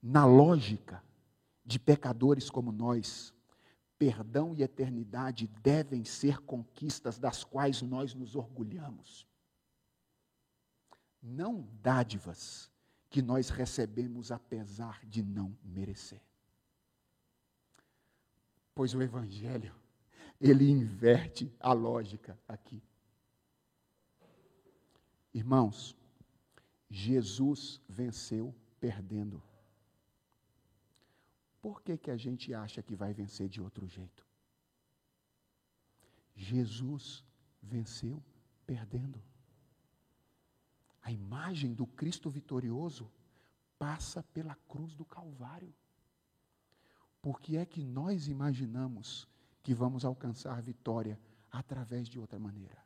Na 0.02 0.26
lógica 0.26 1.04
de 1.66 1.78
pecadores 1.78 2.50
como 2.50 2.72
nós, 2.72 3.34
perdão 3.98 4.54
e 4.56 4.64
eternidade 4.64 5.48
devem 5.62 6.04
ser 6.04 6.40
conquistas 6.42 7.18
das 7.18 7.44
quais 7.44 7.82
nós 7.82 8.14
nos 8.14 8.36
orgulhamos. 8.36 9.28
Não 11.22 11.68
dádivas 11.82 12.70
que 13.10 13.22
nós 13.22 13.50
recebemos 13.50 14.32
apesar 14.32 15.06
de 15.06 15.24
não 15.24 15.58
merecer. 15.64 16.22
Pois 18.76 18.94
o 18.94 19.02
Evangelho, 19.02 19.74
ele 20.40 20.70
inverte 20.70 21.52
a 21.60 21.74
lógica 21.74 22.38
aqui. 22.48 22.82
Irmãos, 25.34 25.96
Jesus 26.90 27.82
venceu 27.90 28.54
perdendo. 28.80 29.42
Por 31.68 31.82
que, 31.82 31.98
que 31.98 32.10
a 32.10 32.16
gente 32.16 32.54
acha 32.54 32.82
que 32.82 32.96
vai 32.96 33.14
vencer 33.14 33.50
de 33.50 33.62
outro 33.62 33.86
jeito? 33.86 34.26
Jesus 36.34 37.26
venceu 37.62 38.24
perdendo. 38.66 39.22
A 41.02 41.12
imagem 41.12 41.74
do 41.74 41.86
Cristo 41.86 42.30
vitorioso 42.30 43.12
passa 43.78 44.24
pela 44.24 44.56
cruz 44.70 44.96
do 44.96 45.04
Calvário. 45.04 45.76
Por 47.22 47.42
que 47.42 47.58
é 47.58 47.66
que 47.66 47.84
nós 47.84 48.30
imaginamos 48.30 49.28
que 49.62 49.74
vamos 49.74 50.06
alcançar 50.06 50.62
vitória 50.62 51.20
através 51.52 52.08
de 52.08 52.18
outra 52.18 52.40
maneira? 52.40 52.82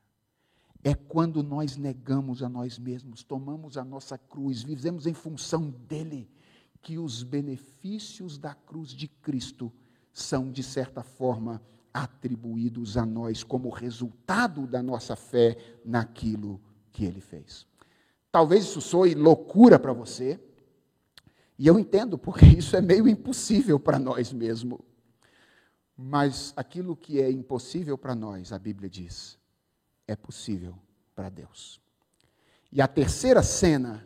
É 0.84 0.96
quando 0.96 1.44
nós 1.44 1.78
negamos 1.78 2.42
a 2.42 2.50
nós 2.50 2.80
mesmos, 2.80 3.22
tomamos 3.22 3.78
a 3.78 3.86
nossa 3.86 4.18
cruz, 4.18 4.64
vivemos 4.64 5.06
em 5.06 5.14
função 5.14 5.70
dele 5.70 6.28
que 6.82 6.98
os 6.98 7.24
benefícios 7.24 8.38
da 8.38 8.54
cruz 8.54 8.90
de 8.90 9.08
Cristo 9.08 9.72
são, 10.12 10.52
de 10.52 10.64
certa 10.64 11.04
forma, 11.04 11.62
atribuídos 11.94 12.98
a 12.98 13.06
nós 13.06 13.44
como 13.44 13.70
resultado 13.70 14.66
da 14.66 14.82
nossa 14.82 15.16
fé 15.16 15.58
naquilo 15.86 16.60
que 16.92 17.06
ele 17.06 17.22
fez. 17.22 17.68
Talvez 18.32 18.64
isso 18.64 18.82
soe 18.82 19.14
loucura 19.14 19.78
para 19.78 19.94
você, 19.94 20.40
e 21.58 21.68
eu 21.68 21.78
entendo, 21.78 22.18
porque 22.18 22.46
isso 22.58 22.76
é 22.76 22.82
meio 22.82 23.08
impossível 23.08 23.80
para 23.80 24.00
nós 24.00 24.34
mesmo. 24.34 24.84
Mas 25.96 26.54
aquilo 26.56 26.96
que 26.96 27.22
é 27.22 27.30
impossível 27.30 27.98
para 27.98 28.16
nós, 28.16 28.52
a 28.52 28.58
Bíblia 28.58 28.90
diz, 28.90 29.38
é 30.08 30.16
possível 30.16 30.76
para 31.14 31.30
Deus. 31.30 31.80
E 32.72 32.82
a 32.82 32.88
terceira 32.88 33.44
cena 33.44 34.04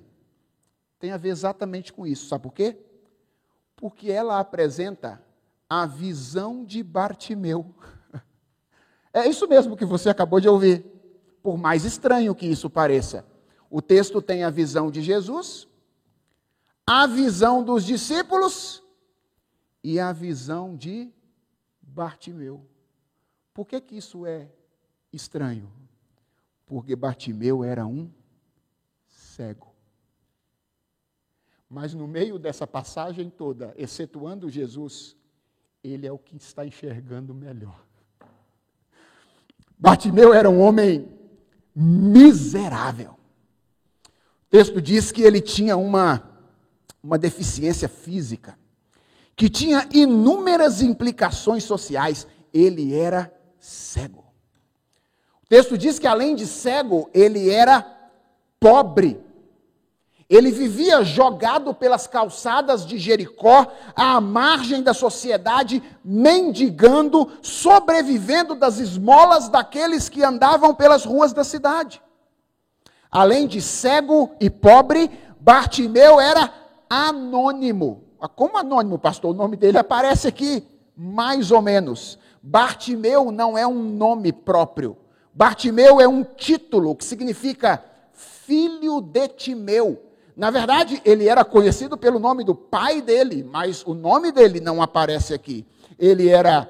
tem 1.05 1.11
a 1.11 1.17
ver 1.17 1.29
exatamente 1.29 1.93
com 1.93 2.07
isso. 2.07 2.27
Sabe 2.27 2.41
por 2.41 2.51
quê? 2.51 2.75
Porque 3.75 4.09
ela 4.11 4.39
apresenta 4.39 5.23
a 5.69 5.85
visão 5.85 6.65
de 6.65 6.81
Bartimeu. 6.81 7.73
É 9.13 9.29
isso 9.29 9.47
mesmo 9.47 9.77
que 9.77 9.85
você 9.85 10.09
acabou 10.09 10.41
de 10.41 10.49
ouvir. 10.49 10.85
Por 11.41 11.57
mais 11.57 11.85
estranho 11.85 12.35
que 12.35 12.45
isso 12.45 12.69
pareça. 12.69 13.25
O 13.69 13.81
texto 13.81 14.21
tem 14.21 14.43
a 14.43 14.49
visão 14.49 14.91
de 14.91 15.01
Jesus, 15.01 15.69
a 16.85 17.07
visão 17.07 17.63
dos 17.63 17.85
discípulos 17.85 18.83
e 19.81 20.01
a 20.01 20.11
visão 20.11 20.75
de 20.75 21.13
Bartimeu. 21.81 22.67
Por 23.53 23.65
que, 23.65 23.79
que 23.79 23.95
isso 23.95 24.25
é 24.25 24.49
estranho? 25.13 25.71
Porque 26.65 26.93
Bartimeu 26.93 27.63
era 27.63 27.87
um 27.87 28.11
cego. 29.07 29.74
Mas 31.69 31.93
no 31.93 32.07
meio 32.07 32.37
dessa 32.37 32.67
passagem 32.67 33.29
toda, 33.29 33.73
excetuando 33.77 34.49
Jesus, 34.49 35.15
ele 35.83 36.05
é 36.05 36.11
o 36.11 36.17
que 36.17 36.35
está 36.37 36.65
enxergando 36.65 37.33
melhor. 37.33 37.83
Bartimeu 39.77 40.33
era 40.33 40.49
um 40.49 40.61
homem 40.61 41.07
miserável. 41.75 43.11
O 43.11 44.49
texto 44.49 44.81
diz 44.81 45.11
que 45.11 45.21
ele 45.21 45.41
tinha 45.41 45.75
uma, 45.75 46.23
uma 47.03 47.17
deficiência 47.17 47.89
física, 47.89 48.57
que 49.35 49.49
tinha 49.49 49.87
inúmeras 49.91 50.81
implicações 50.81 51.63
sociais. 51.63 52.25
Ele 52.53 52.93
era 52.93 53.33
cego. 53.59 54.23
O 55.43 55.47
texto 55.47 55.77
diz 55.77 55.99
que 55.99 56.07
além 56.07 56.35
de 56.35 56.47
cego, 56.47 57.09
ele 57.13 57.49
era 57.49 57.81
pobre. 58.59 59.19
Ele 60.27 60.51
vivia 60.51 61.03
jogado 61.03 61.73
pelas 61.73 62.07
calçadas 62.07 62.85
de 62.85 62.97
Jericó, 62.97 63.67
à 63.95 64.19
margem 64.19 64.81
da 64.81 64.93
sociedade, 64.93 65.83
mendigando, 66.03 67.31
sobrevivendo 67.43 68.55
das 68.55 68.79
esmolas 68.79 69.49
daqueles 69.49 70.09
que 70.09 70.23
andavam 70.23 70.73
pelas 70.73 71.05
ruas 71.05 71.31
da 71.31 71.43
cidade. 71.43 72.01
Além 73.11 73.45
de 73.45 73.61
cego 73.61 74.31
e 74.39 74.49
pobre, 74.49 75.11
Bartimeu 75.39 76.19
era 76.19 76.51
anônimo. 76.89 78.03
Ah, 78.19 78.27
como 78.27 78.57
anônimo, 78.57 78.97
pastor? 78.97 79.31
O 79.31 79.37
nome 79.37 79.55
dele 79.55 79.77
aparece 79.77 80.27
aqui, 80.27 80.67
mais 80.97 81.51
ou 81.51 81.61
menos. 81.61 82.17
Bartimeu 82.41 83.31
não 83.31 83.55
é 83.55 83.65
um 83.65 83.81
nome 83.83 84.33
próprio. 84.33 84.97
Bartimeu 85.31 86.01
é 86.01 86.07
um 86.07 86.23
título 86.23 86.95
que 86.95 87.05
significa 87.05 87.83
filho 88.13 89.01
de 89.01 89.27
Timeu. 89.27 90.04
Na 90.35 90.51
verdade, 90.51 91.01
ele 91.05 91.29
era 91.29 91.45
conhecido 91.45 91.97
pelo 91.97 92.19
nome 92.19 92.43
do 92.43 92.53
pai 92.53 93.01
dele, 93.01 93.43
mas 93.43 93.83
o 93.85 93.93
nome 93.93 94.31
dele 94.31 94.59
não 94.59 94.81
aparece 94.81 95.33
aqui. 95.33 95.65
Ele 95.97 96.27
era 96.27 96.69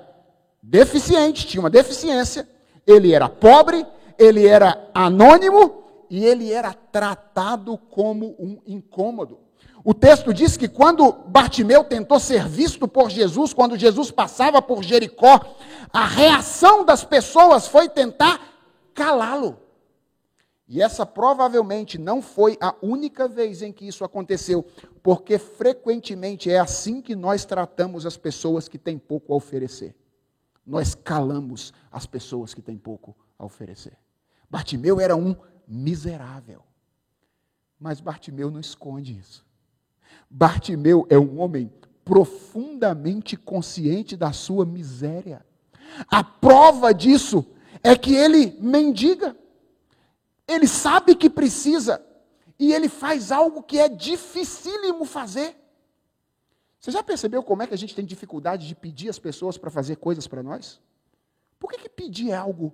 deficiente, 0.61 1.47
tinha 1.47 1.61
uma 1.61 1.69
deficiência, 1.69 2.47
ele 2.85 3.13
era 3.13 3.27
pobre, 3.27 3.85
ele 4.17 4.45
era 4.47 4.89
anônimo 4.93 5.83
e 6.09 6.23
ele 6.23 6.51
era 6.53 6.73
tratado 6.73 7.77
como 7.89 8.35
um 8.37 8.59
incômodo. 8.67 9.39
O 9.83 9.93
texto 9.93 10.33
diz 10.33 10.57
que 10.57 10.67
quando 10.67 11.11
Bartimeu 11.27 11.83
tentou 11.83 12.19
ser 12.19 12.47
visto 12.47 12.87
por 12.87 13.09
Jesus, 13.09 13.53
quando 13.53 13.77
Jesus 13.77 14.09
passava 14.09 14.61
por 14.61 14.83
Jericó, 14.83 15.39
a 15.93 16.05
reação 16.05 16.83
das 16.83 17.03
pessoas 17.03 17.67
foi 17.67 17.87
tentar 17.87 18.41
calá-lo. 18.93 19.59
E 20.67 20.81
essa 20.81 21.05
provavelmente 21.05 21.97
não 21.97 22.21
foi 22.21 22.57
a 22.59 22.73
única 22.81 23.27
vez 23.27 23.61
em 23.61 23.71
que 23.71 23.87
isso 23.87 24.03
aconteceu, 24.03 24.65
porque 25.03 25.37
frequentemente 25.37 26.49
é 26.49 26.59
assim 26.59 27.01
que 27.01 27.15
nós 27.15 27.45
tratamos 27.45 28.05
as 28.05 28.17
pessoas 28.17 28.67
que 28.67 28.77
têm 28.77 28.97
pouco 28.97 29.31
a 29.31 29.35
oferecer. 29.35 29.95
Nós 30.65 30.95
calamos 30.95 31.71
as 31.91 32.07
pessoas 32.07 32.53
que 32.53 32.61
têm 32.61 32.77
pouco 32.77 33.15
a 33.37 33.45
oferecer. 33.45 33.95
Bartimeu 34.49 34.99
era 34.99 35.15
um 35.15 35.35
miserável. 35.67 36.63
Mas 37.79 37.99
Bartimeu 37.99 38.49
não 38.49 38.59
esconde 38.59 39.15
isso. 39.15 39.45
Bartimeu 40.29 41.05
é 41.09 41.19
um 41.19 41.39
homem 41.39 41.71
profundamente 42.03 43.37
consciente 43.37 44.17
da 44.17 44.31
sua 44.31 44.65
miséria. 44.65 45.45
A 46.07 46.23
prova 46.23 46.93
disso 46.93 47.45
é 47.83 47.95
que 47.95 48.15
ele 48.15 48.57
mendiga. 48.59 49.35
Ele 50.47 50.67
sabe 50.67 51.15
que 51.15 51.29
precisa 51.29 52.03
e 52.59 52.71
ele 52.73 52.87
faz 52.87 53.31
algo 53.31 53.63
que 53.63 53.79
é 53.79 53.89
dificílimo 53.89 55.05
fazer. 55.05 55.55
Você 56.79 56.91
já 56.91 57.03
percebeu 57.03 57.41
como 57.41 57.63
é 57.63 57.67
que 57.67 57.73
a 57.73 57.77
gente 57.77 57.95
tem 57.95 58.05
dificuldade 58.05 58.67
de 58.67 58.75
pedir 58.75 59.09
as 59.09 59.17
pessoas 59.17 59.57
para 59.57 59.71
fazer 59.71 59.95
coisas 59.95 60.27
para 60.27 60.43
nós? 60.43 60.79
Por 61.59 61.71
que, 61.71 61.79
que 61.79 61.89
pedir 61.89 62.31
é 62.31 62.35
algo 62.35 62.73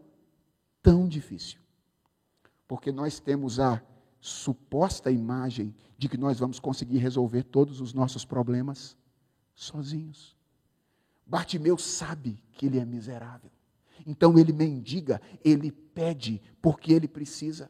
tão 0.81 1.07
difícil? 1.07 1.59
Porque 2.67 2.91
nós 2.91 3.19
temos 3.19 3.59
a 3.59 3.81
suposta 4.19 5.09
imagem 5.09 5.75
de 5.97 6.09
que 6.09 6.17
nós 6.17 6.39
vamos 6.39 6.59
conseguir 6.59 6.97
resolver 6.97 7.43
todos 7.43 7.79
os 7.79 7.93
nossos 7.93 8.25
problemas 8.25 8.97
sozinhos. 9.55 10.35
Bartimeu 11.25 11.77
sabe 11.77 12.43
que 12.51 12.65
ele 12.65 12.79
é 12.79 12.85
miserável. 12.85 13.51
Então 14.05 14.37
ele 14.37 14.51
mendiga, 14.51 15.21
ele 15.43 15.71
pede 15.71 16.41
porque 16.61 16.93
ele 16.93 17.07
precisa. 17.07 17.69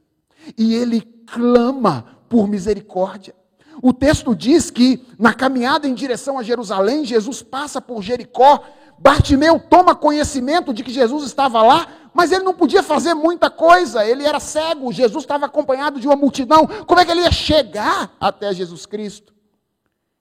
E 0.58 0.74
ele 0.74 1.02
clama 1.02 2.20
por 2.30 2.48
misericórdia. 2.48 3.36
O 3.82 3.94
texto 3.94 4.36
diz 4.36 4.70
que 4.70 5.06
na 5.18 5.34
caminhada 5.34 5.88
em 5.88 5.94
direção 5.94 6.38
a 6.38 6.44
Jerusalém, 6.44 7.06
Jesus 7.06 7.42
passa 7.42 7.82
por 7.82 8.02
Jericó. 8.02 8.64
Bartimeu 8.98 9.60
toma 9.60 9.96
conhecimento 9.96 10.74
de 10.74 10.84
que 10.84 10.92
Jesus 10.92 11.24
estava 11.24 11.64
lá, 11.64 11.88
mas 12.14 12.32
ele 12.32 12.44
não 12.44 12.54
podia 12.54 12.84
fazer 12.84 13.14
muita 13.14 13.50
coisa, 13.50 14.06
ele 14.06 14.24
era 14.24 14.40
cego, 14.40 14.92
Jesus 14.92 15.24
estava 15.24 15.46
acompanhado 15.46 16.00
de 16.00 16.08
uma 16.08 16.16
multidão. 16.16 16.68
Como 16.86 17.00
é 17.00 17.06
que 17.06 17.12
ele 17.12 17.22
ia 17.22 17.32
chegar 17.32 18.16
até 18.20 18.54
Jesus 18.54 18.86
Cristo? 18.86 19.34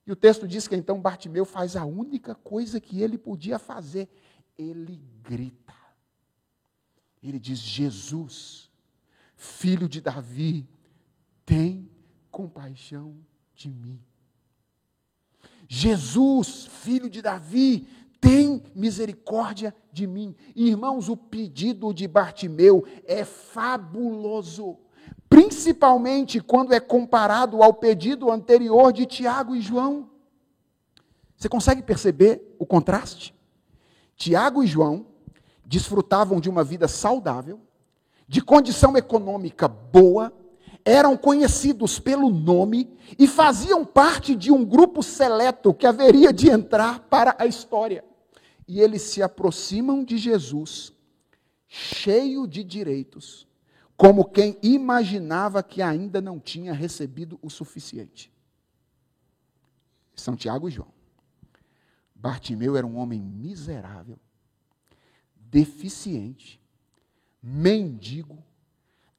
E 0.06 0.12
o 0.12 0.16
texto 0.16 0.48
diz 0.48 0.66
que 0.66 0.74
então 0.74 1.00
Bartimeu 1.00 1.44
faz 1.44 1.76
a 1.76 1.84
única 1.84 2.34
coisa 2.34 2.80
que 2.80 3.02
ele 3.02 3.18
podia 3.18 3.58
fazer: 3.58 4.08
ele 4.56 5.00
grita. 5.22 5.79
Ele 7.22 7.38
diz: 7.38 7.58
Jesus, 7.58 8.70
filho 9.36 9.88
de 9.88 10.00
Davi, 10.00 10.68
tem 11.44 11.90
compaixão 12.30 13.16
de 13.54 13.70
mim. 13.70 14.00
Jesus, 15.68 16.66
filho 16.66 17.08
de 17.08 17.22
Davi, 17.22 17.86
tem 18.20 18.62
misericórdia 18.74 19.74
de 19.92 20.06
mim. 20.06 20.34
Irmãos, 20.54 21.08
o 21.08 21.16
pedido 21.16 21.92
de 21.94 22.06
Bartimeu 22.06 22.84
é 23.04 23.24
fabuloso, 23.24 24.78
principalmente 25.28 26.40
quando 26.40 26.72
é 26.72 26.80
comparado 26.80 27.62
ao 27.62 27.72
pedido 27.74 28.30
anterior 28.30 28.92
de 28.92 29.06
Tiago 29.06 29.54
e 29.54 29.60
João. 29.60 30.10
Você 31.36 31.48
consegue 31.48 31.82
perceber 31.82 32.54
o 32.58 32.66
contraste? 32.66 33.34
Tiago 34.16 34.62
e 34.62 34.66
João 34.66 35.06
desfrutavam 35.70 36.40
de 36.40 36.50
uma 36.50 36.64
vida 36.64 36.88
saudável, 36.88 37.60
de 38.26 38.42
condição 38.42 38.96
econômica 38.96 39.68
boa, 39.68 40.32
eram 40.84 41.16
conhecidos 41.16 42.00
pelo 42.00 42.28
nome 42.28 42.90
e 43.16 43.28
faziam 43.28 43.84
parte 43.84 44.34
de 44.34 44.50
um 44.50 44.64
grupo 44.64 45.00
seleto 45.00 45.72
que 45.72 45.86
haveria 45.86 46.32
de 46.32 46.50
entrar 46.50 46.98
para 47.08 47.36
a 47.38 47.46
história. 47.46 48.04
E 48.66 48.80
eles 48.80 49.02
se 49.02 49.22
aproximam 49.22 50.02
de 50.02 50.18
Jesus, 50.18 50.92
cheio 51.68 52.48
de 52.48 52.64
direitos, 52.64 53.46
como 53.96 54.24
quem 54.24 54.58
imaginava 54.64 55.62
que 55.62 55.80
ainda 55.80 56.20
não 56.20 56.40
tinha 56.40 56.72
recebido 56.72 57.38
o 57.40 57.48
suficiente. 57.48 58.32
São 60.16 60.34
Tiago 60.34 60.68
e 60.68 60.72
João. 60.72 60.92
Bartimeu 62.12 62.76
era 62.76 62.86
um 62.86 62.96
homem 62.96 63.20
miserável, 63.20 64.18
deficiente, 65.50 66.60
mendigo, 67.42 68.38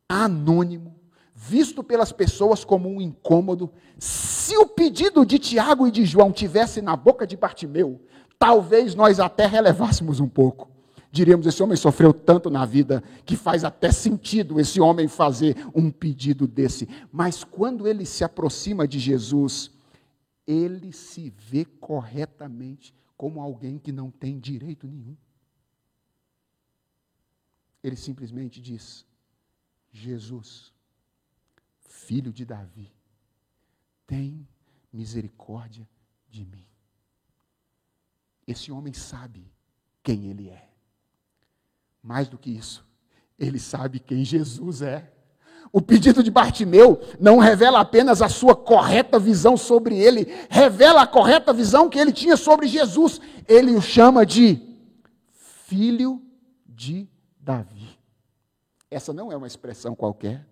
anônimo, 0.08 0.96
visto 1.36 1.84
pelas 1.84 2.12
pessoas 2.12 2.64
como 2.64 2.90
um 2.90 3.02
incômodo. 3.02 3.72
Se 3.98 4.56
o 4.58 4.68
pedido 4.68 5.26
de 5.26 5.40
Tiago 5.40 5.88
e 5.88 5.92
de 5.92 6.06
João 6.06 6.32
tivesse 6.32 6.82
na 6.82 6.96
boca 6.96 7.26
de 7.26 7.36
Bartimeu, 7.36 8.02
talvez 8.38 8.96
nós 8.96 9.20
até 9.20 9.46
relevássemos 9.46 10.20
um 10.20 10.28
pouco. 10.28 10.70
Diríamos, 11.12 11.46
esse 11.46 11.62
homem 11.62 11.76
sofreu 11.76 12.14
tanto 12.14 12.50
na 12.50 12.66
vida 12.66 13.04
que 13.26 13.36
faz 13.36 13.66
até 13.66 13.92
sentido 13.92 14.60
esse 14.60 14.80
homem 14.80 15.10
fazer 15.10 15.58
um 15.76 15.92
pedido 15.92 16.48
desse. 16.48 16.88
Mas 17.12 17.44
quando 17.44 17.86
ele 17.86 18.06
se 18.06 18.24
aproxima 18.24 18.88
de 18.88 18.98
Jesus, 18.98 19.72
ele 20.48 20.94
se 20.94 21.30
vê 21.30 21.66
corretamente 21.66 22.94
como 23.18 23.42
alguém 23.42 23.78
que 23.78 23.92
não 23.92 24.10
tem 24.10 24.40
direito 24.40 24.88
nenhum. 24.88 25.16
Ele 27.84 27.96
simplesmente 27.96 28.62
diz: 28.62 29.06
Jesus, 29.92 30.72
filho 31.80 32.32
de 32.32 32.46
Davi, 32.46 32.92
tem 34.06 34.48
misericórdia 34.92 35.88
de 36.30 36.46
mim. 36.46 36.66
Esse 38.46 38.72
homem 38.72 38.94
sabe 38.94 39.52
quem 40.04 40.28
ele 40.28 40.50
é. 40.50 40.70
Mais 42.04 42.28
do 42.28 42.38
que 42.38 42.50
isso, 42.50 42.86
ele 43.38 43.60
sabe 43.60 44.00
quem 44.00 44.26
Jesus 44.26 44.82
é. 44.82 45.12
O 45.72 45.82
pedido 45.82 46.22
de 46.22 46.30
Bartimeu 46.30 47.00
não 47.20 47.38
revela 47.38 47.80
apenas 47.80 48.22
a 48.22 48.28
sua 48.28 48.56
correta 48.56 49.18
visão 49.18 49.56
sobre 49.56 49.98
ele, 49.98 50.28
revela 50.50 51.04
a 51.04 51.08
correta 51.08 51.54
visão 51.54 51.90
que 51.90 51.98
ele 51.98 52.12
tinha 52.12 52.36
sobre 52.36 52.68
Jesus. 52.68 53.22
Ele 53.48 53.74
o 53.76 53.82
chama 53.82 54.26
de 54.26 54.60
filho 55.32 56.22
de 56.68 57.08
Davi. 57.42 57.98
Essa 58.90 59.12
não 59.14 59.32
é 59.32 59.38
uma 59.38 59.48
expressão 59.48 59.96
qualquer. 59.96 60.46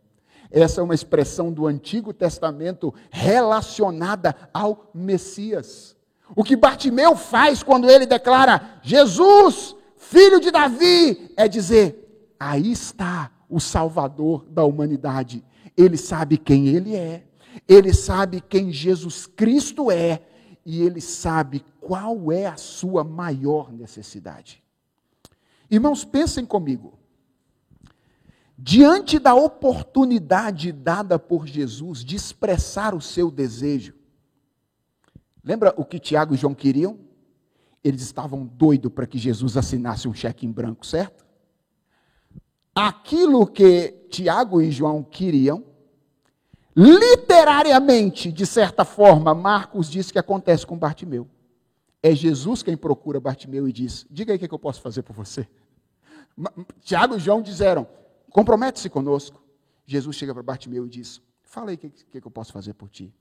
Essa 0.52 0.82
é 0.82 0.84
uma 0.84 0.96
expressão 0.96 1.52
do 1.52 1.68
Antigo 1.68 2.12
Testamento 2.12 2.94
relacionada 3.12 4.36
ao 4.54 4.90
Messias. 4.94 5.96
O 6.36 6.44
que 6.44 6.56
Bartimeu 6.56 7.16
faz 7.16 7.62
quando 7.62 7.90
ele 7.90 8.06
declara 8.06 8.80
Jesus, 8.82 9.76
filho 9.96 10.40
de 10.40 10.52
Davi, 10.52 11.32
é 11.36 11.48
dizer: 11.48 12.34
aí 12.40 12.72
está 12.72 13.32
o 13.48 13.60
Salvador 13.60 14.46
da 14.50 14.64
humanidade. 14.64 15.44
Ele 15.78 15.98
sabe 15.98 16.38
quem 16.38 16.68
ele 16.68 16.96
é, 16.96 17.24
ele 17.68 17.94
sabe 17.94 18.42
quem 18.42 18.72
Jesus 18.72 19.26
Cristo 19.26 19.92
é 19.92 20.22
e 20.66 20.82
ele 20.82 21.02
sabe 21.02 21.64
qual 21.80 22.32
é 22.32 22.46
a 22.46 22.58
sua 22.58 23.04
maior 23.04 23.72
necessidade. 23.72 24.64
Irmãos, 25.70 26.04
pensem 26.04 26.46
comigo. 26.46 26.98
Diante 28.58 29.20
da 29.20 29.34
oportunidade 29.34 30.72
dada 30.72 31.18
por 31.18 31.48
Jesus 31.48 32.04
de 32.04 32.16
expressar 32.16 32.94
o 32.94 33.00
seu 33.00 33.32
desejo, 33.32 33.94
lembra 35.44 35.74
o 35.78 35.86
que 35.86 36.00
Tiago 36.00 36.34
e 36.34 36.38
João 36.38 36.54
queriam? 36.54 37.00
Eles 37.82 38.02
estavam 38.02 38.46
doidos 38.46 38.92
para 38.92 39.08
que 39.08 39.18
Jesus 39.18 39.56
assinasse 39.56 40.08
um 40.08 40.14
cheque 40.14 40.46
em 40.46 40.52
branco, 40.52 40.86
certo? 40.86 41.26
Aquilo 42.76 43.48
que 43.48 43.92
Tiago 44.10 44.62
e 44.62 44.72
João 44.72 45.04
queriam, 45.04 45.64
literariamente, 46.76 48.32
de 48.32 48.46
certa 48.46 48.84
forma, 48.84 49.34
Marcos 49.34 49.90
diz 49.90 50.12
que 50.12 50.20
acontece 50.20 50.66
com 50.66 50.78
Bartimeu. 50.78 51.28
É 52.02 52.14
Jesus 52.16 52.64
quem 52.64 52.78
procura 52.78 53.20
Bartimeu 53.20 53.68
e 53.68 53.74
diz: 53.74 54.06
Diga 54.10 54.34
aí 54.34 54.38
o 54.38 54.40
que 54.40 54.54
eu 54.54 54.60
posso 54.60 54.82
fazer 54.82 55.04
por 55.04 55.14
você. 55.14 55.48
Tiago 56.82 57.16
e 57.16 57.20
João 57.20 57.42
disseram: 57.42 57.88
Compromete-se 58.32 58.90
conosco. 58.90 59.42
Jesus 59.86 60.16
chega 60.16 60.34
para 60.34 60.44
Bartimeu 60.44 60.86
e 60.86 60.90
diz: 60.90 61.22
Fala 61.42 61.72
aí 61.72 61.76
o 61.76 61.78
que, 61.78 61.90
que 61.90 62.28
eu 62.28 62.32
posso 62.32 62.54
fazer 62.54 62.74
por 62.74 62.90
ti. 62.90 63.14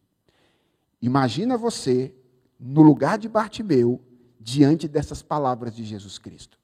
Imagina 1.00 1.56
você 1.56 2.14
no 2.58 2.82
lugar 2.82 3.18
de 3.18 3.28
Bartimeu, 3.28 4.02
diante 4.40 4.88
dessas 4.88 5.22
palavras 5.22 5.74
de 5.74 5.84
Jesus 5.84 6.18
Cristo. 6.18 6.58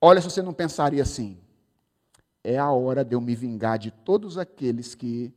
Olha, 0.00 0.20
se 0.20 0.30
você 0.30 0.42
não 0.42 0.52
pensaria 0.52 1.02
assim, 1.02 1.38
é 2.44 2.58
a 2.58 2.70
hora 2.70 3.04
de 3.04 3.14
eu 3.14 3.20
me 3.20 3.34
vingar 3.34 3.78
de 3.78 3.90
todos 3.90 4.38
aqueles 4.38 4.94
que 4.94 5.32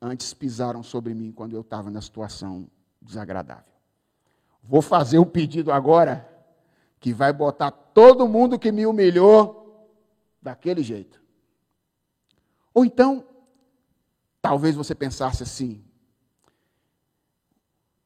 antes 0.00 0.32
pisaram 0.32 0.82
sobre 0.82 1.14
mim 1.14 1.32
quando 1.32 1.54
eu 1.54 1.60
estava 1.60 1.90
na 1.90 2.00
situação 2.00 2.68
desagradável. 3.00 3.72
Vou 4.62 4.80
fazer 4.80 5.18
o 5.18 5.26
pedido 5.26 5.70
agora 5.72 6.26
que 7.04 7.12
vai 7.12 7.34
botar 7.34 7.70
todo 7.70 8.26
mundo 8.26 8.58
que 8.58 8.72
me 8.72 8.86
humilhou 8.86 9.86
daquele 10.40 10.82
jeito. 10.82 11.22
Ou 12.72 12.82
então, 12.82 13.28
talvez 14.40 14.74
você 14.74 14.94
pensasse 14.94 15.42
assim: 15.42 15.84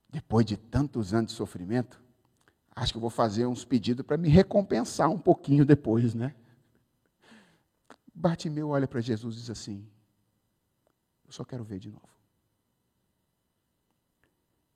depois 0.09 0.44
de 0.44 0.57
tantos 0.57 1.14
anos 1.14 1.30
de 1.30 1.36
sofrimento, 1.36 2.03
acho 2.74 2.92
que 2.92 2.99
vou 2.99 3.09
fazer 3.09 3.46
uns 3.46 3.64
pedidos 3.64 4.05
para 4.05 4.16
me 4.16 4.28
recompensar 4.28 5.09
um 5.09 5.18
pouquinho 5.20 5.64
depois, 5.64 6.12
né? 6.12 6.34
Bartimeu 8.12 8.70
olha 8.70 8.88
para 8.88 9.01
Jesus 9.01 9.36
e 9.36 9.38
diz 9.38 9.51
assim: 9.51 9.88
Eu 11.24 11.30
só 11.30 11.44
quero 11.44 11.62
ver 11.62 11.78
de 11.78 11.88
novo. 11.88 12.09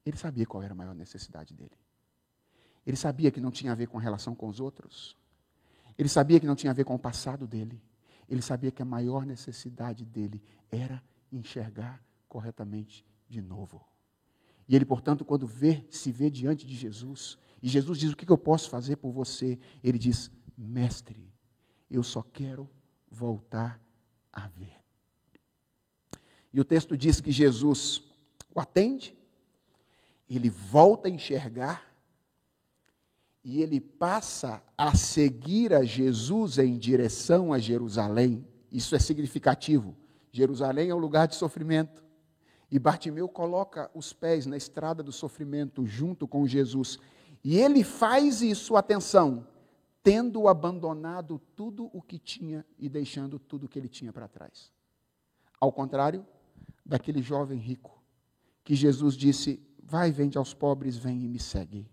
Ele 0.06 0.16
sabia 0.16 0.46
qual 0.46 0.62
era 0.62 0.74
a 0.74 0.76
maior 0.76 0.94
necessidade 0.94 1.52
dele. 1.52 1.81
Ele 2.86 2.96
sabia 2.96 3.30
que 3.30 3.40
não 3.40 3.50
tinha 3.50 3.72
a 3.72 3.74
ver 3.74 3.86
com 3.86 3.98
a 3.98 4.00
relação 4.00 4.34
com 4.34 4.48
os 4.48 4.60
outros. 4.60 5.16
Ele 5.96 6.08
sabia 6.08 6.40
que 6.40 6.46
não 6.46 6.56
tinha 6.56 6.70
a 6.70 6.74
ver 6.74 6.84
com 6.84 6.94
o 6.94 6.98
passado 6.98 7.46
dele. 7.46 7.80
Ele 8.28 8.42
sabia 8.42 8.70
que 8.70 8.82
a 8.82 8.84
maior 8.84 9.26
necessidade 9.26 10.04
dele 10.04 10.42
era 10.70 11.02
enxergar 11.30 12.02
corretamente 12.28 13.04
de 13.28 13.40
novo. 13.40 13.84
E 14.68 14.74
ele, 14.74 14.84
portanto, 14.84 15.24
quando 15.24 15.46
vê, 15.46 15.84
se 15.90 16.10
vê 16.10 16.30
diante 16.30 16.66
de 16.66 16.74
Jesus, 16.74 17.38
e 17.62 17.68
Jesus 17.68 17.98
diz: 17.98 18.12
O 18.12 18.16
que 18.16 18.30
eu 18.30 18.38
posso 18.38 18.70
fazer 18.70 18.96
por 18.96 19.12
você? 19.12 19.58
Ele 19.82 19.98
diz: 19.98 20.30
Mestre, 20.56 21.32
eu 21.90 22.02
só 22.02 22.22
quero 22.22 22.68
voltar 23.10 23.80
a 24.32 24.48
ver. 24.48 24.80
E 26.52 26.60
o 26.60 26.64
texto 26.64 26.96
diz 26.96 27.20
que 27.20 27.30
Jesus 27.30 28.02
o 28.54 28.60
atende, 28.60 29.16
ele 30.28 30.50
volta 30.50 31.08
a 31.08 31.10
enxergar, 31.10 31.91
e 33.44 33.60
ele 33.60 33.80
passa 33.80 34.62
a 34.78 34.94
seguir 34.94 35.74
a 35.74 35.84
Jesus 35.84 36.58
em 36.58 36.78
direção 36.78 37.52
a 37.52 37.58
Jerusalém. 37.58 38.46
Isso 38.70 38.94
é 38.94 38.98
significativo. 38.98 39.96
Jerusalém 40.30 40.90
é 40.90 40.94
um 40.94 40.98
lugar 40.98 41.26
de 41.26 41.34
sofrimento. 41.34 42.02
E 42.70 42.78
Bartimeu 42.78 43.28
coloca 43.28 43.90
os 43.94 44.12
pés 44.12 44.46
na 44.46 44.56
estrada 44.56 45.02
do 45.02 45.12
sofrimento 45.12 45.84
junto 45.84 46.26
com 46.26 46.46
Jesus. 46.46 46.98
E 47.44 47.58
ele 47.58 47.82
faz 47.82 48.40
isso, 48.40 48.76
atenção, 48.76 49.46
tendo 50.02 50.48
abandonado 50.48 51.40
tudo 51.54 51.90
o 51.92 52.00
que 52.00 52.18
tinha 52.18 52.64
e 52.78 52.88
deixando 52.88 53.38
tudo 53.38 53.66
o 53.66 53.68
que 53.68 53.78
ele 53.78 53.88
tinha 53.88 54.12
para 54.12 54.28
trás. 54.28 54.72
Ao 55.60 55.70
contrário 55.70 56.24
daquele 56.86 57.20
jovem 57.20 57.58
rico, 57.58 58.00
que 58.64 58.74
Jesus 58.74 59.16
disse: 59.16 59.60
Vai, 59.82 60.10
vende 60.12 60.38
aos 60.38 60.54
pobres, 60.54 60.96
vem 60.96 61.24
e 61.24 61.28
me 61.28 61.38
segue. 61.38 61.91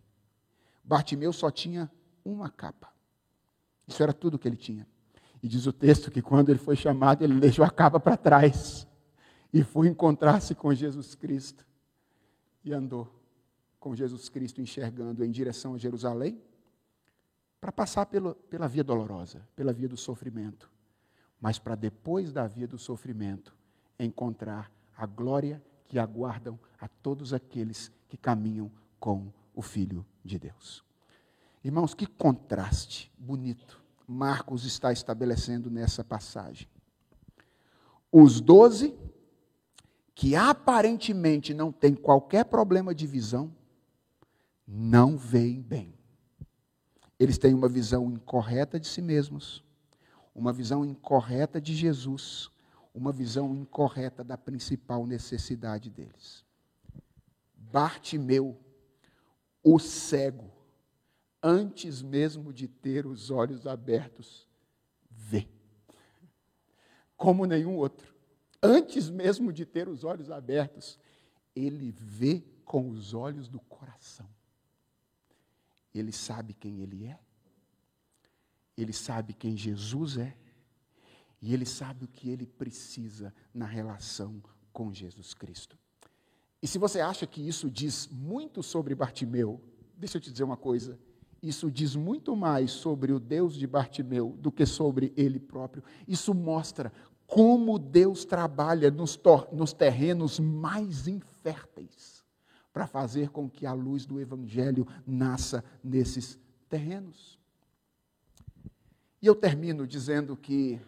Bartimeu 0.89 1.31
só 1.31 1.51
tinha 1.51 1.87
uma 2.25 2.49
capa. 2.49 2.91
Isso 3.87 4.01
era 4.01 4.11
tudo 4.11 4.39
que 4.39 4.47
ele 4.47 4.57
tinha. 4.57 4.87
E 5.41 5.47
diz 5.47 5.67
o 5.67 5.71
texto 5.71 6.09
que 6.09 6.19
quando 6.19 6.49
ele 6.49 6.57
foi 6.57 6.75
chamado, 6.75 7.23
ele 7.23 7.39
deixou 7.39 7.63
a 7.63 7.69
capa 7.69 7.99
para 7.99 8.17
trás 8.17 8.87
e 9.53 9.63
foi 9.63 9.87
encontrar-se 9.87 10.55
com 10.55 10.73
Jesus 10.73 11.13
Cristo 11.13 11.63
e 12.65 12.73
andou 12.73 13.07
com 13.79 13.95
Jesus 13.95 14.29
Cristo 14.29 14.61
enxergando 14.61 15.23
em 15.23 15.29
direção 15.29 15.75
a 15.75 15.77
Jerusalém, 15.77 16.41
para 17.61 17.71
passar 17.71 18.07
pelo, 18.07 18.33
pela 18.33 18.67
via 18.67 18.83
dolorosa, 18.83 19.47
pela 19.55 19.71
via 19.71 19.87
do 19.87 19.95
sofrimento, 19.95 20.71
mas 21.39 21.59
para 21.59 21.75
depois 21.75 22.33
da 22.33 22.47
via 22.47 22.67
do 22.67 22.79
sofrimento 22.79 23.55
encontrar 23.99 24.71
a 24.97 25.05
glória 25.05 25.63
que 25.87 25.99
aguardam 25.99 26.59
a 26.79 26.87
todos 26.87 27.31
aqueles 27.31 27.91
que 28.07 28.17
caminham 28.17 28.71
com 28.99 29.31
o 29.53 29.61
Filho 29.61 30.03
de 30.23 30.39
Deus. 30.39 30.83
Irmãos, 31.63 31.93
que 31.93 32.05
contraste 32.05 33.11
bonito 33.17 33.79
Marcos 34.11 34.65
está 34.65 34.91
estabelecendo 34.91 35.69
nessa 35.69 36.03
passagem. 36.03 36.67
Os 38.11 38.41
doze, 38.41 38.97
que 40.15 40.35
aparentemente 40.35 41.53
não 41.53 41.71
têm 41.71 41.93
qualquer 41.93 42.45
problema 42.45 42.95
de 42.95 43.05
visão, 43.05 43.53
não 44.67 45.15
veem 45.15 45.61
bem. 45.61 45.93
Eles 47.19 47.37
têm 47.37 47.53
uma 47.53 47.69
visão 47.69 48.09
incorreta 48.09 48.79
de 48.79 48.87
si 48.87 48.99
mesmos, 48.99 49.63
uma 50.33 50.51
visão 50.51 50.83
incorreta 50.83 51.61
de 51.61 51.75
Jesus, 51.75 52.49
uma 52.95 53.11
visão 53.11 53.55
incorreta 53.55 54.23
da 54.23 54.37
principal 54.37 55.05
necessidade 55.05 55.91
deles. 55.91 56.43
Bartimeu, 57.55 58.59
o 59.73 59.79
cego, 59.79 60.51
antes 61.43 62.01
mesmo 62.01 62.51
de 62.51 62.67
ter 62.67 63.05
os 63.05 63.29
olhos 63.29 63.67
abertos, 63.67 64.47
vê. 65.09 65.47
Como 67.15 67.45
nenhum 67.45 67.75
outro. 67.75 68.15
Antes 68.63 69.09
mesmo 69.09 69.53
de 69.53 69.65
ter 69.65 69.87
os 69.87 70.03
olhos 70.03 70.31
abertos, 70.31 70.97
ele 71.55 71.91
vê 71.91 72.43
com 72.65 72.89
os 72.89 73.13
olhos 73.13 73.47
do 73.47 73.59
coração. 73.59 74.27
Ele 75.93 76.11
sabe 76.11 76.53
quem 76.53 76.81
ele 76.81 77.05
é, 77.05 77.19
ele 78.77 78.93
sabe 78.93 79.33
quem 79.33 79.55
Jesus 79.55 80.17
é, 80.17 80.35
e 81.41 81.53
ele 81.53 81.65
sabe 81.65 82.05
o 82.05 82.07
que 82.07 82.29
ele 82.29 82.45
precisa 82.45 83.33
na 83.53 83.65
relação 83.65 84.41
com 84.73 84.93
Jesus 84.93 85.33
Cristo. 85.33 85.77
E 86.61 86.67
se 86.67 86.77
você 86.77 86.99
acha 86.99 87.25
que 87.25 87.45
isso 87.45 87.69
diz 87.69 88.07
muito 88.07 88.61
sobre 88.61 88.93
Bartimeu, 88.93 89.61
deixa 89.97 90.17
eu 90.17 90.21
te 90.21 90.31
dizer 90.31 90.43
uma 90.43 90.57
coisa. 90.57 90.99
Isso 91.41 91.71
diz 91.71 91.95
muito 91.95 92.35
mais 92.35 92.71
sobre 92.71 93.13
o 93.13 93.19
Deus 93.19 93.55
de 93.55 93.65
Bartimeu 93.65 94.35
do 94.39 94.51
que 94.51 94.65
sobre 94.65 95.13
ele 95.15 95.39
próprio. 95.39 95.83
Isso 96.07 96.33
mostra 96.33 96.91
como 97.25 97.77
Deus 97.77 98.25
trabalha 98.25 98.89
nos, 98.89 99.19
nos 99.51 99.71
terrenos 99.71 100.39
mais 100.39 101.07
inférteis 101.07 102.25
para 102.73 102.87
fazer 102.87 103.29
com 103.29 103.49
que 103.49 103.65
a 103.65 103.73
luz 103.73 104.05
do 104.05 104.19
Evangelho 104.19 104.87
nasça 105.05 105.63
nesses 105.83 106.39
terrenos. 106.67 107.39
E 109.21 109.27
eu 109.27 109.35
termino 109.35 109.85
dizendo 109.85 110.35
que, 110.35 110.79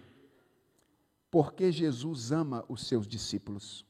porque 1.30 1.72
Jesus 1.72 2.32
ama 2.32 2.64
os 2.68 2.88
seus 2.88 3.08
discípulos, 3.08 3.86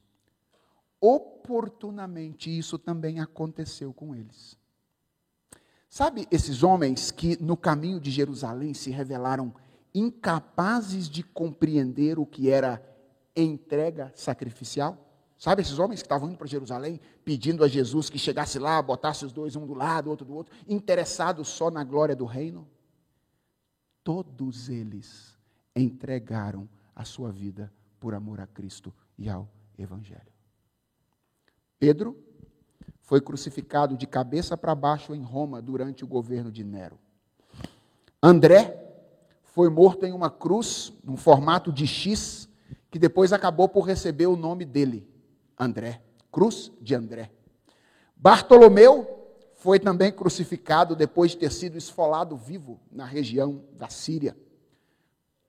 oportunamente 1.01 2.55
isso 2.55 2.77
também 2.77 3.19
aconteceu 3.19 3.91
com 3.91 4.15
eles. 4.15 4.55
Sabe 5.89 6.27
esses 6.31 6.63
homens 6.63 7.11
que 7.11 7.41
no 7.43 7.57
caminho 7.57 7.99
de 7.99 8.11
Jerusalém 8.11 8.73
se 8.73 8.91
revelaram 8.91 9.53
incapazes 9.93 11.09
de 11.09 11.23
compreender 11.23 12.17
o 12.17 12.25
que 12.25 12.49
era 12.49 12.81
entrega 13.35 14.11
sacrificial? 14.15 14.97
Sabe 15.37 15.63
esses 15.63 15.79
homens 15.79 16.01
que 16.01 16.05
estavam 16.05 16.29
indo 16.29 16.37
para 16.37 16.47
Jerusalém, 16.47 17.01
pedindo 17.25 17.63
a 17.63 17.67
Jesus 17.67 18.09
que 18.09 18.19
chegasse 18.19 18.59
lá, 18.59 18.79
botasse 18.79 19.25
os 19.25 19.33
dois 19.33 19.55
um 19.55 19.65
do 19.65 19.73
lado, 19.73 20.09
outro 20.09 20.25
do 20.25 20.35
outro, 20.35 20.55
interessados 20.67 21.47
só 21.47 21.71
na 21.71 21.83
glória 21.83 22.15
do 22.15 22.25
reino? 22.25 22.69
Todos 24.03 24.69
eles 24.69 25.35
entregaram 25.75 26.69
a 26.95 27.03
sua 27.03 27.31
vida 27.31 27.73
por 27.99 28.13
amor 28.13 28.39
a 28.39 28.47
Cristo 28.47 28.93
e 29.17 29.29
ao 29.29 29.49
Evangelho. 29.77 30.31
Pedro 31.81 32.15
foi 33.01 33.19
crucificado 33.19 33.97
de 33.97 34.05
cabeça 34.05 34.55
para 34.55 34.75
baixo 34.75 35.15
em 35.15 35.23
Roma 35.23 35.59
durante 35.59 36.03
o 36.03 36.07
governo 36.07 36.51
de 36.51 36.63
Nero. 36.63 36.99
André 38.21 38.77
foi 39.45 39.67
morto 39.67 40.05
em 40.05 40.13
uma 40.13 40.29
cruz, 40.29 40.93
num 41.03 41.17
formato 41.17 41.73
de 41.73 41.87
X, 41.87 42.47
que 42.91 42.99
depois 42.99 43.33
acabou 43.33 43.67
por 43.67 43.81
receber 43.81 44.27
o 44.27 44.35
nome 44.35 44.63
dele, 44.63 45.09
André, 45.59 46.03
cruz 46.31 46.71
de 46.79 46.93
André. 46.93 47.31
Bartolomeu 48.15 49.07
foi 49.55 49.79
também 49.79 50.11
crucificado 50.11 50.95
depois 50.95 51.31
de 51.31 51.37
ter 51.37 51.51
sido 51.51 51.79
esfolado 51.79 52.37
vivo 52.37 52.79
na 52.91 53.05
região 53.05 53.65
da 53.73 53.89
Síria. 53.89 54.37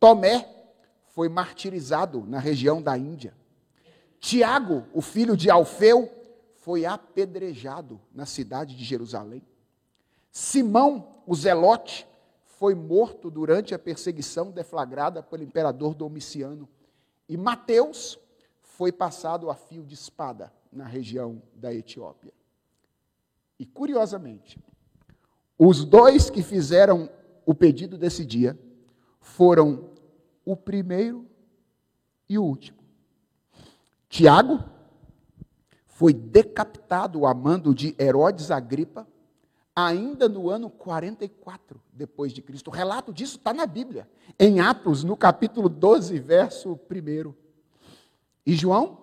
Tomé 0.00 0.48
foi 1.08 1.28
martirizado 1.28 2.24
na 2.26 2.38
região 2.38 2.80
da 2.80 2.96
Índia. 2.96 3.34
Tiago, 4.18 4.86
o 4.94 5.02
filho 5.02 5.36
de 5.36 5.50
Alfeu, 5.50 6.21
foi 6.62 6.86
apedrejado 6.86 8.00
na 8.14 8.24
cidade 8.24 8.76
de 8.76 8.84
Jerusalém. 8.84 9.42
Simão, 10.30 11.08
o 11.26 11.34
zelote, 11.34 12.06
foi 12.44 12.72
morto 12.72 13.28
durante 13.28 13.74
a 13.74 13.78
perseguição 13.80 14.52
deflagrada 14.52 15.24
pelo 15.24 15.42
imperador 15.42 15.92
Domiciano. 15.92 16.68
E 17.28 17.36
Mateus 17.36 18.16
foi 18.60 18.92
passado 18.92 19.50
a 19.50 19.56
fio 19.56 19.82
de 19.82 19.94
espada 19.94 20.52
na 20.72 20.84
região 20.84 21.42
da 21.52 21.74
Etiópia. 21.74 22.32
E 23.58 23.66
curiosamente, 23.66 24.56
os 25.58 25.84
dois 25.84 26.30
que 26.30 26.44
fizeram 26.44 27.10
o 27.44 27.56
pedido 27.56 27.98
desse 27.98 28.24
dia 28.24 28.56
foram 29.20 29.90
o 30.44 30.54
primeiro 30.54 31.26
e 32.28 32.38
o 32.38 32.44
último. 32.44 32.78
Tiago 34.08 34.62
foi 35.93 36.12
decapitado 36.12 37.26
a 37.26 37.34
mando 37.34 37.74
de 37.74 37.95
Herodes 37.99 38.51
Agripa 38.51 39.07
ainda 39.76 40.28
no 40.28 40.51
ano 40.51 40.68
44 40.70 41.80
depois 41.93 42.32
de 42.32 42.43
Cristo. 42.43 42.68
O 42.68 42.72
relato 42.72 43.12
disso 43.12 43.36
está 43.36 43.53
na 43.53 43.66
Bíblia, 43.66 44.09
em 44.38 44.61
Atos, 44.61 45.05
no 45.05 45.16
capítulo 45.16 45.68
12, 45.68 46.18
verso 46.18 46.72
1. 46.72 47.34
E 48.45 48.55
João 48.55 48.99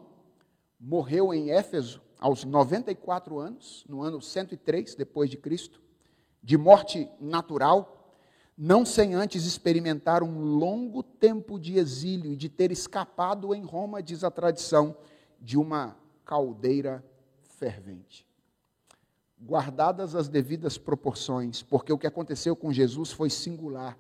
morreu 0.80 1.34
em 1.34 1.52
Éfeso 1.52 2.02
aos 2.20 2.44
94 2.44 3.40
anos, 3.40 3.86
no 3.88 4.02
ano 4.02 4.20
103 4.20 4.96
depois 4.96 5.30
de 5.30 5.38
Cristo, 5.38 5.80
de 6.44 6.58
morte 6.58 7.08
natural, 7.20 8.16
não 8.58 8.84
sem 8.84 9.14
antes 9.14 9.46
experimentar 9.46 10.24
um 10.24 10.42
longo 10.42 11.02
tempo 11.04 11.60
de 11.60 11.78
exílio 11.78 12.34
e 12.34 12.36
de 12.36 12.50
ter 12.50 12.72
escapado 12.72 13.54
em 13.54 13.64
Roma, 13.64 14.04
diz 14.04 14.24
a 14.24 14.32
tradição, 14.32 14.98
de 15.40 15.58
uma 15.58 15.96
caldeira 16.30 17.04
fervente 17.42 18.30
guardadas 19.42 20.16
as 20.16 20.28
devidas 20.28 20.78
proporções, 20.78 21.64
porque 21.64 21.92
o 21.92 21.98
que 21.98 22.06
aconteceu 22.06 22.56
com 22.56 22.72
Jesus 22.74 23.12
foi 23.12 23.30
singular. 23.30 23.98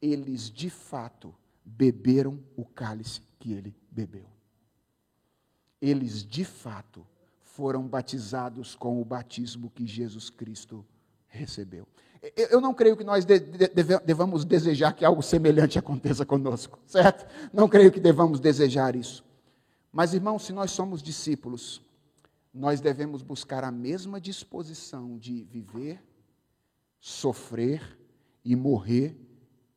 Eles, 0.00 0.50
de 0.50 0.70
fato, 0.70 1.34
beberam 1.64 2.38
o 2.56 2.64
cálice 2.64 3.20
que 3.38 3.52
ele 3.52 3.74
bebeu. 3.90 4.26
Eles, 5.80 6.24
de 6.24 6.44
fato, 6.44 7.04
foram 7.40 7.86
batizados 7.86 8.74
com 8.74 9.00
o 9.00 9.04
batismo 9.04 9.70
que 9.70 9.86
Jesus 9.86 10.30
Cristo 10.30 10.84
recebeu. 11.26 11.86
Eu 12.36 12.60
não 12.60 12.72
creio 12.72 12.96
que 12.96 13.02
nós 13.02 13.26
devamos 14.04 14.44
desejar 14.44 14.92
que 14.92 15.04
algo 15.04 15.22
semelhante 15.22 15.78
aconteça 15.78 16.24
conosco, 16.24 16.78
certo? 16.86 17.26
Não 17.52 17.68
creio 17.68 17.90
que 17.90 17.98
devamos 17.98 18.38
desejar 18.38 18.94
isso. 18.94 19.24
Mas, 19.92 20.14
irmãos, 20.14 20.44
se 20.44 20.52
nós 20.52 20.70
somos 20.70 21.02
discípulos, 21.02 21.82
nós 22.52 22.80
devemos 22.80 23.22
buscar 23.22 23.62
a 23.62 23.70
mesma 23.70 24.20
disposição 24.20 25.18
de 25.18 25.44
viver, 25.44 26.02
sofrer 26.98 27.98
e 28.44 28.56
morrer 28.56 29.16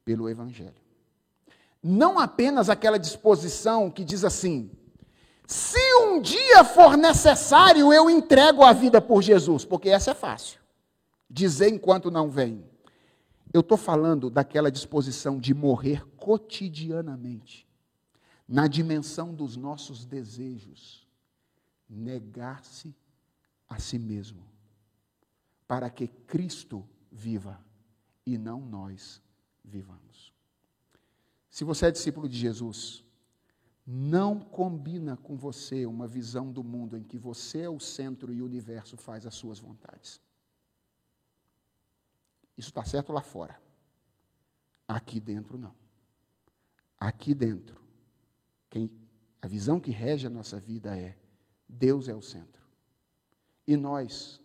pelo 0.06 0.30
Evangelho. 0.30 0.86
Não 1.84 2.18
apenas 2.18 2.70
aquela 2.70 2.98
disposição 2.98 3.92
que 3.92 4.04
diz 4.04 4.24
assim: 4.24 4.72
se 5.46 5.96
um 6.02 6.20
dia 6.20 6.64
for 6.64 6.98
necessário, 6.98 7.94
eu 7.94 8.10
entrego 8.10 8.64
a 8.64 8.74
vida 8.74 9.00
por 9.00 9.22
Jesus, 9.22 9.64
porque 9.64 9.90
essa 9.90 10.12
é 10.12 10.16
fácil. 10.16 10.60
Dizer 11.30 11.70
enquanto 11.70 12.10
não 12.10 12.30
vem. 12.30 12.64
Eu 13.54 13.62
estou 13.62 13.78
falando 13.78 14.30
daquela 14.30 14.72
disposição 14.72 15.40
de 15.40 15.54
morrer 15.54 16.06
cotidianamente, 16.18 17.68
na 18.48 18.68
dimensão 18.68 19.34
dos 19.34 19.56
nossos 19.56 20.06
desejos 20.06 21.08
negar-se 21.90 22.96
a 23.68 23.80
si 23.80 23.98
mesmo, 23.98 24.46
para 25.68 25.90
que 25.90 26.08
Cristo 26.08 26.88
viva 27.12 27.64
e 28.26 28.38
não 28.38 28.62
nós 28.62 29.22
vivamos. 29.64 30.34
Se 31.50 31.64
você 31.64 31.88
é 31.88 31.92
discípulo 31.92 32.28
de 32.28 32.38
Jesus, 32.38 33.04
não 33.86 34.40
combina 34.40 35.16
com 35.16 35.38
você 35.38 35.86
uma 35.86 36.08
visão 36.08 36.52
do 36.52 36.64
mundo 36.64 36.98
em 36.98 37.04
que 37.04 37.18
você 37.18 37.62
é 37.62 37.70
o 37.70 37.80
centro 37.80 38.34
e 38.34 38.42
o 38.42 38.46
universo 38.46 38.98
faz 38.98 39.26
as 39.26 39.36
suas 39.36 39.60
vontades. 39.60 40.20
Isso 42.58 42.70
está 42.70 42.84
certo 42.84 43.12
lá 43.14 43.22
fora. 43.22 43.62
Aqui 44.88 45.20
dentro, 45.20 45.58
não. 45.58 45.74
Aqui 46.98 47.34
dentro, 47.34 47.80
quem, 48.76 48.92
a 49.42 49.48
visão 49.48 49.80
que 49.80 49.90
rege 49.90 50.28
a 50.28 50.30
nossa 50.30 50.60
vida 50.60 50.98
é 50.98 51.16
Deus 51.66 52.10
é 52.10 52.14
o 52.14 52.22
centro. 52.22 52.62
E 53.66 53.78
nós 53.78 54.42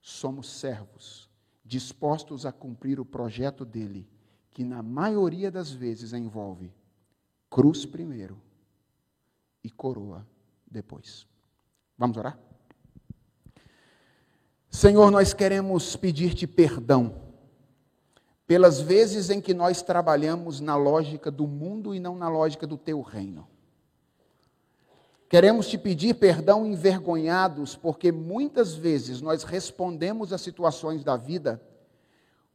somos 0.00 0.48
servos, 0.48 1.28
dispostos 1.64 2.46
a 2.46 2.52
cumprir 2.52 3.00
o 3.00 3.04
projeto 3.04 3.64
dele, 3.64 4.08
que 4.52 4.62
na 4.62 4.84
maioria 4.84 5.50
das 5.50 5.72
vezes 5.72 6.12
envolve 6.12 6.72
cruz 7.50 7.84
primeiro 7.84 8.40
e 9.64 9.68
coroa 9.68 10.24
depois. 10.70 11.26
Vamos 11.98 12.16
orar? 12.16 12.38
Senhor, 14.70 15.10
nós 15.10 15.34
queremos 15.34 15.96
pedir-te 15.96 16.46
perdão 16.46 17.20
pelas 18.46 18.80
vezes 18.80 19.28
em 19.28 19.40
que 19.40 19.52
nós 19.52 19.82
trabalhamos 19.82 20.60
na 20.60 20.76
lógica 20.76 21.32
do 21.32 21.48
mundo 21.48 21.92
e 21.92 21.98
não 21.98 22.14
na 22.14 22.28
lógica 22.28 22.64
do 22.64 22.78
teu 22.78 23.00
reino. 23.00 23.48
Queremos 25.32 25.66
te 25.66 25.78
pedir 25.78 26.16
perdão 26.16 26.66
envergonhados, 26.66 27.74
porque 27.74 28.12
muitas 28.12 28.74
vezes 28.74 29.22
nós 29.22 29.44
respondemos 29.44 30.30
às 30.30 30.42
situações 30.42 31.02
da 31.02 31.16
vida 31.16 31.58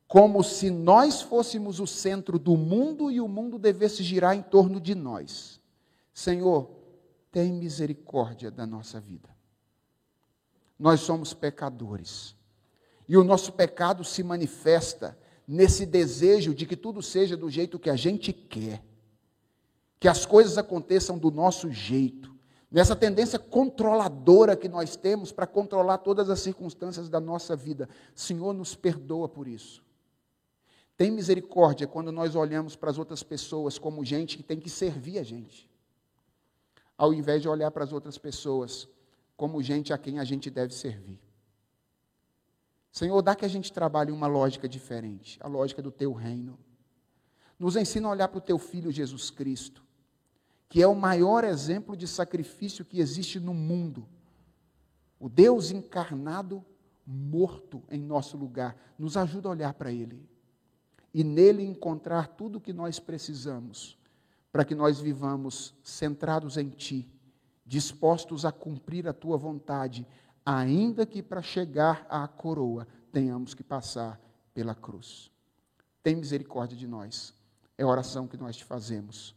como 0.07 0.43
se 0.43 0.69
nós 0.69 1.23
fôssemos 1.23 1.79
o 1.79 1.87
centro 1.87 2.37
do 2.37 2.55
mundo 2.55 3.09
e 3.09 3.19
o 3.19 3.27
mundo 3.27 3.57
devesse 3.57 4.03
girar 4.03 4.35
em 4.35 4.43
torno 4.43 4.79
de 4.79 4.93
nós. 4.93 5.59
Senhor, 6.13 6.69
tem 7.31 7.51
misericórdia 7.51 8.51
da 8.51 8.67
nossa 8.67 8.99
vida. 8.99 9.29
Nós 10.77 10.99
somos 10.99 11.33
pecadores. 11.33 12.35
E 13.09 13.17
o 13.17 13.23
nosso 13.23 13.53
pecado 13.53 14.03
se 14.03 14.21
manifesta 14.21 15.17
nesse 15.47 15.83
desejo 15.83 16.53
de 16.53 16.67
que 16.67 16.77
tudo 16.77 17.01
seja 17.01 17.35
do 17.35 17.49
jeito 17.49 17.79
que 17.79 17.89
a 17.89 17.95
gente 17.95 18.31
quer. 18.31 18.83
Que 19.99 20.07
as 20.07 20.27
coisas 20.27 20.59
aconteçam 20.59 21.17
do 21.17 21.31
nosso 21.31 21.71
jeito 21.71 22.36
nessa 22.69 22.95
tendência 22.95 23.39
controladora 23.39 24.55
que 24.55 24.67
nós 24.67 24.95
temos 24.95 25.31
para 25.31 25.47
controlar 25.47 25.99
todas 25.99 26.29
as 26.29 26.39
circunstâncias 26.39 27.09
da 27.09 27.19
nossa 27.19 27.55
vida. 27.55 27.89
Senhor, 28.13 28.53
nos 28.53 28.75
perdoa 28.75 29.27
por 29.27 29.47
isso. 29.47 29.83
Tem 30.95 31.11
misericórdia 31.11 31.87
quando 31.87 32.11
nós 32.11 32.35
olhamos 32.35 32.75
para 32.75 32.89
as 32.89 32.97
outras 32.97 33.23
pessoas 33.23 33.77
como 33.77 34.03
gente 34.03 34.35
que 34.35 34.43
tem 34.43 34.59
que 34.59 34.69
servir 34.69 35.19
a 35.19 35.23
gente, 35.23 35.69
ao 36.97 37.13
invés 37.13 37.41
de 37.41 37.47
olhar 37.47 37.69
para 37.71 37.83
as 37.83 37.93
outras 37.93 38.17
pessoas 38.17 38.87
como 39.35 39.61
gente 39.61 39.93
a 39.93 39.97
quem 39.97 40.19
a 40.19 40.23
gente 40.23 40.49
deve 40.49 40.73
servir. 40.73 41.19
Senhor, 42.91 43.21
dá 43.21 43.35
que 43.35 43.45
a 43.45 43.47
gente 43.47 43.71
trabalhe 43.71 44.11
uma 44.11 44.25
lógica 44.25 44.67
diferente, 44.67 45.37
a 45.39 45.47
lógica 45.47 45.83
do 45.83 45.91
teu 45.91 46.11
reino. 46.13 46.57
Nos 47.59 47.75
ensina 47.75 48.07
a 48.07 48.11
olhar 48.11 48.27
para 48.27 48.39
o 48.39 48.41
teu 48.41 48.57
filho 48.57 48.91
Jesus 48.91 49.29
Cristo 49.29 49.86
que 50.69 50.81
é 50.81 50.87
o 50.87 50.95
maior 50.95 51.43
exemplo 51.43 51.95
de 51.95 52.07
sacrifício 52.07 52.83
que 52.83 52.99
existe 52.99 53.39
no 53.39 53.53
mundo. 53.53 54.07
O 55.19 55.29
Deus 55.29 55.71
encarnado, 55.71 56.63
morto 57.05 57.83
em 57.89 58.01
nosso 58.01 58.37
lugar, 58.37 58.75
nos 58.97 59.15
ajuda 59.15 59.47
a 59.47 59.51
olhar 59.51 59.73
para 59.73 59.91
Ele 59.91 60.27
e 61.13 61.23
nele 61.23 61.63
encontrar 61.63 62.27
tudo 62.27 62.57
o 62.57 62.61
que 62.61 62.73
nós 62.73 62.99
precisamos 62.99 63.97
para 64.51 64.65
que 64.65 64.75
nós 64.75 64.99
vivamos 64.99 65.73
centrados 65.83 66.57
em 66.57 66.69
Ti, 66.69 67.07
dispostos 67.65 68.43
a 68.43 68.51
cumprir 68.51 69.07
a 69.07 69.13
Tua 69.13 69.37
vontade, 69.37 70.05
ainda 70.45 71.05
que 71.05 71.21
para 71.21 71.41
chegar 71.41 72.05
à 72.09 72.27
coroa 72.27 72.87
tenhamos 73.11 73.53
que 73.53 73.63
passar 73.63 74.19
pela 74.53 74.73
cruz. 74.73 75.31
Tem 76.01 76.15
misericórdia 76.15 76.77
de 76.77 76.87
nós. 76.87 77.33
É 77.77 77.83
a 77.83 77.87
oração 77.87 78.27
que 78.27 78.37
nós 78.37 78.55
te 78.55 78.65
fazemos 78.65 79.36